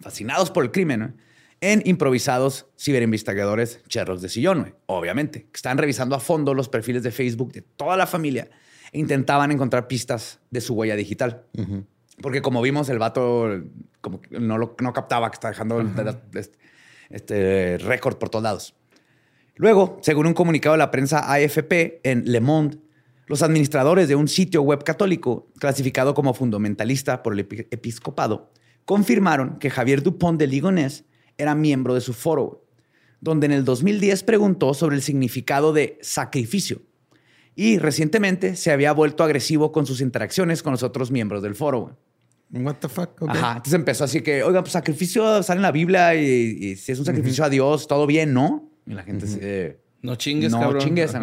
fascinados 0.00 0.50
por 0.50 0.64
el 0.64 0.70
crimen, 0.70 1.16
en 1.60 1.80
improvisados 1.84 2.66
ciberinvestigadores 2.76 3.80
cherros 3.88 4.20
de 4.20 4.28
sillón, 4.28 4.74
obviamente, 4.86 5.44
que 5.44 5.56
están 5.56 5.78
revisando 5.78 6.16
a 6.16 6.20
fondo 6.20 6.54
los 6.54 6.68
perfiles 6.68 7.04
de 7.04 7.12
Facebook 7.12 7.52
de 7.52 7.62
toda 7.62 7.96
la 7.96 8.08
familia 8.08 8.50
e 8.90 8.98
intentaban 8.98 9.52
encontrar 9.52 9.86
pistas 9.86 10.40
de 10.50 10.60
su 10.60 10.74
huella 10.74 10.96
digital. 10.96 11.46
Porque 12.20 12.42
como 12.42 12.60
vimos, 12.62 12.88
el 12.88 12.98
vato 12.98 13.48
como 14.00 14.20
no, 14.30 14.58
lo, 14.58 14.76
no 14.80 14.92
captaba 14.92 15.30
que 15.30 15.34
está 15.34 15.48
dejando 15.48 15.80
el- 15.80 15.90
este, 16.34 16.58
este 17.10 17.78
récord 17.78 18.16
por 18.18 18.28
todos 18.28 18.42
lados. 18.42 18.74
Luego, 19.56 19.98
según 20.02 20.26
un 20.26 20.34
comunicado 20.34 20.74
de 20.74 20.78
la 20.78 20.90
prensa 20.90 21.30
AFP 21.32 22.00
en 22.04 22.24
Le 22.30 22.40
Monde, 22.40 22.78
los 23.26 23.42
administradores 23.42 24.08
de 24.08 24.14
un 24.14 24.28
sitio 24.28 24.62
web 24.62 24.82
católico 24.82 25.48
clasificado 25.58 26.14
como 26.14 26.34
fundamentalista 26.34 27.22
por 27.22 27.32
el 27.34 27.48
epi- 27.48 27.66
episcopado 27.70 28.50
confirmaron 28.84 29.58
que 29.58 29.70
Javier 29.70 30.02
Dupont 30.02 30.38
de 30.38 30.46
Ligonnès 30.48 31.04
era 31.38 31.54
miembro 31.54 31.94
de 31.94 32.00
su 32.00 32.12
foro, 32.14 32.64
donde 33.20 33.46
en 33.46 33.52
el 33.52 33.64
2010 33.64 34.24
preguntó 34.24 34.74
sobre 34.74 34.96
el 34.96 35.02
significado 35.02 35.72
de 35.72 35.98
sacrificio 36.02 36.80
y 37.54 37.78
recientemente 37.78 38.56
se 38.56 38.70
había 38.72 38.92
vuelto 38.92 39.24
agresivo 39.24 39.72
con 39.72 39.86
sus 39.86 40.00
interacciones 40.00 40.62
con 40.62 40.72
los 40.72 40.82
otros 40.82 41.10
miembros 41.10 41.42
del 41.42 41.54
foro. 41.54 41.80
güey. 42.50 42.64
What 42.64 42.76
the 42.80 42.88
fuck? 42.88 43.20
Ok. 43.22 43.30
Ajá. 43.30 43.50
Entonces 43.52 43.74
empezó 43.74 44.04
así 44.04 44.20
que, 44.20 44.42
oiga, 44.42 44.60
pues 44.60 44.72
sacrificio 44.72 45.42
sale 45.42 45.58
en 45.58 45.62
la 45.62 45.72
Biblia 45.72 46.14
y, 46.14 46.24
y 46.60 46.76
si 46.76 46.92
es 46.92 46.98
un 46.98 47.04
sacrificio 47.06 47.44
a 47.44 47.48
Dios, 47.50 47.86
todo 47.86 48.06
bien, 48.06 48.34
¿no? 48.34 48.68
Y 48.86 48.92
la 48.92 49.02
gente 49.04 49.26
de, 49.26 49.80
No 50.02 50.16
chingues, 50.16 50.52
no 50.52 50.60
cabrón. 50.60 50.82
chingues. 50.82 51.14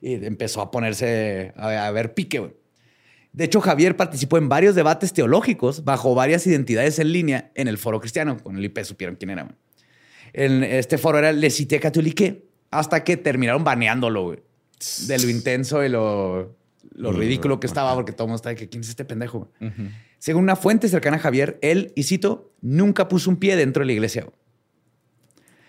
Y 0.00 0.14
empezó 0.24 0.60
a 0.60 0.70
ponerse 0.70 1.52
a, 1.56 1.86
a 1.86 1.90
ver 1.90 2.14
pique. 2.14 2.38
güey. 2.38 2.52
De 3.32 3.44
hecho, 3.44 3.60
Javier 3.60 3.96
participó 3.96 4.38
en 4.38 4.48
varios 4.48 4.74
debates 4.74 5.12
teológicos 5.12 5.84
bajo 5.84 6.14
varias 6.14 6.46
identidades 6.46 6.98
en 6.98 7.12
línea 7.12 7.50
en 7.54 7.68
el 7.68 7.76
foro 7.78 8.00
cristiano. 8.00 8.36
Con 8.42 8.56
el 8.56 8.64
IP 8.64 8.80
supieron 8.84 9.16
quién 9.16 9.30
era. 9.30 9.42
güey. 9.44 9.54
En 10.32 10.62
este 10.62 10.98
foro 10.98 11.18
era 11.18 11.32
Le 11.32 11.50
Cité 11.50 11.80
Catholique 11.80 12.44
hasta 12.70 13.02
que 13.02 13.16
terminaron 13.16 13.64
baneándolo 13.64 14.22
güey, 14.24 14.42
de 15.06 15.18
lo 15.18 15.28
intenso 15.28 15.84
y 15.84 15.88
lo, 15.88 16.56
lo 16.94 17.12
ridículo 17.12 17.60
que 17.60 17.66
estaba 17.66 17.94
porque 17.94 18.12
todo 18.12 18.24
el 18.24 18.28
mundo 18.28 18.36
estaba 18.36 18.54
de 18.54 18.56
que 18.60 18.68
quién 18.68 18.82
es 18.82 18.88
este 18.88 19.04
pendejo. 19.04 19.50
Según 20.18 20.42
una 20.44 20.56
fuente 20.56 20.88
cercana 20.88 21.16
a 21.16 21.20
Javier, 21.20 21.58
él, 21.62 21.92
y 21.96 22.02
cito, 22.02 22.52
nunca 22.60 23.08
puso 23.08 23.30
un 23.30 23.36
pie 23.36 23.56
dentro 23.56 23.80
de 23.82 23.86
la 23.86 23.92
iglesia. 23.92 24.26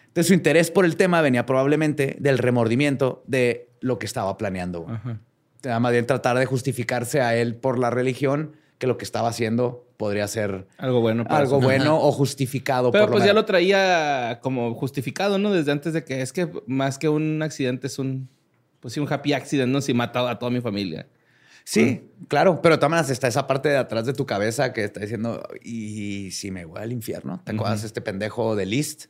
Entonces 0.08 0.28
su 0.28 0.34
interés 0.34 0.72
por 0.72 0.84
el 0.84 0.98
tema 0.98 1.22
venía 1.22 1.46
probablemente 1.46 2.18
del 2.20 2.38
remordimiento 2.38 3.24
de 3.28 3.70
lo 3.80 3.98
que 3.98 4.06
estaba 4.06 4.38
planeando. 4.38 4.82
güey. 4.82 4.98
Era 5.64 5.80
Más 5.80 5.92
bien 5.92 6.06
tratar 6.06 6.38
de 6.38 6.46
justificarse 6.46 7.22
a 7.22 7.36
él 7.36 7.56
por 7.56 7.80
la 7.80 7.90
religión 7.92 8.58
que 8.78 8.88
lo 8.88 8.98
que 8.98 9.06
estaba 9.06 9.30
haciendo 9.30 9.88
podría 9.96 10.28
ser 10.28 10.68
Algo 10.80 11.00
bueno. 11.02 11.24
algo 11.30 11.62
bueno 11.62 12.00
o 12.02 12.12
justificado. 12.12 12.92
Pero 12.92 13.06
por 13.06 13.14
pues 13.14 13.26
ya 13.26 13.34
lo 13.34 13.46
traía 13.46 14.40
como 14.42 14.74
justificado, 14.74 15.38
¿no? 15.38 15.54
Desde 15.54 15.72
antes 15.72 15.94
de 15.94 16.04
que 16.04 16.22
es 16.22 16.34
que 16.34 16.50
más 16.66 16.98
que 16.98 17.08
un 17.08 17.42
accidente 17.44 17.88
es 17.88 18.00
un 18.00 18.28
Pues 18.82 18.94
sí, 18.94 19.00
un 19.00 19.12
happy 19.12 19.32
accident, 19.34 19.72
¿no? 19.72 19.80
Si 19.80 19.94
matado 19.94 20.28
a 20.28 20.38
toda 20.38 20.52
mi 20.52 20.60
familia. 20.60 21.08
Sí, 21.64 22.10
claro, 22.28 22.62
pero 22.62 22.76
de 22.76 22.80
todas 22.80 22.90
maneras 22.90 23.10
está 23.12 23.28
esa 23.28 23.48
parte 23.48 23.70
de 23.70 23.78
atrás 23.78 24.06
de 24.06 24.14
tu 24.14 24.26
cabeza 24.26 24.74
que 24.74 24.84
está 24.84 25.00
diciendo, 25.00 25.48
¿y 25.64 26.32
si 26.32 26.52
me 26.52 26.66
voy 26.66 26.82
al 26.82 26.92
infierno? 26.92 27.40
¿Te 27.46 27.52
acuerdas 27.52 27.82
de 27.82 27.88
este 27.88 28.02
pendejo 28.02 28.56
de 28.56 28.66
List? 28.66 29.06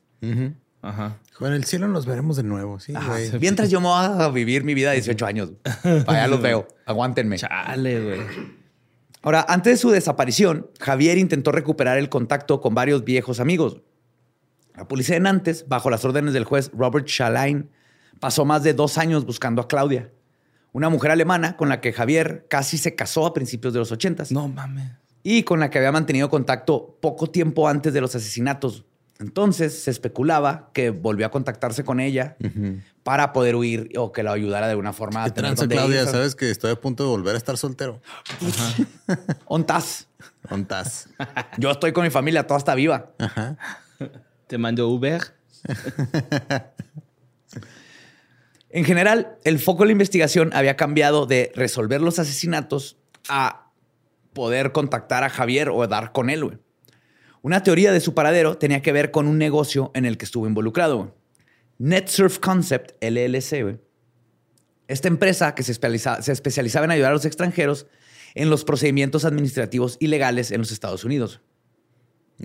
Ajá. 0.82 1.18
En 1.40 1.54
el 1.54 1.64
cielo 1.64 1.88
nos 1.88 2.06
veremos 2.06 2.38
de 2.38 2.44
nuevo, 2.44 2.80
sí, 2.80 2.94
Ajá. 2.96 3.08
güey. 3.14 3.32
Mientras 3.40 3.70
yo 3.70 3.80
me 3.80 3.88
voy 3.88 4.04
a 4.04 4.30
vivir 4.30 4.64
mi 4.64 4.74
vida 4.74 4.90
de 4.90 4.98
18 4.98 5.26
años. 5.26 5.52
Para 6.06 6.20
allá 6.20 6.28
los 6.28 6.42
veo. 6.42 6.68
Aguántenme. 6.86 7.38
Chale, 7.38 8.02
güey. 8.04 8.22
Ahora, 9.24 9.46
antes 9.48 9.74
de 9.74 9.78
su 9.78 9.92
desaparición, 9.92 10.70
Javier 10.80 11.18
intentó 11.18 11.52
recuperar 11.52 11.98
el 11.98 12.10
contacto 12.10 12.60
con 12.60 12.74
varios 12.74 13.04
viejos 13.04 13.40
amigos. 13.40 13.82
La 14.76 14.88
policía 14.88 15.16
de 15.16 15.22
Nantes, 15.22 15.68
bajo 15.68 15.90
las 15.90 16.04
órdenes 16.04 16.34
del 16.34 16.44
juez 16.44 16.72
Robert 16.74 17.08
Schalein, 17.08 17.70
pasó 18.22 18.46
más 18.46 18.64
de 18.64 18.74
dos 18.74 18.98
años 18.98 19.26
buscando 19.26 19.62
a 19.62 19.68
Claudia, 19.68 20.10
una 20.72 20.88
mujer 20.88 21.12
alemana 21.12 21.58
con 21.58 21.68
la 21.68 21.82
que 21.82 21.92
Javier 21.92 22.46
casi 22.50 22.78
se 22.78 22.96
casó 22.96 23.26
a 23.26 23.34
principios 23.34 23.74
de 23.74 23.80
los 23.80 23.92
80 23.92 24.24
No 24.30 24.48
mames. 24.48 24.92
y 25.24 25.44
con 25.44 25.60
la 25.60 25.70
que 25.70 25.80
había 25.80 25.92
mantenido 25.92 26.30
contacto 26.30 26.98
poco 27.02 27.30
tiempo 27.30 27.68
antes 27.68 27.92
de 27.94 28.00
los 28.00 28.16
asesinatos. 28.16 28.86
Entonces 29.20 29.84
se 29.84 29.92
especulaba 29.92 30.70
que 30.74 30.90
volvió 30.90 31.28
a 31.28 31.30
contactarse 31.30 31.84
con 31.84 32.00
ella 32.00 32.38
para 33.04 33.34
poder 33.34 33.56
huir 33.56 33.92
o 33.98 34.12
que 34.12 34.24
la 34.24 34.32
ayudara 34.32 34.66
de 34.66 34.72
alguna 34.72 34.94
forma. 34.94 35.24
a 35.24 35.26
¿Qué 35.26 35.32
tranza, 35.42 35.68
Claudia? 35.68 36.02
ir. 36.04 36.08
Sabes 36.08 36.34
que 36.36 36.50
estoy 36.50 36.72
a 36.72 36.76
punto 36.82 37.04
de 37.04 37.10
volver 37.10 37.36
a 37.36 37.38
estar 37.38 37.56
soltero. 37.58 38.02
¿Ontas? 39.46 40.08
¿Ontas? 40.50 41.08
Yo 41.60 41.70
estoy 41.70 41.92
con 41.92 42.04
mi 42.04 42.10
familia, 42.10 42.48
toda 42.48 42.58
está 42.58 42.74
viva. 42.74 43.12
Ajá. 43.20 43.58
Te 44.48 44.58
mando 44.58 44.88
Uber. 44.90 45.22
En 48.74 48.86
general, 48.86 49.38
el 49.44 49.60
foco 49.60 49.84
de 49.84 49.88
la 49.88 49.92
investigación 49.92 50.52
había 50.54 50.78
cambiado 50.78 51.26
de 51.26 51.52
resolver 51.56 52.02
los 52.02 52.20
asesinatos 52.20 52.98
a 53.28 53.72
poder 54.34 54.72
contactar 54.72 55.24
a 55.24 55.30
Javier 55.30 55.70
o 55.70 55.86
dar 55.88 56.14
con 56.14 56.30
él. 56.30 56.60
Una 57.42 57.64
teoría 57.64 57.92
de 57.92 58.00
su 58.00 58.14
paradero 58.14 58.58
tenía 58.58 58.82
que 58.82 58.94
ver 58.94 59.12
con 59.12 59.28
un 59.28 59.38
negocio 59.38 59.92
en 59.94 60.06
el 60.06 60.18
que 60.18 60.26
estuvo 60.26 60.48
involucrado. 60.48 60.98
güey. 60.98 61.10
NetSurf 61.80 62.40
Concept, 62.40 62.92
LLC. 63.04 63.80
Esta 64.88 65.08
empresa 65.08 65.54
que 65.56 65.64
se, 65.64 65.74
se 65.74 66.32
especializaba 66.32 66.86
en 66.86 66.92
ayudar 66.92 67.12
a 67.12 67.16
los 67.16 67.26
extranjeros 67.26 67.88
en 68.36 68.50
los 68.50 68.64
procedimientos 68.64 69.26
administrativos 69.26 69.98
y 70.00 70.08
legales 70.08 70.52
en 70.52 70.60
los 70.60 70.72
Estados 70.72 71.04
Unidos. 71.04 71.42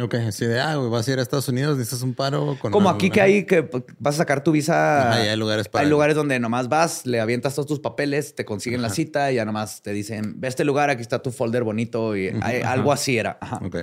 Ok, 0.01 0.15
así 0.15 0.45
de, 0.47 0.61
ah, 0.61 0.77
güey, 0.77 0.91
vas 0.91 1.09
a 1.09 1.13
ir 1.13 1.19
a 1.19 1.23
Estados 1.23 1.49
Unidos, 1.49 1.79
necesitas 1.79 2.03
un 2.03 2.15
paro 2.15 2.57
con... 2.61 2.71
Como 2.73 2.91
aquí 2.91 3.09
que 3.11 3.21
hay 3.21 3.45
que 3.47 3.69
vas 3.99 4.15
a 4.17 4.19
sacar 4.19 4.43
tu 4.45 4.53
visa. 4.53 5.11
Ajá, 5.13 5.25
y 5.25 5.29
hay 5.29 5.37
lugares 5.37 5.69
para- 5.69 5.85
Hay 5.85 5.91
lugares 5.91 6.15
donde 6.17 6.39
nomás 6.39 6.69
vas, 6.69 7.07
le 7.07 7.21
avientas 7.21 7.55
todos 7.55 7.67
tus 7.67 7.81
papeles, 7.81 8.35
te 8.35 8.45
consiguen 8.45 8.83
la 8.83 8.91
cita 8.91 9.33
y 9.33 9.37
ya 9.37 9.45
nomás 9.45 9.83
te 9.83 9.93
dicen, 9.93 10.41
ve 10.41 10.49
a 10.49 10.51
este 10.51 10.65
lugar, 10.65 10.91
aquí 10.91 11.03
está 11.03 11.23
tu 11.23 11.31
folder 11.31 11.63
bonito 11.65 12.17
y 12.17 12.29
hay- 12.43 12.61
algo 12.63 12.93
así 12.93 13.17
era. 13.17 13.39
Ajá. 13.41 13.61
Ok. 13.65 13.77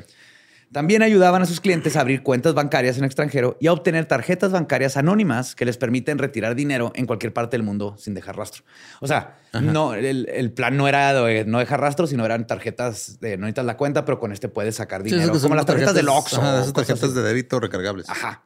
También 0.74 1.03
ayudaban 1.03 1.43
a 1.43 1.45
sus 1.45 1.61
clientes 1.61 1.95
a 1.95 2.01
abrir 2.01 2.24
cuentas 2.24 2.55
bancarias 2.55 2.97
en 2.97 3.03
extranjero 3.03 3.57
y 3.59 3.67
a 3.67 3.74
obtener 3.74 4.07
tarjetas 4.07 4.51
bancarias 4.51 4.97
anónimas 4.97 5.53
que 5.53 5.65
les 5.65 5.78
permiten 5.78 6.17
retirar 6.17 6.55
dinero 6.55 6.91
en 6.95 7.05
cualquier 7.05 7.32
parte 7.32 7.55
del 7.55 7.63
mundo 7.63 7.95
sin 7.99 8.15
dejar 8.15 8.36
rastro. 8.36 8.63
O 8.99 9.07
sea, 9.07 9.38
no, 9.53 9.93
el, 9.93 10.28
el 10.28 10.51
plan 10.51 10.76
no 10.76 10.88
era 10.88 11.13
de 11.13 11.45
no 11.45 11.59
dejar 11.59 11.80
rastro, 11.80 12.07
sino 12.07 12.26
eran 12.26 12.47
tarjetas 12.47 13.19
de 13.19 13.38
no 13.38 13.41
necesitas 13.41 13.65
la 13.65 13.78
cuenta, 13.78 14.03
pero 14.03 14.19
con 14.19 14.32
este 14.32 14.49
puedes 14.49 14.76
sacar 14.76 15.03
dinero. 15.03 15.32
como 15.39 15.53
las 15.53 15.67
tarjetas, 15.67 15.93
del 15.93 16.09
Oxxo. 16.09 16.41
Ajá, 16.41 16.61
esas 16.61 16.74
tarjetas 16.74 17.03
así. 17.03 17.13
de 17.13 17.21
débito 17.21 17.59
recargables. 17.59 18.09
Ajá. 18.09 18.43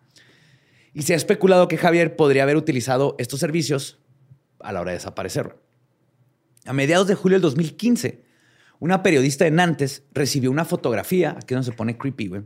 Y 0.94 1.04
se 1.04 1.14
ha 1.14 1.16
especulado 1.16 1.70
que 1.70 1.78
Javier 1.78 2.18
podría 2.18 2.44
haber 2.44 2.58
utilizado 2.58 3.16
estos 3.20 3.40
servicios 3.40 4.00
a 4.60 4.74
la 4.74 4.82
hora 4.82 4.92
de 4.92 4.98
desaparecer. 4.98 5.56
A 6.66 6.74
mediados 6.74 7.08
de 7.08 7.16
julio 7.16 7.36
del 7.36 7.44
2015, 7.44 8.27
una 8.80 9.04
periodista 9.04 9.46
de 9.46 9.52
Nantes 9.52 10.04
recibió 10.14 10.52
una 10.52 10.66
fotografía, 10.66 11.32
aquí 11.32 11.54
es 11.54 11.56
donde 11.56 11.66
se 11.66 11.72
pone 11.72 11.98
creepy, 11.98 12.28
güey, 12.28 12.42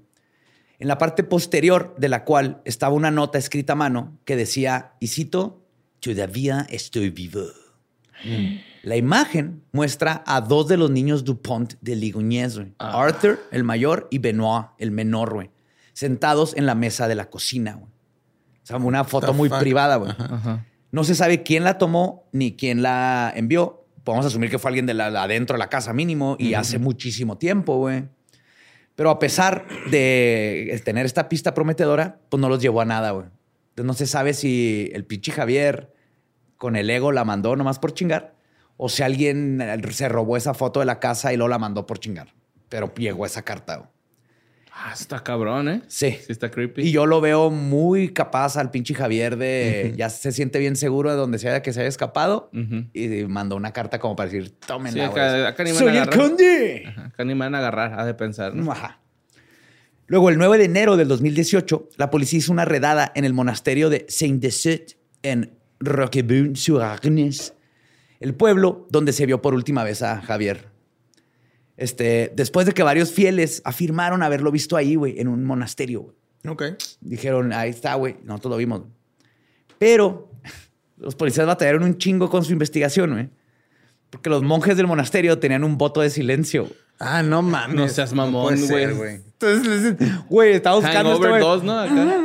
en 0.79 0.87
la 0.87 0.97
parte 0.97 1.23
posterior 1.23 1.95
de 1.97 2.09
la 2.09 2.23
cual 2.23 2.61
estaba 2.65 2.95
una 2.95 3.11
nota 3.11 3.37
escrita 3.37 3.73
a 3.73 3.75
mano 3.75 4.17
que 4.25 4.35
decía, 4.35 4.93
y 4.99 5.07
cito, 5.07 5.63
todavía 5.99 6.65
estoy 6.69 7.09
vivo. 7.09 7.41
La 8.83 8.95
imagen 8.95 9.63
muestra 9.71 10.23
a 10.25 10.41
dos 10.41 10.67
de 10.67 10.77
los 10.77 10.89
niños 10.89 11.23
Dupont 11.23 11.73
de 11.81 11.95
Ligonier, 11.95 12.51
güey. 12.51 12.73
Arthur, 12.79 13.39
el 13.51 13.63
mayor, 13.63 14.07
y 14.09 14.17
Benoit, 14.17 14.67
el 14.79 14.91
menor, 14.91 15.33
güey, 15.33 15.51
sentados 15.93 16.55
en 16.55 16.65
la 16.65 16.75
mesa 16.75 17.07
de 17.07 17.15
la 17.15 17.29
cocina. 17.29 17.73
güey. 17.73 17.85
O 17.85 18.65
sea, 18.65 18.77
una 18.77 19.03
foto 19.03 19.33
muy 19.33 19.49
fuck? 19.49 19.59
privada. 19.59 19.97
güey. 19.97 20.11
Ajá. 20.17 20.65
No 20.91 21.03
se 21.03 21.15
sabe 21.15 21.43
quién 21.43 21.63
la 21.63 21.77
tomó 21.77 22.27
ni 22.31 22.55
quién 22.55 22.81
la 22.81 23.31
envió. 23.35 23.80
Podemos 24.03 24.25
asumir 24.25 24.49
que 24.49 24.59
fue 24.59 24.69
alguien 24.69 24.85
de 24.85 24.93
la, 24.93 25.07
adentro 25.07 25.55
de 25.55 25.59
la 25.59 25.69
casa 25.69 25.93
mínimo 25.93 26.35
y 26.39 26.53
hace 26.53 26.79
muchísimo 26.79 27.37
tiempo, 27.37 27.77
güey. 27.77 28.05
Pero 28.95 29.09
a 29.09 29.19
pesar 29.19 29.65
de 29.89 30.81
tener 30.83 31.05
esta 31.05 31.29
pista 31.29 31.53
prometedora, 31.53 32.19
pues 32.29 32.39
no 32.41 32.49
los 32.49 32.61
llevó 32.61 32.81
a 32.81 32.85
nada, 32.85 33.11
güey. 33.11 33.27
Entonces 33.69 33.85
no 33.85 33.93
se 33.93 34.05
sabe 34.05 34.33
si 34.33 34.89
el 34.93 35.05
pinche 35.05 35.31
Javier 35.31 35.93
con 36.57 36.75
el 36.75 36.89
ego 36.89 37.11
la 37.11 37.23
mandó 37.23 37.55
nomás 37.55 37.79
por 37.79 37.93
chingar 37.93 38.35
o 38.77 38.89
si 38.89 39.03
alguien 39.03 39.61
eh, 39.61 39.79
se 39.91 40.09
robó 40.09 40.37
esa 40.37 40.53
foto 40.53 40.79
de 40.79 40.85
la 40.85 40.99
casa 40.99 41.31
y 41.33 41.37
luego 41.37 41.49
la 41.49 41.59
mandó 41.59 41.85
por 41.85 41.99
chingar. 41.99 42.33
Pero 42.67 42.93
llegó 42.95 43.25
esa 43.25 43.43
carta, 43.43 43.77
güey. 43.77 43.89
Ah, 44.73 44.91
está 44.93 45.21
cabrón, 45.21 45.67
¿eh? 45.69 45.81
Sí. 45.87 46.11
Sí, 46.11 46.31
está 46.31 46.49
creepy. 46.49 46.81
Y 46.83 46.91
yo 46.91 47.05
lo 47.05 47.19
veo 47.21 47.49
muy 47.51 48.09
capaz 48.13 48.55
al 48.57 48.71
pinche 48.71 48.93
Javier 48.95 49.35
de 49.37 49.93
ya 49.97 50.09
se 50.09 50.31
siente 50.31 50.59
bien 50.59 50.75
seguro 50.75 51.11
de 51.11 51.17
donde 51.17 51.39
sea 51.39 51.61
que 51.61 51.73
se 51.73 51.81
haya 51.81 51.89
escapado 51.89 52.49
y 52.93 53.07
mandó 53.25 53.55
una 53.57 53.73
carta 53.73 53.99
como 53.99 54.15
para 54.15 54.29
decir, 54.29 54.51
tómenla. 54.65 54.91
Sí, 55.05 55.11
acá- 55.11 55.29
güey. 55.31 55.45
acá 55.45 55.63
ni 55.65 55.71
me 55.73 55.77
Soy 55.77 55.87
el 55.89 55.97
agarran". 55.97 56.19
conde. 56.19 56.83
Ajá, 56.87 57.05
Acá 57.07 57.23
ni 57.25 57.33
me 57.35 57.39
van 57.41 57.55
a 57.55 57.57
agarrar, 57.59 57.99
ha 57.99 58.05
de 58.05 58.13
pensar. 58.13 58.55
¿no? 58.55 58.71
Ajá. 58.71 58.99
Luego, 60.07 60.29
el 60.29 60.37
9 60.37 60.57
de 60.57 60.65
enero 60.65 60.97
del 60.97 61.07
2018, 61.09 61.89
la 61.97 62.09
policía 62.09 62.39
hizo 62.39 62.51
una 62.51 62.65
redada 62.65 63.11
en 63.15 63.23
el 63.25 63.33
monasterio 63.33 63.89
de 63.89 64.05
Saint-Deset 64.09 64.97
en 65.23 65.51
Roquebrune-sur-Arnes, 65.79 67.53
el 68.19 68.35
pueblo 68.35 68.87
donde 68.89 69.13
se 69.13 69.25
vio 69.25 69.41
por 69.41 69.53
última 69.53 69.83
vez 69.83 70.01
a 70.01 70.21
Javier. 70.21 70.70
Este, 71.81 72.31
después 72.35 72.67
de 72.67 72.73
que 72.73 72.83
varios 72.83 73.11
fieles 73.11 73.63
afirmaron 73.65 74.21
haberlo 74.21 74.51
visto 74.51 74.77
ahí, 74.77 74.93
güey, 74.93 75.19
en 75.19 75.27
un 75.27 75.43
monasterio. 75.43 76.01
güey. 76.03 76.15
Ok. 76.47 76.63
Dijeron, 76.99 77.53
ahí 77.53 77.71
está, 77.71 77.95
güey. 77.95 78.17
Nosotros 78.23 78.51
lo 78.51 78.57
vimos. 78.57 78.83
Pero 79.79 80.29
los 80.97 81.15
policías 81.15 81.47
batallaron 81.47 81.81
un 81.81 81.97
chingo 81.97 82.29
con 82.29 82.45
su 82.45 82.53
investigación, 82.53 83.13
güey. 83.13 83.29
Porque 84.11 84.29
los 84.29 84.43
monjes 84.43 84.77
del 84.77 84.85
monasterio 84.85 85.39
tenían 85.39 85.63
un 85.63 85.79
voto 85.79 86.01
de 86.01 86.11
silencio. 86.11 86.69
Ah, 86.99 87.23
no 87.23 87.41
mames. 87.41 87.75
No 87.75 87.87
seas 87.89 88.13
mamón, 88.13 88.61
güey. 88.67 88.83
Entonces, 88.83 89.65
les 89.65 89.97
dicen, 89.97 90.23
güey, 90.29 90.51
estaba 90.53 90.75
buscando 90.75 91.13
este 91.13 91.25
Hangover 91.25 91.29
güey. 91.31 91.41
2, 91.41 91.63
¿no? 91.63 91.79
Acá. 91.79 92.17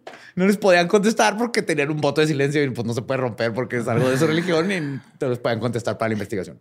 No 0.36 0.46
les 0.46 0.56
podían 0.56 0.88
contestar 0.88 1.36
porque 1.36 1.60
tenían 1.60 1.90
un 1.90 2.00
voto 2.00 2.22
de 2.22 2.26
silencio 2.26 2.62
y 2.62 2.70
pues 2.70 2.86
no 2.86 2.94
se 2.94 3.02
puede 3.02 3.20
romper 3.20 3.52
porque 3.52 3.76
es 3.76 3.88
algo 3.88 4.08
de 4.08 4.16
su 4.16 4.26
religión 4.26 4.72
y 4.72 4.80
no 4.80 5.28
les 5.28 5.38
podían 5.38 5.60
contestar 5.60 5.98
para 5.98 6.08
la 6.08 6.12
investigación. 6.14 6.58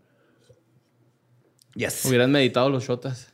Yes. 1.79 2.03
Hubieran 2.03 2.31
meditado 2.31 2.69
los 2.69 2.83
shotas. 2.83 3.31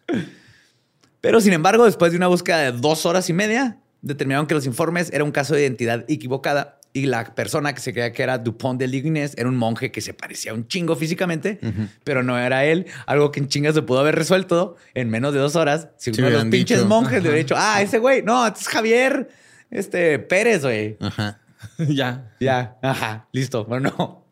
Pero 1.19 1.41
sin 1.41 1.53
embargo, 1.53 1.85
después 1.85 2.11
de 2.11 2.17
una 2.17 2.27
búsqueda 2.27 2.59
de 2.59 2.71
dos 2.73 3.07
horas 3.07 3.27
y 3.31 3.33
media, 3.33 3.79
determinaron 4.03 4.45
que 4.45 4.53
los 4.53 4.67
informes 4.67 5.11
era 5.11 5.23
un 5.23 5.31
caso 5.31 5.55
de 5.55 5.63
identidad 5.63 6.05
equivocada 6.07 6.79
y 6.93 7.07
la 7.07 7.33
persona 7.33 7.73
que 7.73 7.81
se 7.81 7.91
creía 7.91 8.13
que 8.13 8.21
era 8.21 8.37
Dupont 8.37 8.79
de 8.79 8.87
Lignes 8.87 9.33
era 9.35 9.49
un 9.49 9.57
monje 9.57 9.91
que 9.91 9.99
se 9.99 10.13
parecía 10.13 10.53
un 10.53 10.67
chingo 10.67 10.95
físicamente, 10.95 11.59
pero 12.03 12.21
no 12.21 12.37
era 12.37 12.65
él. 12.65 12.85
Algo 13.07 13.31
que 13.31 13.39
en 13.39 13.47
chinga 13.47 13.73
se 13.73 13.81
pudo 13.81 13.99
haber 13.99 14.13
resuelto 14.13 14.75
en 14.93 15.09
menos 15.09 15.33
de 15.33 15.39
dos 15.39 15.55
horas. 15.55 15.89
Si 15.97 16.13
Sí 16.13 16.21
uno 16.21 16.27
de 16.27 16.33
los 16.33 16.43
hubieran 16.43 16.51
pinches 16.51 16.77
dicho. 16.77 16.87
monjes 16.87 17.23
le 17.23 17.29
hubiera 17.29 17.37
dicho, 17.37 17.55
ah, 17.57 17.81
ese 17.81 17.97
güey, 17.97 18.21
no, 18.21 18.45
este 18.45 18.59
es 18.59 18.67
Javier 18.67 19.29
este, 19.71 20.19
Pérez, 20.19 20.61
güey. 20.61 20.97
Ajá. 21.01 21.41
ya. 21.79 22.31
Ya, 22.39 22.77
ajá, 22.83 23.27
listo. 23.31 23.65
Bueno, 23.65 23.91
no. 23.97 24.25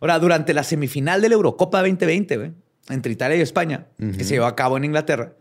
Ahora, 0.00 0.18
durante 0.18 0.54
la 0.54 0.64
semifinal 0.64 1.20
de 1.20 1.28
la 1.28 1.34
Eurocopa 1.34 1.80
2020, 1.82 2.36
güey, 2.38 2.52
entre 2.88 3.12
Italia 3.12 3.36
y 3.36 3.40
España, 3.40 3.86
que 3.98 4.24
se 4.24 4.34
llevó 4.34 4.46
a 4.46 4.56
cabo 4.56 4.76
en 4.76 4.84
Inglaterra, 4.84 5.32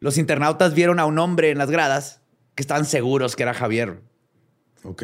los 0.00 0.16
internautas 0.18 0.74
vieron 0.74 1.00
a 1.00 1.06
un 1.06 1.18
hombre 1.18 1.50
en 1.50 1.58
las 1.58 1.70
gradas 1.70 2.20
que 2.54 2.62
estaban 2.62 2.84
seguros 2.84 3.36
que 3.36 3.42
era 3.42 3.54
Javier, 3.54 4.00
Ok. 4.84 5.02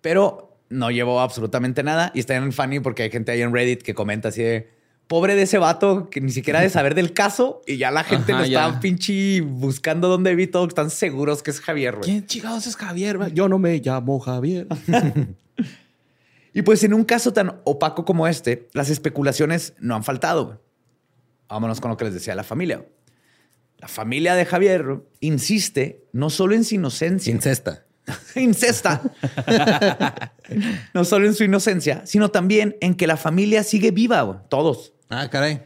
pero 0.00 0.58
no 0.70 0.90
llevó 0.90 1.20
absolutamente 1.20 1.82
nada. 1.82 2.10
Y 2.14 2.20
está 2.20 2.34
en 2.36 2.52
funny 2.52 2.80
porque 2.80 3.04
hay 3.04 3.10
gente 3.10 3.30
ahí 3.32 3.42
en 3.42 3.52
Reddit 3.52 3.82
que 3.82 3.94
comenta 3.94 4.28
así 4.28 4.42
de 4.42 4.70
pobre 5.06 5.34
de 5.34 5.42
ese 5.42 5.58
vato 5.58 6.08
que 6.10 6.20
ni 6.22 6.32
siquiera 6.32 6.60
de 6.60 6.70
saber 6.70 6.94
del 6.94 7.12
caso 7.12 7.60
y 7.66 7.76
ya 7.76 7.90
la 7.90 8.02
gente 8.04 8.32
Ajá, 8.32 8.40
lo 8.40 8.46
está 8.46 8.72
ya. 8.72 8.80
pinche 8.80 9.42
buscando 9.42 10.08
dónde 10.08 10.34
vi 10.34 10.46
todo, 10.46 10.66
están 10.66 10.90
seguros 10.90 11.42
que 11.42 11.50
es 11.50 11.60
Javier, 11.60 11.96
güey. 11.96 12.04
¿Quién 12.10 12.26
chingados 12.26 12.66
es 12.66 12.74
Javier? 12.76 13.18
Yo 13.34 13.48
no 13.48 13.58
me 13.58 13.78
llamo 13.78 14.18
Javier. 14.18 14.66
Y 16.54 16.62
pues 16.62 16.84
en 16.84 16.94
un 16.94 17.04
caso 17.04 17.32
tan 17.32 17.60
opaco 17.64 18.04
como 18.04 18.26
este, 18.28 18.68
las 18.72 18.88
especulaciones 18.88 19.74
no 19.80 19.96
han 19.96 20.04
faltado. 20.04 20.62
Vámonos 21.48 21.80
con 21.80 21.90
lo 21.90 21.96
que 21.96 22.04
les 22.04 22.14
decía 22.14 22.34
la 22.34 22.44
familia. 22.44 22.86
La 23.78 23.88
familia 23.88 24.34
de 24.34 24.46
Javier 24.46 25.02
insiste 25.20 26.06
no 26.12 26.30
solo 26.30 26.54
en 26.54 26.64
su 26.64 26.76
inocencia. 26.76 27.32
Incesta. 27.32 27.84
incesta, 28.36 29.00
no 30.94 31.04
solo 31.04 31.26
en 31.26 31.34
su 31.34 31.42
inocencia, 31.42 32.02
sino 32.04 32.30
también 32.30 32.76
en 32.80 32.94
que 32.94 33.06
la 33.06 33.16
familia 33.16 33.62
sigue 33.62 33.90
viva, 33.90 34.44
todos. 34.48 34.92
Ah, 35.08 35.28
caray. 35.30 35.62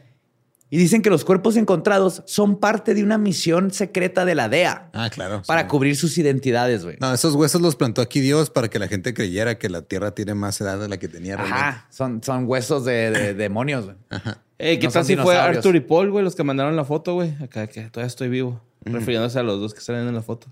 Y 0.71 0.77
dicen 0.77 1.01
que 1.01 1.09
los 1.09 1.25
cuerpos 1.25 1.55
encontrados 1.55 2.21
son 2.27 2.59
parte 2.59 2.93
de 2.93 3.03
una 3.03 3.17
misión 3.17 3.71
secreta 3.71 4.23
de 4.23 4.35
la 4.35 4.49
DEA 4.49 4.89
Ah, 4.93 5.09
claro. 5.09 5.41
para 5.47 5.61
sí. 5.63 5.67
cubrir 5.67 5.95
sus 5.95 6.17
identidades, 6.19 6.83
güey. 6.83 6.97
No, 7.01 7.11
esos 7.13 7.33
huesos 7.33 7.59
los 7.61 7.75
plantó 7.75 8.01
aquí 8.01 8.19
Dios 8.19 8.49
para 8.51 8.67
que 8.69 8.77
la 8.77 8.87
gente 8.87 9.13
creyera 9.15 9.57
que 9.57 9.67
la 9.69 9.81
Tierra 9.81 10.11
tiene 10.11 10.35
más 10.35 10.61
edad 10.61 10.77
de 10.79 10.87
la 10.87 10.97
que 10.97 11.07
tenía 11.07 11.37
realmente. 11.37 11.59
Ajá, 11.59 11.87
son, 11.89 12.21
son 12.23 12.45
huesos 12.47 12.85
de, 12.85 13.09
de 13.09 13.33
demonios, 13.33 13.85
güey. 13.85 13.97
Eh, 14.59 14.77
¿Qué 14.77 14.87
No 14.87 14.91
tal 14.93 15.05
son 15.05 15.07
si 15.07 15.15
fue. 15.15 15.37
Arthur 15.37 15.75
y 15.75 15.79
Paul, 15.79 16.11
güey, 16.11 16.23
los 16.23 16.35
que 16.35 16.43
mandaron 16.43 16.75
la 16.75 16.83
foto, 16.85 17.15
güey? 17.15 17.33
Acá 17.41 17.65
que 17.67 17.83
todavía 17.89 18.07
estoy 18.07 18.29
vivo. 18.29 18.61
Refiriéndose 18.85 19.39
a 19.39 19.43
los 19.43 19.59
dos 19.59 19.73
que 19.73 19.81
salen 19.81 20.07
en 20.07 20.13
la 20.15 20.21
foto. 20.21 20.47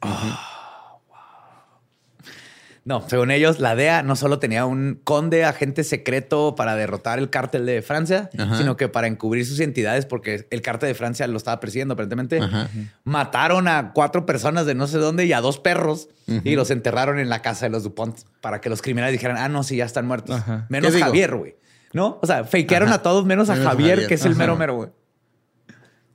No, 2.87 3.03
según 3.09 3.31
ellos, 3.31 3.59
la 3.59 3.75
DEA 3.75 4.01
no 4.01 4.15
solo 4.15 4.39
tenía 4.39 4.65
un 4.65 5.01
conde 5.03 5.43
agente 5.43 5.83
secreto 5.83 6.55
para 6.55 6.77
derrotar 6.77 7.19
el 7.19 7.29
cártel 7.29 7.65
de 7.65 7.81
Francia, 7.81 8.29
Ajá. 8.39 8.57
sino 8.57 8.77
que 8.77 8.87
para 8.87 9.07
encubrir 9.07 9.45
sus 9.45 9.59
identidades, 9.59 10.05
porque 10.05 10.47
el 10.51 10.61
cártel 10.61 10.87
de 10.87 10.95
Francia 10.95 11.27
lo 11.27 11.35
estaba 11.35 11.59
persiguiendo 11.59 11.95
aparentemente. 11.95 12.39
Ajá. 12.39 12.69
Mataron 13.03 13.67
a 13.67 13.91
cuatro 13.93 14.25
personas 14.25 14.65
de 14.65 14.73
no 14.73 14.87
sé 14.87 14.99
dónde 14.99 15.25
y 15.25 15.33
a 15.33 15.41
dos 15.41 15.59
perros 15.59 16.07
y 16.27 16.55
los 16.55 16.71
enterraron 16.71 17.19
en 17.19 17.27
la 17.27 17.41
casa 17.41 17.65
de 17.65 17.71
los 17.71 17.83
Dupont 17.83 18.17
para 18.39 18.61
que 18.61 18.69
los 18.69 18.81
criminales 18.81 19.11
dijeran, 19.11 19.35
ah, 19.35 19.49
no, 19.49 19.63
sí, 19.63 19.75
ya 19.75 19.85
están 19.85 20.07
muertos. 20.07 20.41
Menos. 20.69 20.95
Javier, 20.95 21.35
güey. 21.35 21.55
¿No? 21.91 22.19
O 22.21 22.25
sea, 22.25 22.45
fakearon 22.45 22.93
a 22.93 23.01
todos 23.01 23.25
menos 23.25 23.49
a 23.49 23.55
Menos 23.55 23.67
Javier, 23.67 23.89
Javier. 23.89 24.07
que 24.07 24.13
es 24.15 24.23
el 24.23 24.35
mero 24.37 24.55
mero, 24.55 24.75
güey. 24.75 24.89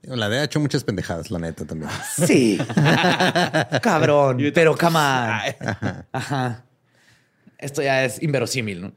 La 0.03 0.28
DEA 0.28 0.40
ha 0.40 0.44
hecho 0.44 0.59
muchas 0.59 0.82
pendejadas, 0.82 1.30
la 1.30 1.38
neta 1.38 1.64
también. 1.64 1.90
Sí. 2.26 2.59
Cabrón. 3.82 4.38
Pero 4.53 4.76
come 4.76 4.98
on. 4.98 6.05
Ajá. 6.12 6.64
Esto 7.59 7.82
ya 7.82 8.05
es 8.05 8.20
inverosímil, 8.22 8.82
¿no? 8.82 8.92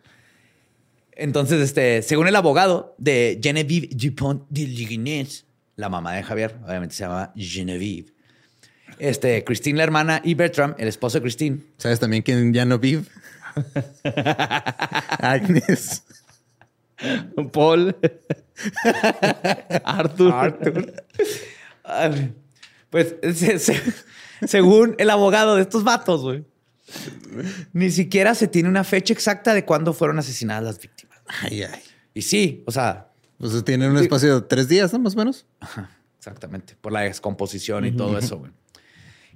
Entonces, 1.12 1.62
este, 1.62 2.02
según 2.02 2.28
el 2.28 2.36
abogado 2.36 2.96
de 2.98 3.40
Genevieve 3.42 3.88
Dupont 3.92 4.44
de 4.50 4.68
Ligonnès, 4.68 5.46
la 5.76 5.90
mamá 5.90 6.14
de 6.14 6.24
Javier, 6.24 6.56
obviamente 6.66 6.96
se 6.96 7.04
llama 7.04 7.32
Genevieve. 7.36 8.12
Este, 8.98 9.44
Christine, 9.44 9.78
la 9.78 9.84
hermana, 9.84 10.22
y 10.24 10.34
Bertram, 10.34 10.76
el 10.78 10.88
esposo 10.88 11.20
de 11.20 11.22
Christine, 11.22 11.60
¿Sabes 11.78 12.00
también 12.00 12.24
quién 12.24 12.54
ya 12.54 12.66
no 12.66 12.80
vive? 12.80 13.04
Agnes. 15.20 16.04
Paul. 17.54 17.96
Arthur. 19.84 20.94
Pues, 22.90 23.16
se- 23.34 23.60
se- 23.60 23.82
según 24.48 24.96
el 24.98 25.10
abogado 25.10 25.56
de 25.56 25.62
estos 25.62 25.84
vatos, 25.84 26.22
güey, 26.22 26.46
ni 27.74 27.90
siquiera 27.92 28.36
se 28.36 28.48
tiene 28.48 28.70
una 28.70 28.84
fecha 28.84 29.14
exacta 29.14 29.54
de 29.54 29.66
cuándo 29.66 29.94
fueron 29.94 30.20
asesinadas 30.20 30.64
las 30.64 30.80
víctimas. 30.80 31.20
Ay, 31.42 31.64
ay. 31.64 31.82
Y 32.14 32.22
sí, 32.22 32.64
o 32.66 32.72
sea, 32.72 33.10
Pues 33.38 33.64
tienen 33.66 33.92
un 33.92 33.98
espacio 33.98 34.36
de 34.42 34.48
tres 34.48 34.68
días, 34.70 34.94
¿no? 34.94 35.00
Más 35.00 35.16
o 35.16 35.18
menos. 35.18 35.46
exactamente, 36.18 36.76
por 36.80 36.92
la 36.94 37.02
descomposición 37.02 37.86
y 37.86 37.92
todo 37.92 38.18
eso, 38.18 38.38
güey. 38.40 38.52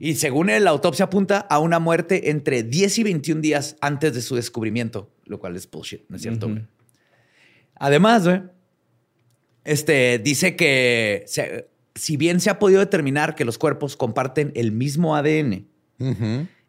Y 0.01 0.15
según 0.15 0.49
él, 0.49 0.63
la 0.63 0.69
autopsia 0.69 1.05
apunta 1.05 1.39
a 1.39 1.59
una 1.59 1.79
muerte 1.79 2.29
entre 2.29 2.63
10 2.63 2.99
y 2.99 3.03
21 3.03 3.41
días 3.41 3.75
antes 3.81 4.13
de 4.13 4.21
su 4.21 4.35
descubrimiento, 4.37 5.11
lo 5.25 5.39
cual 5.39 5.57
es 5.57 5.69
bullshit, 5.69 6.03
¿no 6.07 6.15
es 6.15 6.21
cierto? 6.21 6.47
güey? 6.47 6.65
Además, 7.79 8.25
güey, 8.25 8.41
este, 9.63 10.19
dice 10.19 10.55
que 10.55 11.23
se- 11.27 11.69
si 11.95 12.17
bien 12.17 12.39
se 12.39 12.49
ha 12.49 12.59
podido 12.59 12.79
determinar 12.79 13.35
que 13.35 13.45
los 13.45 13.57
cuerpos 13.57 13.95
comparten 13.97 14.51
el 14.55 14.71
mismo 14.71 15.15
ADN, 15.15 15.67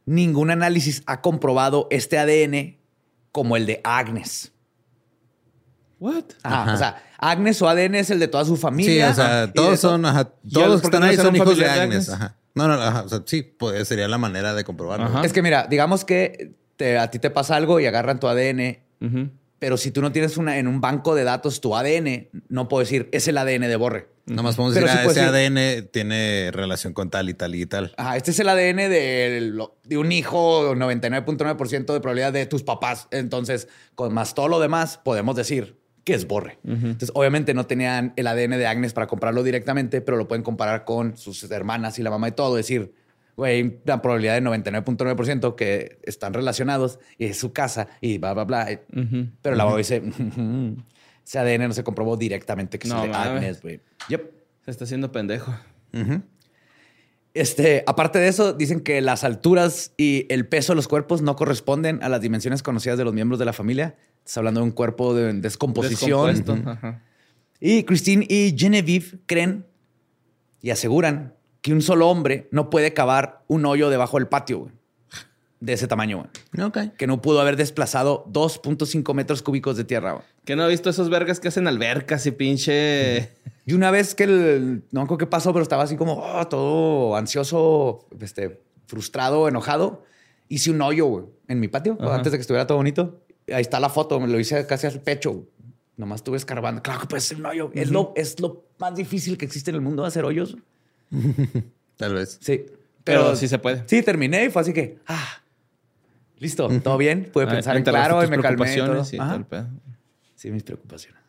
ningún 0.06 0.50
análisis 0.50 1.02
ha 1.06 1.20
comprobado 1.20 1.86
este 1.90 2.18
ADN 2.18 2.78
como 3.32 3.56
el 3.56 3.66
de 3.66 3.80
Agnes. 3.84 4.52
What? 6.00 6.24
Ajá, 6.42 6.62
Ajá. 6.62 6.74
O 6.74 6.76
sea, 6.78 7.02
Agnes 7.18 7.60
o 7.62 7.68
ADN 7.68 7.94
es 7.98 8.10
el 8.10 8.18
de 8.18 8.28
toda 8.28 8.44
su 8.44 8.56
Sí, 8.56 8.62
familia. 8.62 9.10
o 9.10 9.14
sea, 9.14 9.52
todos 9.52 9.80
to- 9.80 9.88
son, 9.90 10.06
ajá, 10.06 10.32
¿Y 10.42 10.52
todos 10.54 10.68
los 10.68 10.80
que 10.80 10.86
están 10.86 11.02
ahí 11.02 11.16
son 11.16 11.36
hijos 11.36 11.58
de 11.58 11.66
Agnes. 11.66 11.82
Agnes? 11.82 12.08
Ajá. 12.08 12.36
No, 12.54 12.66
no, 12.66 12.74
ajá. 12.74 13.02
O 13.02 13.08
sea, 13.08 13.22
sí, 13.26 13.42
pues, 13.42 13.86
sería 13.86 14.08
la 14.08 14.18
manera 14.18 14.54
de 14.54 14.64
comprobarlo. 14.64 15.06
Ajá. 15.06 15.22
Es 15.24 15.32
que 15.32 15.42
mira, 15.42 15.66
digamos 15.68 16.04
que 16.04 16.54
te- 16.76 16.98
a 16.98 17.10
ti 17.10 17.18
te 17.18 17.30
pasa 17.30 17.54
algo 17.56 17.78
y 17.80 17.86
agarran 17.86 18.18
tu 18.18 18.26
ADN. 18.28 18.80
Pero 19.60 19.76
si 19.76 19.92
tú 19.92 20.02
no 20.02 20.10
tienes 20.10 20.36
una, 20.36 20.58
en 20.58 20.66
un 20.66 20.80
banco 20.80 21.14
de 21.14 21.22
datos 21.22 21.60
tu 21.60 21.76
ADN, 21.76 22.28
no 22.48 22.66
puedo 22.68 22.80
decir, 22.80 23.08
es 23.12 23.28
el 23.28 23.38
ADN 23.38 23.60
de 23.68 23.76
Borre. 23.76 24.08
Nada 24.26 24.42
más 24.42 24.56
podemos 24.56 24.74
Pero 24.74 24.86
decir, 24.86 25.00
sí 25.02 25.06
ah, 25.06 25.10
ese 25.10 25.20
decir- 25.20 25.60
ADN 25.82 25.88
tiene 25.92 26.50
relación 26.52 26.92
con 26.92 27.10
tal 27.10 27.28
y 27.30 27.34
tal 27.34 27.54
y 27.54 27.66
tal. 27.66 27.92
Ajá, 27.96 28.16
este 28.16 28.30
es 28.32 28.38
el 28.40 28.48
ADN 28.48 28.76
de, 28.90 29.52
de 29.84 29.98
un 29.98 30.12
hijo, 30.12 30.74
99.9% 30.74 31.92
de 31.92 32.00
probabilidad 32.00 32.32
de 32.32 32.46
tus 32.46 32.62
papás. 32.62 33.08
Entonces, 33.10 33.68
con 33.94 34.12
más 34.14 34.34
todo 34.34 34.48
lo 34.48 34.60
demás, 34.60 34.98
podemos 35.04 35.36
decir 35.36 35.78
que 36.04 36.14
es 36.14 36.26
Borre. 36.26 36.58
Entonces, 36.64 37.10
obviamente 37.14 37.52
no 37.54 37.66
tenían 37.66 38.14
el 38.16 38.26
ADN 38.26 38.52
de 38.52 38.66
Agnes 38.66 38.92
para 38.94 39.06
comprarlo 39.06 39.42
directamente, 39.42 40.00
pero 40.00 40.16
lo 40.16 40.26
pueden 40.28 40.42
comparar 40.42 40.84
con 40.84 41.16
sus 41.16 41.42
hermanas 41.50 41.98
y 41.98 42.02
la 42.02 42.10
mamá 42.10 42.28
y 42.28 42.32
todo. 42.32 42.56
Decir, 42.56 42.94
güey, 43.36 43.80
la 43.84 44.02
probabilidad 44.02 44.34
de 44.34 44.42
99.9% 44.42 45.54
que 45.54 45.98
están 46.02 46.34
relacionados 46.34 46.98
y 47.18 47.26
es 47.26 47.38
su 47.38 47.52
casa 47.52 47.88
y 48.00 48.18
bla, 48.18 48.34
bla, 48.34 48.44
bla. 48.44 48.80
Pero 49.42 49.56
la 49.56 49.64
mamá 49.64 49.76
dice, 49.76 50.02
ese 51.24 51.38
ADN 51.38 51.68
no 51.68 51.72
se 51.74 51.84
comprobó 51.84 52.16
directamente 52.16 52.78
que 52.78 52.88
es 52.88 52.94
No 52.94 53.04
el 53.04 53.10
de. 53.10 53.16
Agnes, 53.16 53.62
güey. 53.62 53.80
Yep. 54.08 54.32
Se 54.64 54.70
está 54.70 54.84
haciendo 54.84 55.10
pendejo. 55.12 55.54
Este, 57.32 57.84
aparte 57.86 58.18
de 58.18 58.28
eso, 58.28 58.52
dicen 58.52 58.80
que 58.80 59.00
las 59.00 59.24
alturas 59.24 59.92
y 59.96 60.26
el 60.28 60.46
peso 60.46 60.72
de 60.72 60.76
los 60.76 60.88
cuerpos 60.88 61.22
no 61.22 61.36
corresponden 61.36 62.02
a 62.02 62.08
las 62.08 62.20
dimensiones 62.20 62.62
conocidas 62.62 62.98
de 62.98 63.04
los 63.04 63.14
miembros 63.14 63.38
de 63.38 63.44
la 63.44 63.52
familia. 63.52 63.96
Estás 64.18 64.38
hablando 64.38 64.60
de 64.60 64.64
un 64.64 64.72
cuerpo 64.72 65.14
de 65.14 65.32
descomposición. 65.34 66.66
Ajá. 66.66 67.02
Y 67.60 67.84
Christine 67.84 68.26
y 68.28 68.54
Genevieve 68.56 69.18
creen 69.26 69.66
y 70.62 70.70
aseguran 70.70 71.34
que 71.62 71.72
un 71.72 71.82
solo 71.82 72.08
hombre 72.08 72.48
no 72.50 72.70
puede 72.70 72.94
cavar 72.94 73.44
un 73.48 73.66
hoyo 73.66 73.90
debajo 73.90 74.18
del 74.18 74.28
patio 74.28 74.60
güey, 74.60 74.72
de 75.60 75.72
ese 75.74 75.86
tamaño, 75.86 76.26
güey. 76.54 76.90
Que 76.96 77.06
no 77.06 77.20
pudo 77.20 77.40
haber 77.40 77.56
desplazado 77.56 78.24
2.5 78.32 79.12
metros 79.14 79.42
cúbicos 79.42 79.76
de 79.76 79.84
tierra. 79.84 80.12
güey. 80.12 80.24
Que 80.44 80.56
no 80.56 80.64
he 80.64 80.68
visto 80.70 80.88
esos 80.88 81.10
vergas 81.10 81.38
que 81.38 81.48
hacen 81.48 81.66
albercas 81.68 82.24
y 82.26 82.30
pinche. 82.30 83.30
Y 83.66 83.74
una 83.74 83.90
vez 83.90 84.14
que 84.14 84.24
el, 84.24 84.84
no 84.90 85.00
me 85.00 85.04
acuerdo 85.04 85.18
qué 85.18 85.26
pasó, 85.26 85.52
pero 85.52 85.62
estaba 85.62 85.82
así 85.82 85.96
como 85.96 86.14
oh, 86.14 86.48
todo 86.48 87.14
ansioso, 87.16 88.06
este, 88.20 88.60
frustrado, 88.86 89.48
enojado. 89.48 90.04
Hice 90.48 90.70
un 90.70 90.80
hoyo 90.82 91.06
güey, 91.06 91.24
en 91.46 91.60
mi 91.60 91.68
patio 91.68 91.96
Ajá. 92.00 92.16
antes 92.16 92.32
de 92.32 92.38
que 92.38 92.40
estuviera 92.40 92.66
todo 92.66 92.78
bonito. 92.78 93.20
Ahí 93.52 93.60
está 93.60 93.78
la 93.80 93.90
foto, 93.90 94.18
me 94.18 94.28
lo 94.28 94.40
hice 94.40 94.66
casi 94.66 94.86
al 94.86 95.00
pecho. 95.00 95.32
güey. 95.32 95.44
Nomás 95.96 96.20
estuve 96.20 96.38
escarbando. 96.38 96.82
Claro 96.82 97.00
que 97.00 97.06
puede 97.06 97.20
ser 97.20 97.36
un 97.36 97.46
hoyo. 97.46 97.70
es, 97.74 97.90
lo, 97.90 98.14
es 98.16 98.40
lo 98.40 98.64
más 98.78 98.94
difícil 98.94 99.36
que 99.36 99.44
existe 99.44 99.70
en 99.70 99.74
el 99.74 99.82
mundo 99.82 100.04
hacer 100.06 100.24
hoyos. 100.24 100.56
Tal 101.96 102.14
vez. 102.14 102.38
Sí. 102.40 102.66
Pero 103.04 103.34
sí 103.36 103.48
se 103.48 103.58
puede. 103.58 103.82
Sí, 103.86 104.02
terminé 104.02 104.44
y 104.44 104.50
fue 104.50 104.62
así 104.62 104.72
que, 104.72 104.98
ah, 105.06 105.40
listo, 106.38 106.68
todo 106.80 106.96
bien. 106.98 107.30
Pude 107.32 107.44
Ah, 107.44 107.48
pensar 107.50 107.76
en 107.76 107.82
claro 107.82 108.22
y 108.24 108.28
me 108.28 108.38
calmé. 108.40 108.72
y 108.72 108.76
todo. 108.78 109.02
todo 109.04 109.34
el 109.34 109.44
pedo. 109.44 109.68
Sí, 110.36 110.50
mis 110.50 110.62
preocupaciones. 110.62 111.20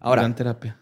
Ahora, 0.00 0.22
Gran 0.22 0.34
terapia. 0.34 0.78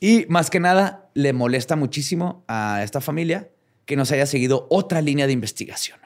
Y 0.00 0.26
más 0.28 0.50
que 0.50 0.60
nada, 0.60 1.08
le 1.14 1.32
molesta 1.32 1.76
muchísimo 1.76 2.44
a 2.48 2.82
esta 2.82 3.00
familia 3.00 3.50
que 3.86 3.96
no 3.96 4.04
se 4.04 4.14
haya 4.14 4.26
seguido 4.26 4.66
otra 4.70 5.00
línea 5.00 5.26
de 5.26 5.32
investigación. 5.32 5.98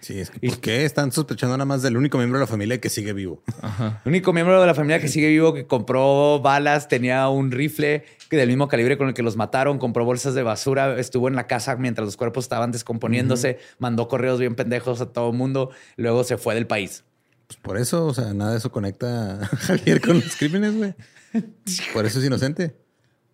Sí, 0.00 0.20
es 0.20 0.30
que 0.30 0.48
¿por 0.48 0.60
qué 0.60 0.84
están 0.84 1.10
sospechando 1.10 1.56
nada 1.56 1.64
más 1.64 1.82
del 1.82 1.96
único 1.96 2.18
miembro 2.18 2.38
de 2.38 2.44
la 2.44 2.46
familia 2.46 2.80
que 2.80 2.88
sigue 2.88 3.12
vivo? 3.12 3.42
El 4.04 4.10
único 4.10 4.32
miembro 4.32 4.60
de 4.60 4.66
la 4.66 4.74
familia 4.74 5.00
que 5.00 5.08
sigue 5.08 5.28
vivo 5.28 5.52
que 5.52 5.66
compró 5.66 6.40
balas, 6.40 6.86
tenía 6.86 7.28
un 7.28 7.50
rifle 7.50 8.04
que 8.30 8.36
del 8.36 8.48
mismo 8.48 8.68
calibre 8.68 8.96
con 8.96 9.08
el 9.08 9.14
que 9.14 9.22
los 9.22 9.36
mataron, 9.36 9.78
compró 9.78 10.04
bolsas 10.04 10.34
de 10.34 10.44
basura, 10.44 10.98
estuvo 11.00 11.26
en 11.26 11.34
la 11.34 11.46
casa 11.48 11.74
mientras 11.76 12.06
los 12.06 12.16
cuerpos 12.16 12.44
estaban 12.44 12.70
descomponiéndose, 12.70 13.58
mandó 13.78 14.06
correos 14.06 14.38
bien 14.38 14.54
pendejos 14.54 15.00
a 15.00 15.06
todo 15.06 15.30
el 15.30 15.36
mundo, 15.36 15.70
luego 15.96 16.22
se 16.22 16.36
fue 16.36 16.54
del 16.54 16.66
país. 16.66 17.04
Pues 17.48 17.58
por 17.60 17.78
eso, 17.78 18.06
o 18.06 18.14
sea, 18.14 18.32
nada 18.34 18.52
de 18.52 18.58
eso 18.58 18.70
conecta 18.70 19.42
a 19.42 19.46
Javier 19.56 20.00
con 20.00 20.20
los 20.20 20.36
crímenes, 20.36 20.76
güey. 20.76 20.94
Por 21.92 22.06
eso 22.06 22.20
es 22.20 22.24
inocente. 22.24 22.76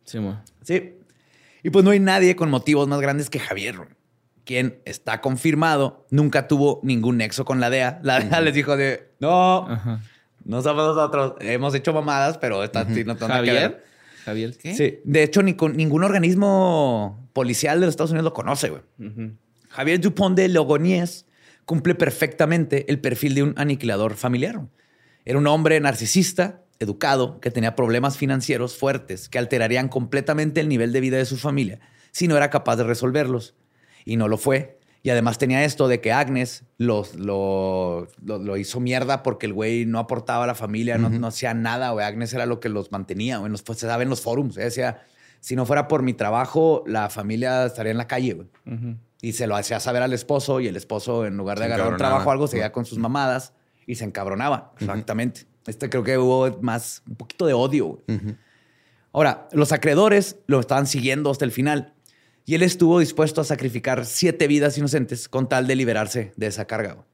Sí, 0.04 0.18
mo. 0.18 0.40
Sí. 0.62 0.94
Y 1.62 1.70
pues 1.70 1.84
no 1.84 1.90
hay 1.90 2.00
nadie 2.00 2.36
con 2.36 2.50
motivos 2.50 2.88
más 2.88 3.00
grandes 3.00 3.28
que 3.28 3.38
Javier, 3.38 3.76
quien 4.44 4.80
está 4.84 5.20
confirmado, 5.20 6.06
nunca 6.10 6.48
tuvo 6.48 6.80
ningún 6.82 7.16
nexo 7.18 7.44
con 7.44 7.60
la 7.60 7.70
DEA. 7.70 8.00
La 8.02 8.20
DEA 8.20 8.40
les 8.40 8.54
dijo 8.54 8.76
de, 8.76 9.10
no, 9.20 9.68
Ajá. 9.68 10.00
no 10.44 10.62
somos 10.62 10.94
nosotros. 10.94 11.34
Hemos 11.40 11.74
hecho 11.74 11.92
mamadas, 11.92 12.38
pero 12.38 12.62
esta 12.62 12.86
sí 12.86 13.04
no 13.04 13.16
tiene 13.16 13.34
que 13.42 13.52
ver". 13.52 13.62
Javier. 13.62 13.84
Javier, 14.24 14.56
¿qué? 14.56 14.74
Sí. 14.74 15.00
De 15.04 15.22
hecho, 15.22 15.42
ni 15.42 15.54
con 15.54 15.76
ningún 15.76 16.02
organismo 16.02 17.28
policial 17.32 17.80
de 17.80 17.86
los 17.86 17.92
Estados 17.92 18.10
Unidos 18.10 18.24
lo 18.24 18.32
conoce, 18.32 18.70
güey. 18.70 18.82
Javier 19.68 20.00
Dupont 20.00 20.36
de 20.36 20.48
Logonies 20.48 21.26
cumple 21.64 21.94
perfectamente 21.94 22.90
el 22.90 23.00
perfil 23.00 23.34
de 23.34 23.42
un 23.42 23.54
aniquilador 23.56 24.14
familiar. 24.14 24.60
Era 25.24 25.38
un 25.38 25.46
hombre 25.46 25.80
narcisista, 25.80 26.62
educado, 26.78 27.40
que 27.40 27.50
tenía 27.50 27.74
problemas 27.76 28.16
financieros 28.16 28.76
fuertes 28.76 29.28
que 29.28 29.38
alterarían 29.38 29.88
completamente 29.88 30.60
el 30.60 30.68
nivel 30.68 30.92
de 30.92 31.00
vida 31.00 31.16
de 31.16 31.24
su 31.24 31.36
familia 31.36 31.80
si 32.14 32.28
no 32.28 32.36
era 32.36 32.48
capaz 32.48 32.76
de 32.76 32.84
resolverlos. 32.84 33.56
Y 34.04 34.16
no 34.16 34.28
lo 34.28 34.36
fue. 34.36 34.78
Y 35.02 35.10
además 35.10 35.36
tenía 35.36 35.64
esto 35.64 35.86
de 35.86 36.00
que 36.00 36.12
Agnes 36.12 36.64
lo, 36.78 37.06
lo, 37.18 38.08
lo 38.22 38.56
hizo 38.56 38.80
mierda 38.80 39.22
porque 39.22 39.44
el 39.44 39.52
güey 39.52 39.84
no 39.84 39.98
aportaba 39.98 40.44
a 40.44 40.46
la 40.46 40.54
familia, 40.54 40.96
no, 40.96 41.10
no 41.10 41.26
hacía 41.26 41.52
nada, 41.52 41.90
güey. 41.90 42.06
Agnes 42.06 42.32
era 42.32 42.46
lo 42.46 42.58
que 42.58 42.70
los 42.70 42.90
mantenía, 42.90 43.36
güey. 43.36 43.52
Pues, 43.64 43.78
se 43.78 43.86
sabe 43.86 44.04
en 44.04 44.08
los 44.08 44.22
forums. 44.22 44.56
Ella 44.56 44.64
decía, 44.64 45.02
si 45.40 45.56
no 45.56 45.66
fuera 45.66 45.88
por 45.88 46.02
mi 46.02 46.14
trabajo, 46.14 46.84
la 46.86 47.10
familia 47.10 47.66
estaría 47.66 47.92
en 47.92 47.98
la 47.98 48.06
calle, 48.06 48.32
güey. 48.32 48.48
Y 49.20 49.32
se 49.32 49.46
lo 49.46 49.56
hacía 49.56 49.78
saber 49.78 50.02
al 50.02 50.14
esposo 50.14 50.60
y 50.60 50.68
el 50.68 50.76
esposo, 50.76 51.26
en 51.26 51.36
lugar 51.36 51.58
de 51.58 51.66
Se 51.66 51.72
agarrar 51.74 51.92
un 51.92 51.98
trabajo 51.98 52.28
o 52.30 52.32
algo, 52.32 52.46
seguía 52.46 52.72
con 52.72 52.86
sus 52.86 52.98
mamadas 52.98 53.52
y 53.86 53.96
se 53.96 54.04
encabronaba. 54.04 54.72
Exactamente. 54.80 55.46
Este 55.66 55.90
creo 55.90 56.02
que 56.02 56.16
hubo 56.16 56.60
más, 56.62 57.02
un 57.06 57.16
poquito 57.16 57.44
de 57.46 57.52
odio. 57.52 58.02
güey. 58.06 58.36
Ahora, 59.12 59.48
los 59.52 59.72
acreedores 59.72 60.36
lo 60.46 60.60
estaban 60.60 60.86
siguiendo 60.86 61.30
hasta 61.30 61.44
el 61.44 61.52
final 61.52 61.93
y 62.44 62.54
él 62.54 62.62
estuvo 62.62 62.98
dispuesto 62.98 63.40
a 63.40 63.44
sacrificar 63.44 64.04
siete 64.04 64.46
vidas 64.46 64.76
inocentes 64.76 65.28
con 65.28 65.48
tal 65.48 65.66
de 65.66 65.76
liberarse 65.76 66.32
de 66.36 66.46
esa 66.46 66.66
carga. 66.66 67.04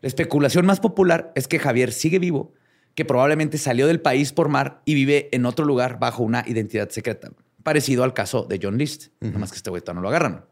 La 0.00 0.06
especulación 0.06 0.66
más 0.66 0.80
popular 0.80 1.32
es 1.34 1.48
que 1.48 1.58
Javier 1.58 1.92
sigue 1.92 2.18
vivo, 2.18 2.52
que 2.94 3.04
probablemente 3.04 3.58
salió 3.58 3.86
del 3.86 4.00
país 4.00 4.32
por 4.32 4.48
mar 4.48 4.82
y 4.84 4.94
vive 4.94 5.28
en 5.32 5.46
otro 5.46 5.64
lugar 5.64 5.98
bajo 5.98 6.22
una 6.22 6.44
identidad 6.46 6.88
secreta, 6.90 7.30
parecido 7.62 8.04
al 8.04 8.14
caso 8.14 8.44
de 8.44 8.58
John 8.60 8.78
List, 8.78 9.08
nada 9.20 9.38
más 9.38 9.50
que 9.50 9.56
este 9.56 9.70
güey 9.70 9.82
no 9.94 10.00
lo 10.00 10.08
agarran. 10.08 10.44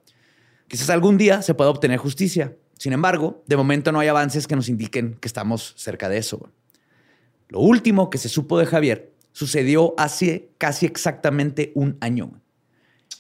Quizás 0.68 0.90
algún 0.90 1.16
día 1.16 1.42
se 1.42 1.54
pueda 1.54 1.70
obtener 1.70 1.98
justicia. 1.98 2.56
Sin 2.78 2.92
embargo, 2.92 3.42
de 3.46 3.56
momento 3.56 3.92
no 3.92 4.00
hay 4.00 4.08
avances 4.08 4.46
que 4.46 4.56
nos 4.56 4.68
indiquen 4.68 5.14
que 5.20 5.28
estamos 5.28 5.74
cerca 5.76 6.08
de 6.08 6.18
eso. 6.18 6.50
Lo 7.48 7.60
último 7.60 8.10
que 8.10 8.18
se 8.18 8.28
supo 8.28 8.58
de 8.58 8.66
Javier 8.66 9.12
sucedió 9.32 9.94
hace 9.96 10.50
casi 10.58 10.86
exactamente 10.86 11.72
un 11.74 11.96
año. 12.00 12.40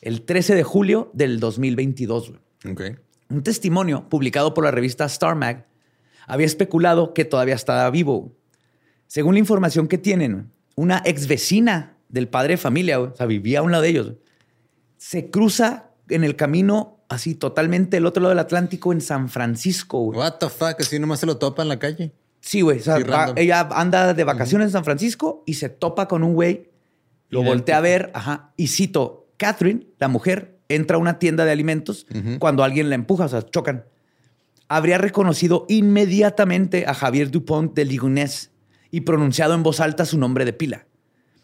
El 0.06 0.22
13 0.22 0.54
de 0.54 0.62
julio 0.62 1.10
del 1.14 1.40
2022. 1.40 2.30
güey. 2.30 2.72
Ok. 2.72 2.82
Un 3.28 3.42
testimonio 3.42 4.08
publicado 4.08 4.54
por 4.54 4.62
la 4.64 4.70
revista 4.70 5.04
Star 5.06 5.34
Mag 5.34 5.66
había 6.28 6.46
especulado 6.46 7.12
que 7.12 7.24
todavía 7.24 7.56
estaba 7.56 7.90
vivo. 7.90 8.32
Según 9.08 9.34
la 9.34 9.40
información 9.40 9.88
que 9.88 9.98
tienen, 9.98 10.52
una 10.76 11.02
ex 11.04 11.26
vecina 11.26 11.96
del 12.08 12.28
padre 12.28 12.52
de 12.54 12.56
familia, 12.58 13.00
o 13.00 13.16
sea, 13.16 13.26
vivía 13.26 13.58
a 13.58 13.62
un 13.62 13.72
lado 13.72 13.82
de 13.82 13.88
ellos, 13.88 14.12
se 14.96 15.28
cruza 15.30 15.90
en 16.08 16.22
el 16.22 16.36
camino 16.36 17.00
así 17.08 17.34
totalmente 17.34 17.96
el 17.96 18.06
otro 18.06 18.22
lado 18.22 18.30
del 18.30 18.38
Atlántico 18.38 18.92
en 18.92 19.00
San 19.00 19.28
Francisco. 19.28 19.98
güey. 20.04 20.18
What 20.20 20.34
the 20.38 20.48
fuck, 20.48 20.76
así 20.80 20.98
nomás 21.00 21.18
se 21.20 21.26
lo 21.26 21.36
topa 21.36 21.62
en 21.62 21.68
la 21.68 21.78
calle. 21.80 22.12
Sí, 22.40 22.60
güey. 22.60 22.78
o 22.78 22.82
sea, 22.82 22.96
Sí, 22.98 23.02
va- 23.02 23.16
random. 23.26 23.38
ella 23.38 23.68
anda 23.72 24.14
de 24.14 24.22
vacaciones 24.22 24.66
en 24.66 24.72
San 24.72 24.84
Francisco 24.84 25.42
y 25.46 25.54
se 25.54 25.68
topa 25.68 26.06
con 26.06 26.22
un 26.22 26.34
güey, 26.34 26.70
lo 27.28 27.42
voltea 27.42 27.78
a 27.78 27.80
ver, 27.80 28.12
ajá, 28.14 28.52
y 28.56 28.68
cito, 28.68 29.15
Catherine, 29.36 29.86
la 29.98 30.08
mujer, 30.08 30.58
entra 30.68 30.96
a 30.96 31.00
una 31.00 31.18
tienda 31.18 31.44
de 31.44 31.52
alimentos 31.52 32.06
cuando 32.38 32.64
alguien 32.64 32.88
la 32.88 32.94
empuja, 32.94 33.26
o 33.26 33.28
sea, 33.28 33.42
chocan. 33.42 33.84
Habría 34.68 34.98
reconocido 34.98 35.64
inmediatamente 35.68 36.86
a 36.86 36.94
Javier 36.94 37.30
Dupont 37.30 37.72
de 37.74 37.84
Ligonnès 37.84 38.50
y 38.90 39.02
pronunciado 39.02 39.54
en 39.54 39.62
voz 39.62 39.80
alta 39.80 40.04
su 40.04 40.18
nombre 40.18 40.44
de 40.44 40.52
pila. 40.52 40.86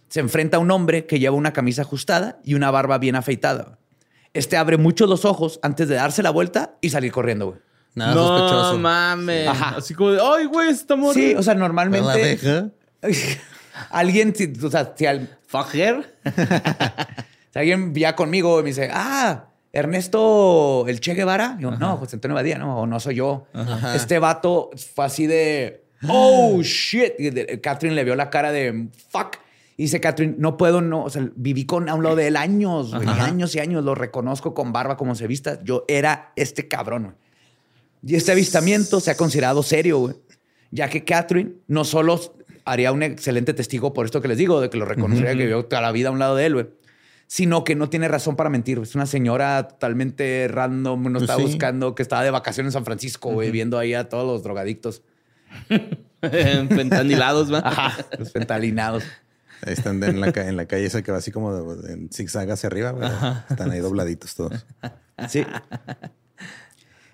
Se 0.09 0.20
enfrenta 0.20 0.57
a 0.57 0.61
un 0.61 0.70
hombre 0.70 1.07
que 1.07 1.18
lleva 1.18 1.36
una 1.36 1.53
camisa 1.53 1.82
ajustada 1.82 2.40
y 2.45 2.55
una 2.55 2.70
barba 2.70 2.99
bien 2.99 3.14
afeitada. 3.16 3.78
Este 4.34 4.57
abre 4.57 4.76
mucho 4.76 5.07
los 5.07 5.24
ojos 5.24 5.61
antes 5.62 5.88
de 5.88 5.95
darse 5.95 6.22
la 6.22 6.30
vuelta 6.30 6.76
y 6.80 6.90
salir 6.90 7.12
corriendo, 7.12 7.47
güey. 7.47 7.59
Nada 7.95 8.14
no 8.14 8.26
sospechoso. 8.26 8.78
mames. 8.78 9.47
Ajá. 9.49 9.74
Así 9.76 9.95
como 9.95 10.11
de, 10.12 10.20
ay, 10.22 10.47
güey, 10.47 10.70
estamos. 10.70 11.14
Sí, 11.14 11.34
o 11.36 11.43
sea, 11.43 11.55
La 11.55 11.61
normalmente... 11.61 12.70
alguien, 13.90 14.32
o 14.62 14.70
sea, 14.70 14.95
si, 14.97 15.07
al- 15.07 15.38
Fajer. 15.47 16.16
si 17.53 17.59
alguien 17.59 17.95
ya 17.95 18.17
conmigo 18.17 18.61
y 18.61 18.63
me 18.63 18.69
dice, 18.71 18.89
ah, 18.93 19.45
Ernesto, 19.73 20.87
el 20.89 21.01
Che 21.01 21.15
Guevara. 21.15 21.57
Yo, 21.61 21.71
no, 21.73 21.97
José 21.99 22.17
Antonio 22.17 22.35
Badía, 22.35 22.59
no, 22.59 22.87
no 22.87 23.01
soy 23.01 23.17
yo. 23.17 23.47
Este 23.95 24.19
vato 24.19 24.71
fue 24.95 25.05
así 25.05 25.27
de, 25.27 25.85
oh, 26.09 26.61
shit. 26.63 27.13
Y 27.19 27.59
Catherine 27.59 27.95
le 27.95 28.05
vio 28.05 28.15
la 28.17 28.31
cara 28.31 28.53
de, 28.53 28.89
fuck. 29.11 29.37
Y 29.77 29.85
dice 29.85 30.01
Catherine, 30.01 30.35
no 30.39 30.57
puedo, 30.57 30.81
no, 30.81 31.05
o 31.05 31.11
sea, 31.11 31.29
viví 31.35 31.65
con 31.65 31.89
a 31.89 31.95
un 31.95 32.03
lado 32.03 32.17
de 32.17 32.27
él 32.29 32.37
años, 32.37 32.95
güey, 32.95 33.09
años 33.09 33.55
y 33.55 33.61
años, 33.61 33.83
lo 33.83 33.95
reconozco 33.95 34.55
con 34.55 34.73
barba 34.73 34.97
como 34.97 35.15
se 35.15 35.27
vista. 35.27 35.59
Yo 35.63 35.85
era 35.89 36.33
este 36.37 36.69
cabrón. 36.69 37.03
güey. 37.05 37.15
Y 38.05 38.17
este 38.17 38.33
avistamiento 38.33 39.01
se 39.01 39.11
ha 39.11 39.17
considerado 39.17 39.63
serio, 39.63 39.99
güey, 39.99 40.15
ya 40.71 40.89
que 40.89 41.05
Catherine 41.05 41.53
no 41.69 41.85
solo 41.85 42.21
haría 42.65 42.93
un 42.93 43.03
excelente 43.03 43.55
testigo 43.55 43.93
por 43.93 44.07
esto 44.07 44.21
que 44.21 44.29
les 44.29 44.39
digo, 44.39 44.61
de 44.61 44.71
que 44.71 44.77
lo 44.77 44.85
reconocería, 44.85 45.31
que 45.31 45.39
vivió 45.39 45.65
toda 45.65 45.83
la 45.83 45.93
vida 45.93 46.09
a 46.09 46.13
un 46.13 46.19
lado 46.19 46.37
de 46.37 46.47
él, 46.47 46.55
güey, 46.55 46.67
sino 47.35 47.64
que 47.64 47.74
no 47.74 47.89
tiene 47.89 48.09
razón 48.09 48.37
para 48.37 48.51
mentir. 48.51 48.78
Es 48.83 48.95
una 48.95 49.07
señora 49.07 49.66
totalmente 49.66 50.49
random, 50.51 51.05
no 51.05 51.12
Pues 51.12 51.22
está 51.22 51.37
sí. 51.37 51.43
buscando, 51.45 51.95
que 51.95 52.03
estaba 52.03 52.22
de 52.22 52.30
vacaciones 52.30 52.68
en 52.68 52.72
San 52.74 52.85
Francisco, 52.85 53.30
güey, 53.33 53.51
viendo 53.51 53.78
ahí 53.78 53.95
a 53.95 54.11
todos 54.11 54.26
los 54.26 54.43
drogadictos, 54.43 55.03
Pentanilados, 56.20 57.51
va. 57.51 57.61
Ajá, 57.64 57.97
los 58.18 58.30
pentalinados. 58.33 59.05
Ahí 59.64 59.72
están 59.72 60.03
en 60.05 60.20
la, 60.20 60.28
en 60.28 60.57
la 60.59 60.66
calle 60.66 60.85
esa 60.85 61.01
que 61.03 61.11
va 61.11 61.18
así 61.18 61.30
como 61.30 61.74
de- 61.74 61.93
en 61.95 62.11
zigzag 62.12 62.51
hacia 62.51 62.66
arriba. 62.66 62.91
güey. 62.91 63.09
Están 63.49 63.70
ahí 63.70 63.78
dobladitos 63.80 64.35
todos. 64.35 64.66
Sí. 65.28 65.47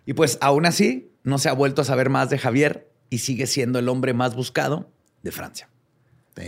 Y 0.04 0.14
pues 0.14 0.36
aún 0.40 0.66
así, 0.66 1.12
no 1.22 1.38
se 1.38 1.48
ha 1.48 1.52
vuelto 1.52 1.82
a 1.82 1.84
saber 1.84 2.10
más 2.10 2.28
de 2.28 2.38
Javier 2.38 2.90
y 3.08 3.18
sigue 3.18 3.46
siendo 3.46 3.78
el 3.78 3.88
hombre 3.88 4.14
más 4.14 4.34
buscado 4.34 4.90
de 5.22 5.30
Francia. 5.30 5.68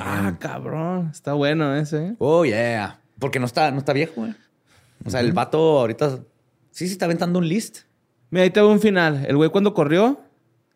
Ah, 0.01 0.37
cabrón. 0.41 1.11
Está 1.13 1.35
bueno 1.35 1.75
ese. 1.77 2.07
¿eh? 2.09 2.15
Oh, 2.19 2.45
yeah. 2.45 3.00
Porque 3.21 3.39
no 3.39 3.47
está, 3.47 3.71
no 3.71 3.79
está 3.79 3.93
viejo, 3.93 4.15
güey. 4.23 4.35
O 5.05 5.11
sea, 5.11 5.21
el 5.21 5.33
vato 5.33 5.79
ahorita 5.79 6.19
sí 6.71 6.87
se 6.87 6.93
está 6.93 7.05
aventando 7.05 7.39
un 7.39 7.49
list. 7.49 7.81
Mira, 8.31 8.43
ahí 8.45 8.51
te 8.51 8.61
veo 8.61 8.71
un 8.71 8.81
final. 8.81 9.25
El 9.29 9.37
güey 9.37 9.51
cuando 9.51 9.73
corrió, 9.75 10.21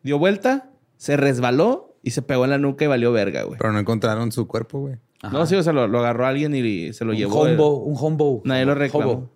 dio 0.03 0.17
vuelta, 0.17 0.69
se 0.97 1.17
resbaló 1.17 1.97
y 2.03 2.11
se 2.11 2.21
pegó 2.21 2.43
en 2.45 2.51
la 2.51 2.57
nuca 2.57 2.85
y 2.85 2.87
valió 2.87 3.11
verga, 3.11 3.43
güey. 3.43 3.57
Pero 3.59 3.71
no 3.73 3.79
encontraron 3.79 4.31
su 4.31 4.47
cuerpo, 4.47 4.79
güey. 4.79 4.95
No, 5.31 5.45
sí, 5.47 5.55
o 5.55 5.63
sea, 5.63 5.73
lo, 5.73 5.87
lo 5.87 5.99
agarró 5.99 6.25
alguien 6.27 6.53
y 6.55 6.93
se 6.93 7.03
lo 7.03 7.11
un 7.11 7.17
llevó. 7.17 7.41
hombo, 7.41 7.77
un 7.83 7.95
hombo. 7.99 8.41
Nadie 8.45 8.65
lo 8.65 8.73
Hobo. 8.73 8.79
reclamó. 8.79 9.31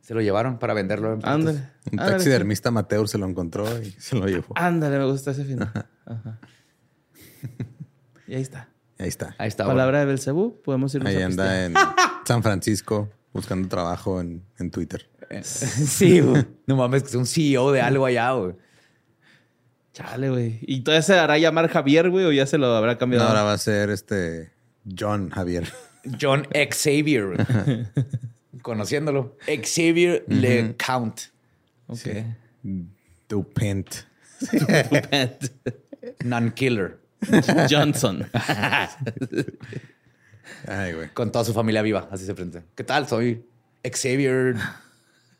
Se 0.00 0.12
lo 0.12 0.20
llevaron 0.20 0.58
para 0.58 0.74
venderlo. 0.74 1.14
en. 1.14 1.20
Ándale. 1.26 1.58
Un 1.90 1.98
ándale, 2.00 2.12
taxidermista 2.12 2.68
amateur 2.68 3.08
se 3.08 3.16
lo 3.16 3.26
encontró 3.26 3.64
y 3.82 3.90
se 3.92 4.16
lo 4.16 4.26
llevó. 4.26 4.48
sí. 4.48 4.52
Ándale, 4.56 4.98
me 4.98 5.06
gusta 5.06 5.30
ese 5.30 5.44
final. 5.44 5.72
Ajá. 6.04 6.38
Y 8.26 8.34
ahí 8.34 8.42
está. 8.42 8.68
Ahí 8.98 9.08
está. 9.08 9.34
Ahí 9.38 9.48
está. 9.48 9.66
Palabra 9.66 10.00
de 10.00 10.06
Belcebú, 10.06 10.60
podemos 10.62 10.94
irnos 10.94 11.08
Ahí 11.14 11.22
a 11.22 11.26
anda 11.26 11.44
pistear. 11.44 11.64
en 11.70 11.74
San 12.26 12.42
Francisco 12.42 13.10
buscando 13.32 13.68
trabajo 13.68 14.20
en, 14.20 14.44
en 14.58 14.70
Twitter. 14.70 15.08
bueno. 15.28 15.44
Sí, 15.44 16.20
güey. 16.20 16.44
No 16.66 16.76
mames, 16.76 17.02
que 17.02 17.08
es 17.08 17.14
un 17.14 17.26
CEO 17.26 17.72
de 17.72 17.80
algo 17.80 18.06
allá, 18.06 18.32
güey. 18.32 18.54
Chale, 19.92 20.30
güey. 20.30 20.58
¿Y 20.62 20.80
todavía 20.82 21.02
se 21.02 21.14
hará 21.14 21.38
llamar 21.38 21.68
Javier, 21.68 22.10
güey, 22.10 22.24
o 22.24 22.32
ya 22.32 22.46
se 22.46 22.58
lo 22.58 22.66
habrá 22.66 22.92
No, 22.94 22.98
cambiado? 22.98 23.26
ahora 23.28 23.42
va 23.44 23.52
a 23.52 23.58
ser 23.58 23.90
este 23.90 24.50
John 24.98 25.30
Javier. 25.30 25.68
John 26.20 26.46
Xavier. 26.52 27.46
Conociéndolo. 28.62 29.36
Xavier 29.46 30.24
Le 30.28 30.76
Count. 30.76 31.20
Ok. 31.86 31.98
Sí. 31.98 32.24
Dupent. 33.28 33.88
Non-killer. 36.24 36.98
Johnson. 37.70 38.26
Ay, 40.66 40.92
güey. 40.92 41.08
Con 41.10 41.30
toda 41.32 41.44
su 41.44 41.52
familia 41.52 41.82
viva. 41.82 42.08
Así 42.10 42.24
se 42.26 42.34
presenta. 42.34 42.62
¿Qué 42.74 42.84
tal? 42.84 43.06
Soy 43.08 43.44
Xavier 43.84 44.56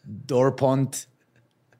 Dorpont 0.03 0.95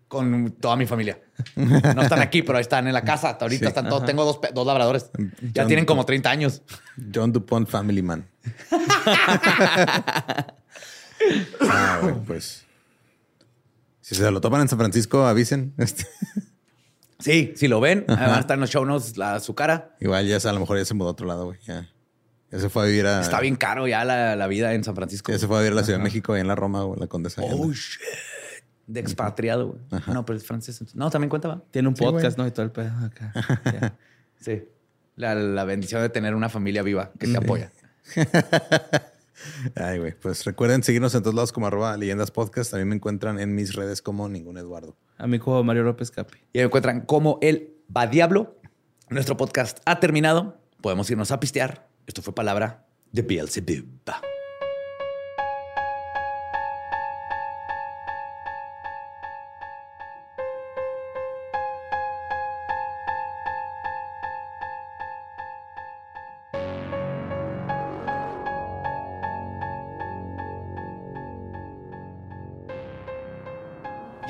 con 0.09 0.53
toda 0.53 0.77
mi 0.77 0.87
familia. 0.87 1.19
No 1.57 2.03
están 2.03 2.21
aquí, 2.21 2.43
pero 2.43 2.59
ahí 2.59 2.63
están 2.63 2.87
en 2.87 2.93
la 2.95 3.03
casa. 3.03 3.31
Hasta 3.31 3.45
ahorita 3.45 3.65
Sí. 3.65 3.69
están 3.69 3.89
todos. 3.89 4.05
Tengo 4.07 4.25
dos, 4.25 4.67
labradores. 4.67 5.11
Ya 5.53 5.63
John 5.63 5.67
tienen 5.69 5.85
como 5.85 6.03
Dupont. 6.03 6.07
30 6.07 6.31
años. 6.31 6.63
John 7.13 7.33
Dupont 7.33 7.69
Family 7.69 8.03
Man. 8.03 8.27
ah, 11.61 11.99
güey, 12.03 12.15
pues. 12.27 12.65
Si 14.01 14.15
se 14.15 14.31
lo 14.31 14.41
topan 14.41 14.61
en 14.63 14.69
San 14.69 14.79
Francisco, 14.79 15.27
avisen. 15.27 15.75
Este, 15.79 16.07
Sí, 17.25 17.55
si 17.57 17.69
lo 17.69 17.81
ven, 17.81 18.05
va 18.09 18.37
a 18.37 18.41
estar 18.41 18.55
en 18.57 18.61
los 18.61 18.71
show 18.71 18.85
notes 18.85 19.17
la, 19.17 19.41
su 19.41 19.55
cara. 19.55 19.97
igual 20.01 20.27
ya 20.27 20.39
se- 20.41 20.49
a 20.49 20.53
lo 20.53 20.61
mejor 20.61 20.77
ya 20.79 20.85
se 20.85 20.93
mudó 20.95 21.09
a 21.09 21.13
otro 21.13 21.27
lado, 21.27 21.47
güey. 21.47 21.59
Ya, 21.63 21.89
ya 22.51 22.59
se 22.61 22.69
fue 22.69 22.83
a 22.83 22.87
vivir 22.87 23.07
a. 23.07 23.21
Está 23.23 23.41
bien 23.41 23.57
caro 23.57 23.87
ya 23.89 24.05
la, 24.05 24.37
la 24.37 24.47
vida 24.47 24.75
en 24.75 24.85
San 24.85 24.95
Francisco. 24.95 25.33
Ya 25.33 25.39
se 25.39 25.47
fue 25.47 25.57
a 25.57 25.61
vivir 25.61 25.73
a 25.73 25.77
la 25.77 25.85
Ciudad 25.85 25.99
de 25.99 26.05
México 26.05 26.37
y 26.37 26.41
en 26.41 26.47
la 26.49 26.55
Roma, 26.55 26.85
o 26.85 26.97
la 26.97 27.07
Condesa. 27.07 27.41
Oh, 27.43 27.73
shit. 27.73 28.01
De 28.87 29.01
expatriado, 29.01 29.69
güey. 29.69 30.03
No, 30.09 30.27
pero 30.27 30.37
es 30.37 30.45
francés. 30.47 30.85
No, 30.95 31.09
también 31.11 31.31
cuenta, 31.31 31.49
va. 31.49 31.63
Tiene 31.71 31.89
un 31.89 31.97
Sí, 31.97 32.05
güey. 32.05 32.15
podcast, 32.17 32.37
¿no? 32.37 32.47
Y 32.47 32.51
todo 32.51 32.67
el 32.67 32.73
pedo 32.73 32.93
acá. 33.05 33.33
Sí. 34.41 34.63
La, 35.17 35.35
la 35.35 35.65
bendición 35.65 36.03
de 36.03 36.11
tener 36.11 36.35
una 36.35 36.51
familia 36.51 36.83
viva 36.83 37.11
que 37.19 37.27
te 37.29 37.37
apoya. 37.39 37.73
Ay, 39.75 39.99
güey. 39.99 40.13
Pues 40.13 40.45
recuerden 40.45 40.83
seguirnos 40.83 41.15
en 41.15 41.23
todos 41.23 41.35
lados 41.35 41.53
como 41.53 41.67
arroba 41.67 41.97
leyendas 41.97 42.31
podcast. 42.31 42.71
También 42.71 42.89
me 42.89 42.97
encuentran 42.97 43.39
en 43.39 43.55
mis 43.55 43.75
redes 43.75 44.03
como 44.03 44.29
ningún 44.29 44.59
Eduardo. 44.59 44.97
A 45.19 45.27
mi 45.27 45.37
hijo 45.37 45.63
Mario 45.65 45.85
López 45.85 46.11
Capi. 46.11 46.39
Y 46.53 46.59
me 46.59 46.65
encuentran 46.65 47.03
como 47.03 47.39
el 47.43 47.75
va 47.95 48.07
diablo. 48.07 48.59
Nuestro 49.11 49.37
podcast 49.37 49.79
ha 49.85 50.01
terminado. 50.01 50.61
Podemos 50.81 51.11
irnos 51.11 51.31
a 51.31 51.41
pistear. 51.41 51.89
Esto 52.07 52.23
fue 52.23 52.35
palabra 52.35 52.87
de 53.13 53.23
Beelzebub. 53.23 53.87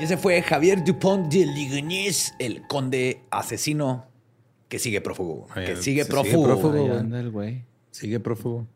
Ese 0.05 0.17
fue 0.17 0.41
Javier 0.41 0.83
Dupont 0.83 1.27
de 1.31 1.45
Ligonnès, 1.45 2.33
el 2.39 2.65
conde 2.67 3.21
asesino 3.31 4.05
que 4.69 4.79
sigue 4.79 5.01
prófugo. 5.01 5.47
Ay, 5.53 5.65
que 5.65 5.75
sigue 5.75 6.03
sigue 6.03 6.05
prófugo. 6.05 6.45
prófugo. 6.45 6.73
Ahí 6.73 6.87
güey. 6.87 6.99
anda 6.99 7.19
el 7.19 7.31
güey. 7.31 7.63
Sigue 7.91 8.19
prófugo. 8.19 8.67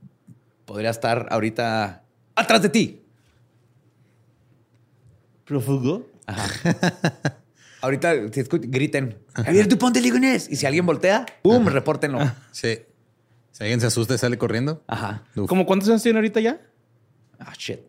Podría 0.65 0.89
estar 0.91 1.27
ahorita 1.31 2.03
atrás 2.35 2.61
de 2.61 2.69
ti. 2.69 3.01
¿Prófugo? 5.45 6.07
Ahorita 7.81 8.13
si 8.31 8.41
escu- 8.41 8.59
griten 8.69 9.17
Javier 9.33 9.67
Dupont 9.67 9.95
de 9.95 10.01
Ligonnès. 10.01 10.49
Y 10.51 10.57
si 10.57 10.65
alguien 10.65 10.85
voltea, 10.85 11.25
¡pum! 11.41 11.65
Repórtenlo. 11.65 12.19
Sí. 12.51 12.77
Si 13.51 13.63
alguien 13.63 13.79
se 13.79 13.87
asusta 13.87 14.13
y 14.15 14.17
sale 14.17 14.37
corriendo. 14.37 14.83
Ajá. 14.85 15.23
uf. 15.35 15.47
¿Cómo 15.47 15.65
cuántos 15.65 15.89
años 15.89 16.03
tiene 16.03 16.19
ahorita 16.19 16.39
ya? 16.41 16.61
Ah, 17.39 17.53
shit. 17.57 17.79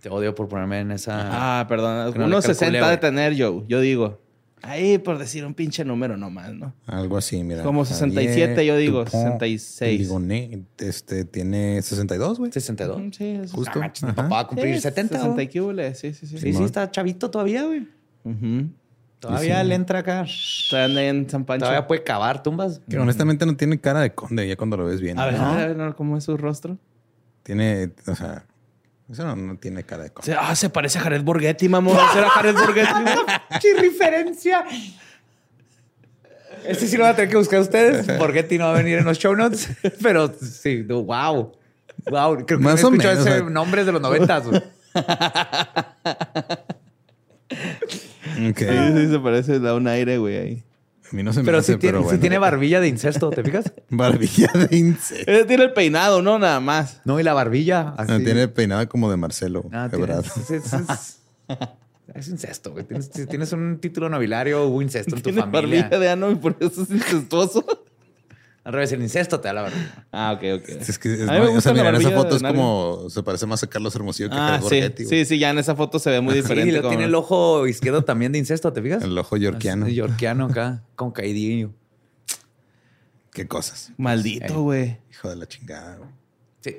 Te 0.00 0.08
odio 0.08 0.34
por 0.34 0.48
ponerme 0.48 0.80
en 0.80 0.92
esa. 0.92 1.60
Ah, 1.60 1.66
perdón. 1.68 2.14
no 2.16 2.26
Unos 2.26 2.44
calculé, 2.46 2.70
60 2.78 2.90
de 2.90 2.96
tener 2.96 3.34
yo. 3.34 3.64
Yo 3.68 3.80
digo. 3.80 4.20
Ahí 4.62 4.98
por 4.98 5.16
decir 5.18 5.44
un 5.46 5.54
pinche 5.54 5.84
número 5.84 6.16
nomás, 6.16 6.52
¿no? 6.52 6.74
Algo 6.86 7.16
así, 7.16 7.42
mira. 7.42 7.62
Como 7.62 7.84
67, 7.84 8.66
yo 8.66 8.76
digo, 8.76 9.04
Dupont 9.04 9.40
66. 9.40 10.00
Ligonnès, 10.00 10.58
este, 10.78 11.24
tiene 11.24 11.80
62, 11.80 12.38
güey. 12.38 12.52
62. 12.52 13.00
Mm, 13.00 13.10
Sí, 13.10 13.24
eso 13.42 13.56
Justo. 13.56 13.80
Ah, 13.82 13.92
papá 14.14 14.28
va 14.28 14.40
a 14.40 14.46
cumplir 14.46 14.74
Sí, 14.74 14.82
70. 14.82 15.16
60 15.16 15.34
güey. 15.34 15.80
y. 15.88 15.94
Sí, 15.94 16.12
sí, 16.12 16.26
sí. 16.26 16.38
Sí, 16.38 16.52
sí, 16.52 16.62
está 16.62 16.90
chavito 16.90 17.30
todavía, 17.30 17.64
güey. 17.64 17.88
Ujú. 18.24 18.68
Todavía 19.18 19.62
le 19.64 19.74
entra 19.74 20.00
acá. 20.00 20.26
Todavía 20.70 20.86
anda 20.86 21.04
en 21.04 21.30
San 21.30 21.44
Pancho. 21.44 21.64
Todavía 21.66 21.86
puede 21.86 22.02
cavar 22.02 22.42
tumbas. 22.42 22.80
Que 22.88 22.98
honestamente 22.98 23.44
no 23.46 23.56
tiene 23.56 23.78
cara 23.78 24.00
de 24.00 24.14
conde 24.14 24.46
ya 24.48 24.56
cuando 24.56 24.76
lo 24.78 24.86
ves 24.86 25.00
bien. 25.00 25.18
A 25.18 25.26
ver, 25.26 25.36
a 25.36 25.54
ver, 25.66 25.94
¿cómo 25.94 26.16
es 26.16 26.24
su 26.24 26.36
rostro? 26.36 26.78
Tiene, 27.42 27.90
o 28.06 28.14
sea, 28.14 28.46
eso 29.10 29.24
no, 29.24 29.34
no 29.36 29.56
tiene 29.58 29.82
cara 29.84 30.04
de. 30.04 30.12
Se- 30.22 30.34
Ah, 30.34 30.54
se 30.54 30.70
parece 30.70 30.98
a 30.98 31.02
Jared 31.02 31.22
Borghetti, 31.22 31.68
mamón. 31.68 31.96
¿Será 32.12 32.28
Jared 32.30 32.54
Borghetti? 32.54 32.92
¡Qué 33.60 33.74
referencia! 33.80 34.64
Este 36.64 36.86
sí 36.86 36.96
lo 36.96 37.04
van 37.04 37.12
a 37.12 37.16
tener 37.16 37.30
que 37.30 37.36
buscar 37.38 37.60
ustedes 37.60 38.06
porque 38.18 38.42
Ti 38.42 38.58
no 38.58 38.64
va 38.66 38.72
a 38.74 38.76
venir 38.76 38.98
en 38.98 39.04
los 39.04 39.18
show 39.18 39.34
notes. 39.34 39.68
Pero 40.02 40.32
sí, 40.40 40.82
wow. 40.82 41.52
Wow. 42.10 42.34
Creo 42.46 42.58
que 42.58 42.64
Más 42.64 42.80
no 42.82 42.88
o 42.88 42.90
menos, 42.90 43.06
ese 43.06 43.20
o 43.20 43.24
sea. 43.24 43.40
nombre 43.42 43.84
de 43.84 43.92
los 43.92 44.00
noventas. 44.00 44.46
güey. 44.46 44.62
Ok. 48.50 48.58
Sí, 48.58 48.92
sí, 48.96 49.10
se 49.10 49.18
parece, 49.18 49.58
da 49.58 49.74
un 49.74 49.86
aire, 49.88 50.18
güey, 50.18 50.36
ahí. 50.36 50.64
A 51.12 51.16
mí 51.16 51.22
no 51.24 51.32
se 51.32 51.40
me 51.40 51.46
Pero 51.46 51.58
hace, 51.58 51.72
sí 51.72 51.78
tiene, 51.78 51.92
pero 51.92 52.02
sí 52.02 52.04
bueno. 52.06 52.20
tiene 52.20 52.38
barbilla 52.38 52.80
de 52.80 52.88
incesto, 52.88 53.30
¿te 53.30 53.42
fijas? 53.42 53.72
Barbilla 53.90 54.48
de 54.54 54.76
insecto. 54.76 55.30
Eh, 55.32 55.44
Tiene 55.44 55.64
el 55.64 55.72
peinado, 55.72 56.22
¿no? 56.22 56.38
Nada 56.38 56.60
más. 56.60 57.00
No, 57.04 57.18
y 57.18 57.22
la 57.24 57.32
barbilla. 57.34 57.94
Así. 57.96 58.12
No, 58.12 58.18
tiene 58.20 58.46
peinada 58.48 58.86
como 58.86 59.10
de 59.10 59.16
Marcelo. 59.16 59.64
Ah, 59.72 59.88
tiene- 59.90 60.04
Ebrard. 60.04 60.24
es, 60.26 60.50
es- 60.50 60.72
es- 60.72 61.18
es 62.14 62.28
incesto, 62.28 62.72
güey. 62.72 62.84
Tienes, 62.84 63.10
si 63.12 63.26
tienes 63.26 63.52
un 63.52 63.78
título 63.80 64.08
nobiliario, 64.08 64.64
hubo 64.66 64.82
incesto 64.82 65.14
en 65.16 65.22
tu 65.22 65.30
Tiene 65.30 65.40
familia. 65.42 65.82
barbilla 65.82 65.98
de 65.98 66.08
ano 66.10 66.30
y 66.30 66.34
por 66.36 66.56
eso 66.60 66.82
es 66.82 66.90
incestuoso. 66.90 67.64
Al 68.62 68.74
revés, 68.74 68.92
el 68.92 69.00
incesto 69.02 69.40
te 69.40 69.48
da 69.48 69.54
la 69.54 69.62
barbilla. 69.62 70.06
Ah, 70.12 70.32
ok, 70.36 70.60
ok. 70.60 70.68
Es 70.68 70.98
que, 70.98 71.14
es- 71.14 71.28
A 71.28 71.32
mí 71.32 71.38
me 71.40 71.46
o 71.56 71.60
sea, 71.62 71.72
la 71.72 71.82
mira, 71.82 71.88
en 71.96 71.96
esa 72.06 72.10
foto 72.10 72.36
es 72.36 72.42
como, 72.42 73.06
se 73.08 73.22
parece 73.22 73.46
más 73.46 73.62
a 73.62 73.66
Carlos 73.68 73.94
Hermosillo 73.96 74.28
que 74.28 74.36
a 74.36 74.56
Ah, 74.56 74.60
Jared 74.62 74.92
sí. 74.98 75.06
Sí, 75.06 75.24
sí, 75.24 75.38
ya 75.38 75.50
en 75.50 75.58
esa 75.58 75.74
foto 75.74 75.98
se 75.98 76.10
ve 76.10 76.20
muy 76.20 76.34
Sí, 76.34 76.42
diferente. 76.42 76.68
y 76.68 76.72
lo 76.74 76.82
como- 76.82 76.90
tiene 76.90 77.04
el 77.04 77.14
ojo 77.14 77.66
izquierdo 77.66 78.04
también 78.04 78.32
de 78.32 78.38
incesto, 78.38 78.70
¿te 78.72 78.82
fijas? 78.82 79.02
El 79.02 79.16
ojo 79.16 79.36
yorkiano. 79.38 79.86
Así, 79.86 79.94
Yorkiano 79.94 80.44
acá, 80.46 80.84
con 80.94 81.10
caidillo. 81.10 81.70
Qué 83.32 83.46
cosas. 83.48 83.92
Maldito, 83.96 84.62
güey. 84.62 84.98
Hijo 85.10 85.30
de 85.30 85.36
la 85.36 85.46
chingada, 85.46 85.96
güey. 85.96 86.10
Sí. 86.60 86.76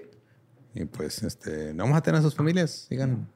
Y 0.75 0.85
pues, 0.85 1.23
este, 1.23 1.73
no 1.73 1.83
vamos 1.85 1.97
a 1.97 2.01
tener 2.01 2.19
a 2.19 2.21
sus 2.21 2.35
familias. 2.35 2.85
Sigan, 2.89 3.27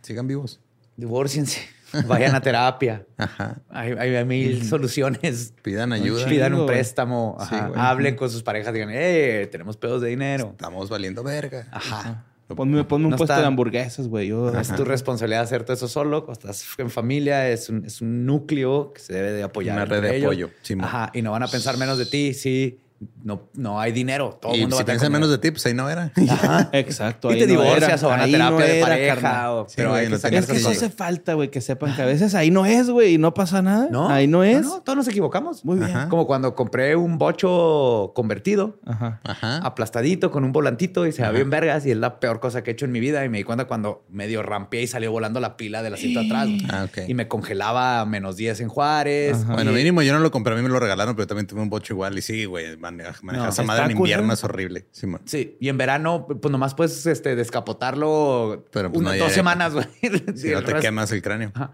sigan 0.00 0.26
vivos. 0.26 0.58
Divórciense. 0.96 1.60
Vayan 2.06 2.34
a 2.34 2.40
terapia. 2.40 3.04
Ajá. 3.18 3.56
Hay, 3.70 3.92
hay- 3.92 4.24
mil 4.24 4.64
soluciones. 4.64 5.54
Pidan 5.62 5.92
ayuda. 5.92 6.26
Pidan 6.26 6.52
un 6.54 6.60
güey. 6.64 6.68
préstamo. 6.74 7.36
Sí, 7.40 7.54
Ajá. 7.54 7.68
güey. 7.68 7.80
Hablen 7.80 8.16
con 8.16 8.30
sus 8.30 8.42
parejas. 8.42 8.72
Digan, 8.72 8.90
eh, 8.92 9.48
tenemos 9.50 9.76
pedos 9.76 10.00
de 10.02 10.08
dinero. 10.08 10.50
Estamos 10.52 10.88
valiendo 10.88 11.22
verga. 11.22 11.68
Ajá. 11.70 12.24
Ponme, 12.56 12.84
ponme 12.84 13.06
un 13.06 13.12
No 13.12 13.16
puesto 13.16 13.32
está- 13.32 13.40
de 13.40 13.46
hamburguesas, 13.46 14.08
güey. 14.08 14.28
Yo, 14.28 14.50
Es 14.58 14.74
tu 14.76 14.84
responsabilidad 14.84 15.42
hacerte 15.42 15.72
eso 15.72 15.88
solo. 15.88 16.26
Cuando 16.26 16.38
estás 16.50 16.66
en 16.78 16.90
familia, 16.90 17.48
es 17.48 17.70
un, 17.70 17.84
es 17.86 18.02
un 18.02 18.26
núcleo 18.26 18.92
que 18.92 19.00
se 19.00 19.14
debe 19.14 19.32
de 19.32 19.42
apoyar. 19.42 19.74
Una 19.76 19.86
red 19.86 20.02
de 20.02 20.16
ellos. 20.16 20.26
apoyo, 20.26 20.50
Simón. 20.60 20.84
Ajá. 20.84 21.10
Y 21.14 21.22
no 21.22 21.30
van 21.30 21.42
a 21.44 21.48
pensar 21.48 21.78
menos 21.78 21.96
de 21.96 22.04
ti 22.04 22.34
si 22.34 22.78
no, 23.24 23.48
no 23.54 23.80
hay 23.80 23.92
dinero. 23.92 24.38
Todo 24.40 24.52
el 24.52 24.58
Y 24.58 24.60
mundo 24.62 24.76
si 24.76 24.82
va 24.84 24.92
a 24.92 24.96
tener 24.96 25.10
menos 25.10 25.30
de 25.30 25.38
ti, 25.38 25.50
pues 25.50 25.64
ahí 25.66 25.74
no 25.74 25.88
era. 25.90 26.12
Ajá. 26.30 26.68
Exacto. 26.72 27.30
Y 27.32 27.38
te 27.38 27.46
no 27.46 27.62
divorcias 27.62 28.00
era. 28.02 28.06
o 28.06 28.10
van 28.10 28.20
a 28.20 28.24
terapia 28.26 28.50
no 28.50 28.58
de 28.58 28.78
era, 28.78 28.86
pareja. 28.86 29.14
carnal. 29.14 29.48
o- 29.50 29.66
Sí, 29.68 29.74
pero 29.76 29.90
güey, 29.90 30.00
hay 30.00 30.06
que 30.06 30.10
no 30.10 30.16
Es 30.38 30.46
que 30.46 30.56
eso 30.56 30.68
hace 30.70 30.90
falta, 30.90 31.34
güey, 31.34 31.50
que 31.50 31.60
sepan 31.60 31.94
que 31.96 32.02
a 32.02 32.06
veces 32.06 32.34
ahí 32.34 32.50
no 32.50 32.66
es, 32.66 32.90
güey, 32.90 33.14
y 33.14 33.18
no 33.18 33.34
pasa 33.34 33.62
nada. 33.62 33.88
¿No? 33.90 34.08
Ahí 34.08 34.26
no 34.26 34.44
es. 34.44 34.62
No, 34.64 34.80
todos 34.82 34.96
nos 34.96 35.08
equivocamos. 35.08 35.64
Muy 35.64 35.78
bien. 35.78 35.90
Ajá. 35.90 36.08
Como 36.08 36.26
cuando 36.26 36.54
compré 36.54 36.96
un 36.96 37.18
bocho 37.18 38.12
convertido, 38.14 38.78
Ajá. 38.86 39.20
Ajá. 39.24 39.58
aplastadito, 39.58 40.30
con 40.30 40.44
un 40.44 40.52
volantito 40.52 41.06
y 41.06 41.12
se 41.12 41.22
ve 41.22 41.32
bien 41.32 41.50
vergas. 41.50 41.84
Y 41.86 41.90
es 41.90 41.96
la 41.96 42.20
peor 42.20 42.40
cosa 42.40 42.62
que 42.62 42.70
he 42.70 42.72
hecho 42.74 42.84
en 42.84 42.92
mi 42.92 43.00
vida. 43.00 43.24
Y 43.24 43.28
me 43.28 43.38
di 43.38 43.44
cuenta 43.44 43.66
cuando 43.66 44.04
medio 44.10 44.42
rampeé 44.42 44.82
y 44.82 44.86
salió 44.86 45.10
volando 45.10 45.40
la 45.40 45.56
pila 45.56 45.82
del 45.82 45.94
asiento 45.94 46.20
atrás. 46.20 46.48
Ah, 46.70 46.86
ok. 46.88 47.08
Y 47.08 47.14
me 47.14 47.28
congelaba 47.28 48.00
a 48.00 48.06
menos 48.06 48.36
10 48.36 48.60
en 48.60 48.68
Juárez. 48.68 49.44
Bueno, 49.46 49.72
mínimo 49.72 50.02
yo 50.02 50.12
no 50.12 50.20
lo 50.20 50.30
compré, 50.30 50.52
a 50.54 50.56
mí 50.56 50.62
me 50.62 50.68
lo 50.68 50.78
regalaron, 50.80 51.14
pero 51.16 51.26
también 51.26 51.46
tuve 51.46 51.60
un 51.60 51.70
bocho 51.70 51.92
igual. 51.94 52.16
Y 52.18 52.22
sí, 52.22 52.44
güey, 52.44 52.76
manejar 52.92 53.24
manejar 53.24 53.46
No, 53.46 53.52
esa 53.52 53.62
madre 53.64 53.84
en 53.84 53.90
invierno 53.92 54.32
es 54.32 54.44
horrible. 54.44 54.86
Sí, 55.24 55.56
y 55.60 55.68
en 55.68 55.76
verano, 55.78 56.26
pues 56.26 56.50
nomás 56.52 56.74
puedes 56.74 57.04
este, 57.06 57.34
descapotarlo 57.36 58.64
Pero, 58.72 58.90
pues, 58.90 59.00
una- 59.00 59.10
no 59.10 59.14
hay 59.14 59.20
dos 59.20 59.32
semanas, 59.32 59.72
güey. 59.74 59.86
Si 60.36 60.48
Y 60.48 60.52
no 60.52 60.62
te 60.62 60.74
quemas 60.74 61.10
el 61.12 61.20
cráneo. 61.22 61.50
Ajá. 61.54 61.72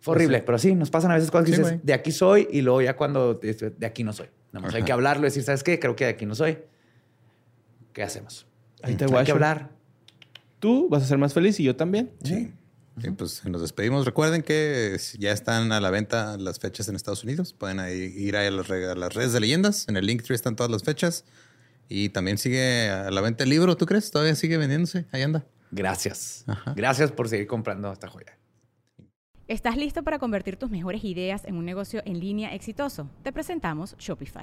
Fue 0.00 0.14
horrible, 0.14 0.42
pero 0.42 0.58
sí, 0.58 0.74
nos 0.74 0.90
pasan 0.90 1.10
a 1.10 1.14
veces 1.14 1.30
cosas 1.30 1.46
que 1.50 1.56
Sí, 1.56 1.62
dices, 1.62 1.80
de 1.82 1.92
aquí 1.92 2.12
soy, 2.12 2.48
y 2.52 2.62
luego 2.62 2.80
ya 2.82 2.96
cuando 2.96 3.38
este, 3.42 3.70
de 3.70 3.86
aquí 3.86 4.04
no 4.04 4.12
soy. 4.12 4.28
Nada 4.52 4.66
más 4.66 4.74
hay 4.74 4.82
que 4.84 4.92
hablarlo, 4.92 5.24
decir, 5.24 5.42
¿sabes 5.42 5.62
qué? 5.64 5.78
Creo 5.78 5.96
que 5.96 6.04
de 6.04 6.10
aquí 6.10 6.24
no 6.24 6.34
soy. 6.34 6.58
¿Qué 7.92 8.02
hacemos? 8.02 8.46
Ahí 8.82 8.94
te 8.94 9.04
hay 9.12 9.24
que 9.24 9.32
hablar. 9.32 9.70
Tú 10.60 10.88
vas 10.88 11.02
a 11.02 11.06
ser 11.06 11.18
más 11.18 11.34
feliz 11.34 11.58
y 11.60 11.64
yo 11.64 11.74
también. 11.76 12.10
Sí. 12.22 12.52
Y 13.02 13.10
pues 13.10 13.44
nos 13.44 13.60
despedimos. 13.60 14.04
Recuerden 14.04 14.42
que 14.42 14.96
ya 15.18 15.32
están 15.32 15.72
a 15.72 15.80
la 15.80 15.90
venta 15.90 16.36
las 16.36 16.58
fechas 16.58 16.88
en 16.88 16.96
Estados 16.96 17.24
Unidos. 17.24 17.52
Pueden 17.52 17.80
ahí 17.80 18.12
ir 18.16 18.36
a 18.36 18.50
las, 18.50 18.70
a 18.70 18.94
las 18.94 19.14
redes 19.14 19.32
de 19.32 19.40
leyendas. 19.40 19.88
En 19.88 19.96
el 19.96 20.06
Linktree 20.06 20.34
están 20.34 20.56
todas 20.56 20.70
las 20.70 20.82
fechas. 20.82 21.24
Y 21.88 22.10
también 22.10 22.38
sigue 22.38 22.90
a 22.90 23.10
la 23.10 23.20
venta 23.20 23.44
el 23.44 23.50
libro, 23.50 23.76
¿tú 23.76 23.86
crees? 23.86 24.10
Todavía 24.10 24.34
sigue 24.34 24.58
vendiéndose. 24.58 25.06
Ahí 25.10 25.22
anda. 25.22 25.46
Gracias. 25.70 26.44
Ajá. 26.46 26.74
Gracias 26.76 27.12
por 27.12 27.28
seguir 27.28 27.46
comprando 27.46 27.92
esta 27.92 28.08
joya. 28.08 28.38
¿Estás 29.48 29.78
listo 29.78 30.02
para 30.02 30.18
convertir 30.18 30.56
tus 30.56 30.68
mejores 30.68 31.02
ideas 31.04 31.46
en 31.46 31.56
un 31.56 31.64
negocio 31.64 32.02
en 32.04 32.20
línea 32.20 32.54
exitoso? 32.54 33.10
Te 33.22 33.32
presentamos 33.32 33.96
Shopify. 33.98 34.42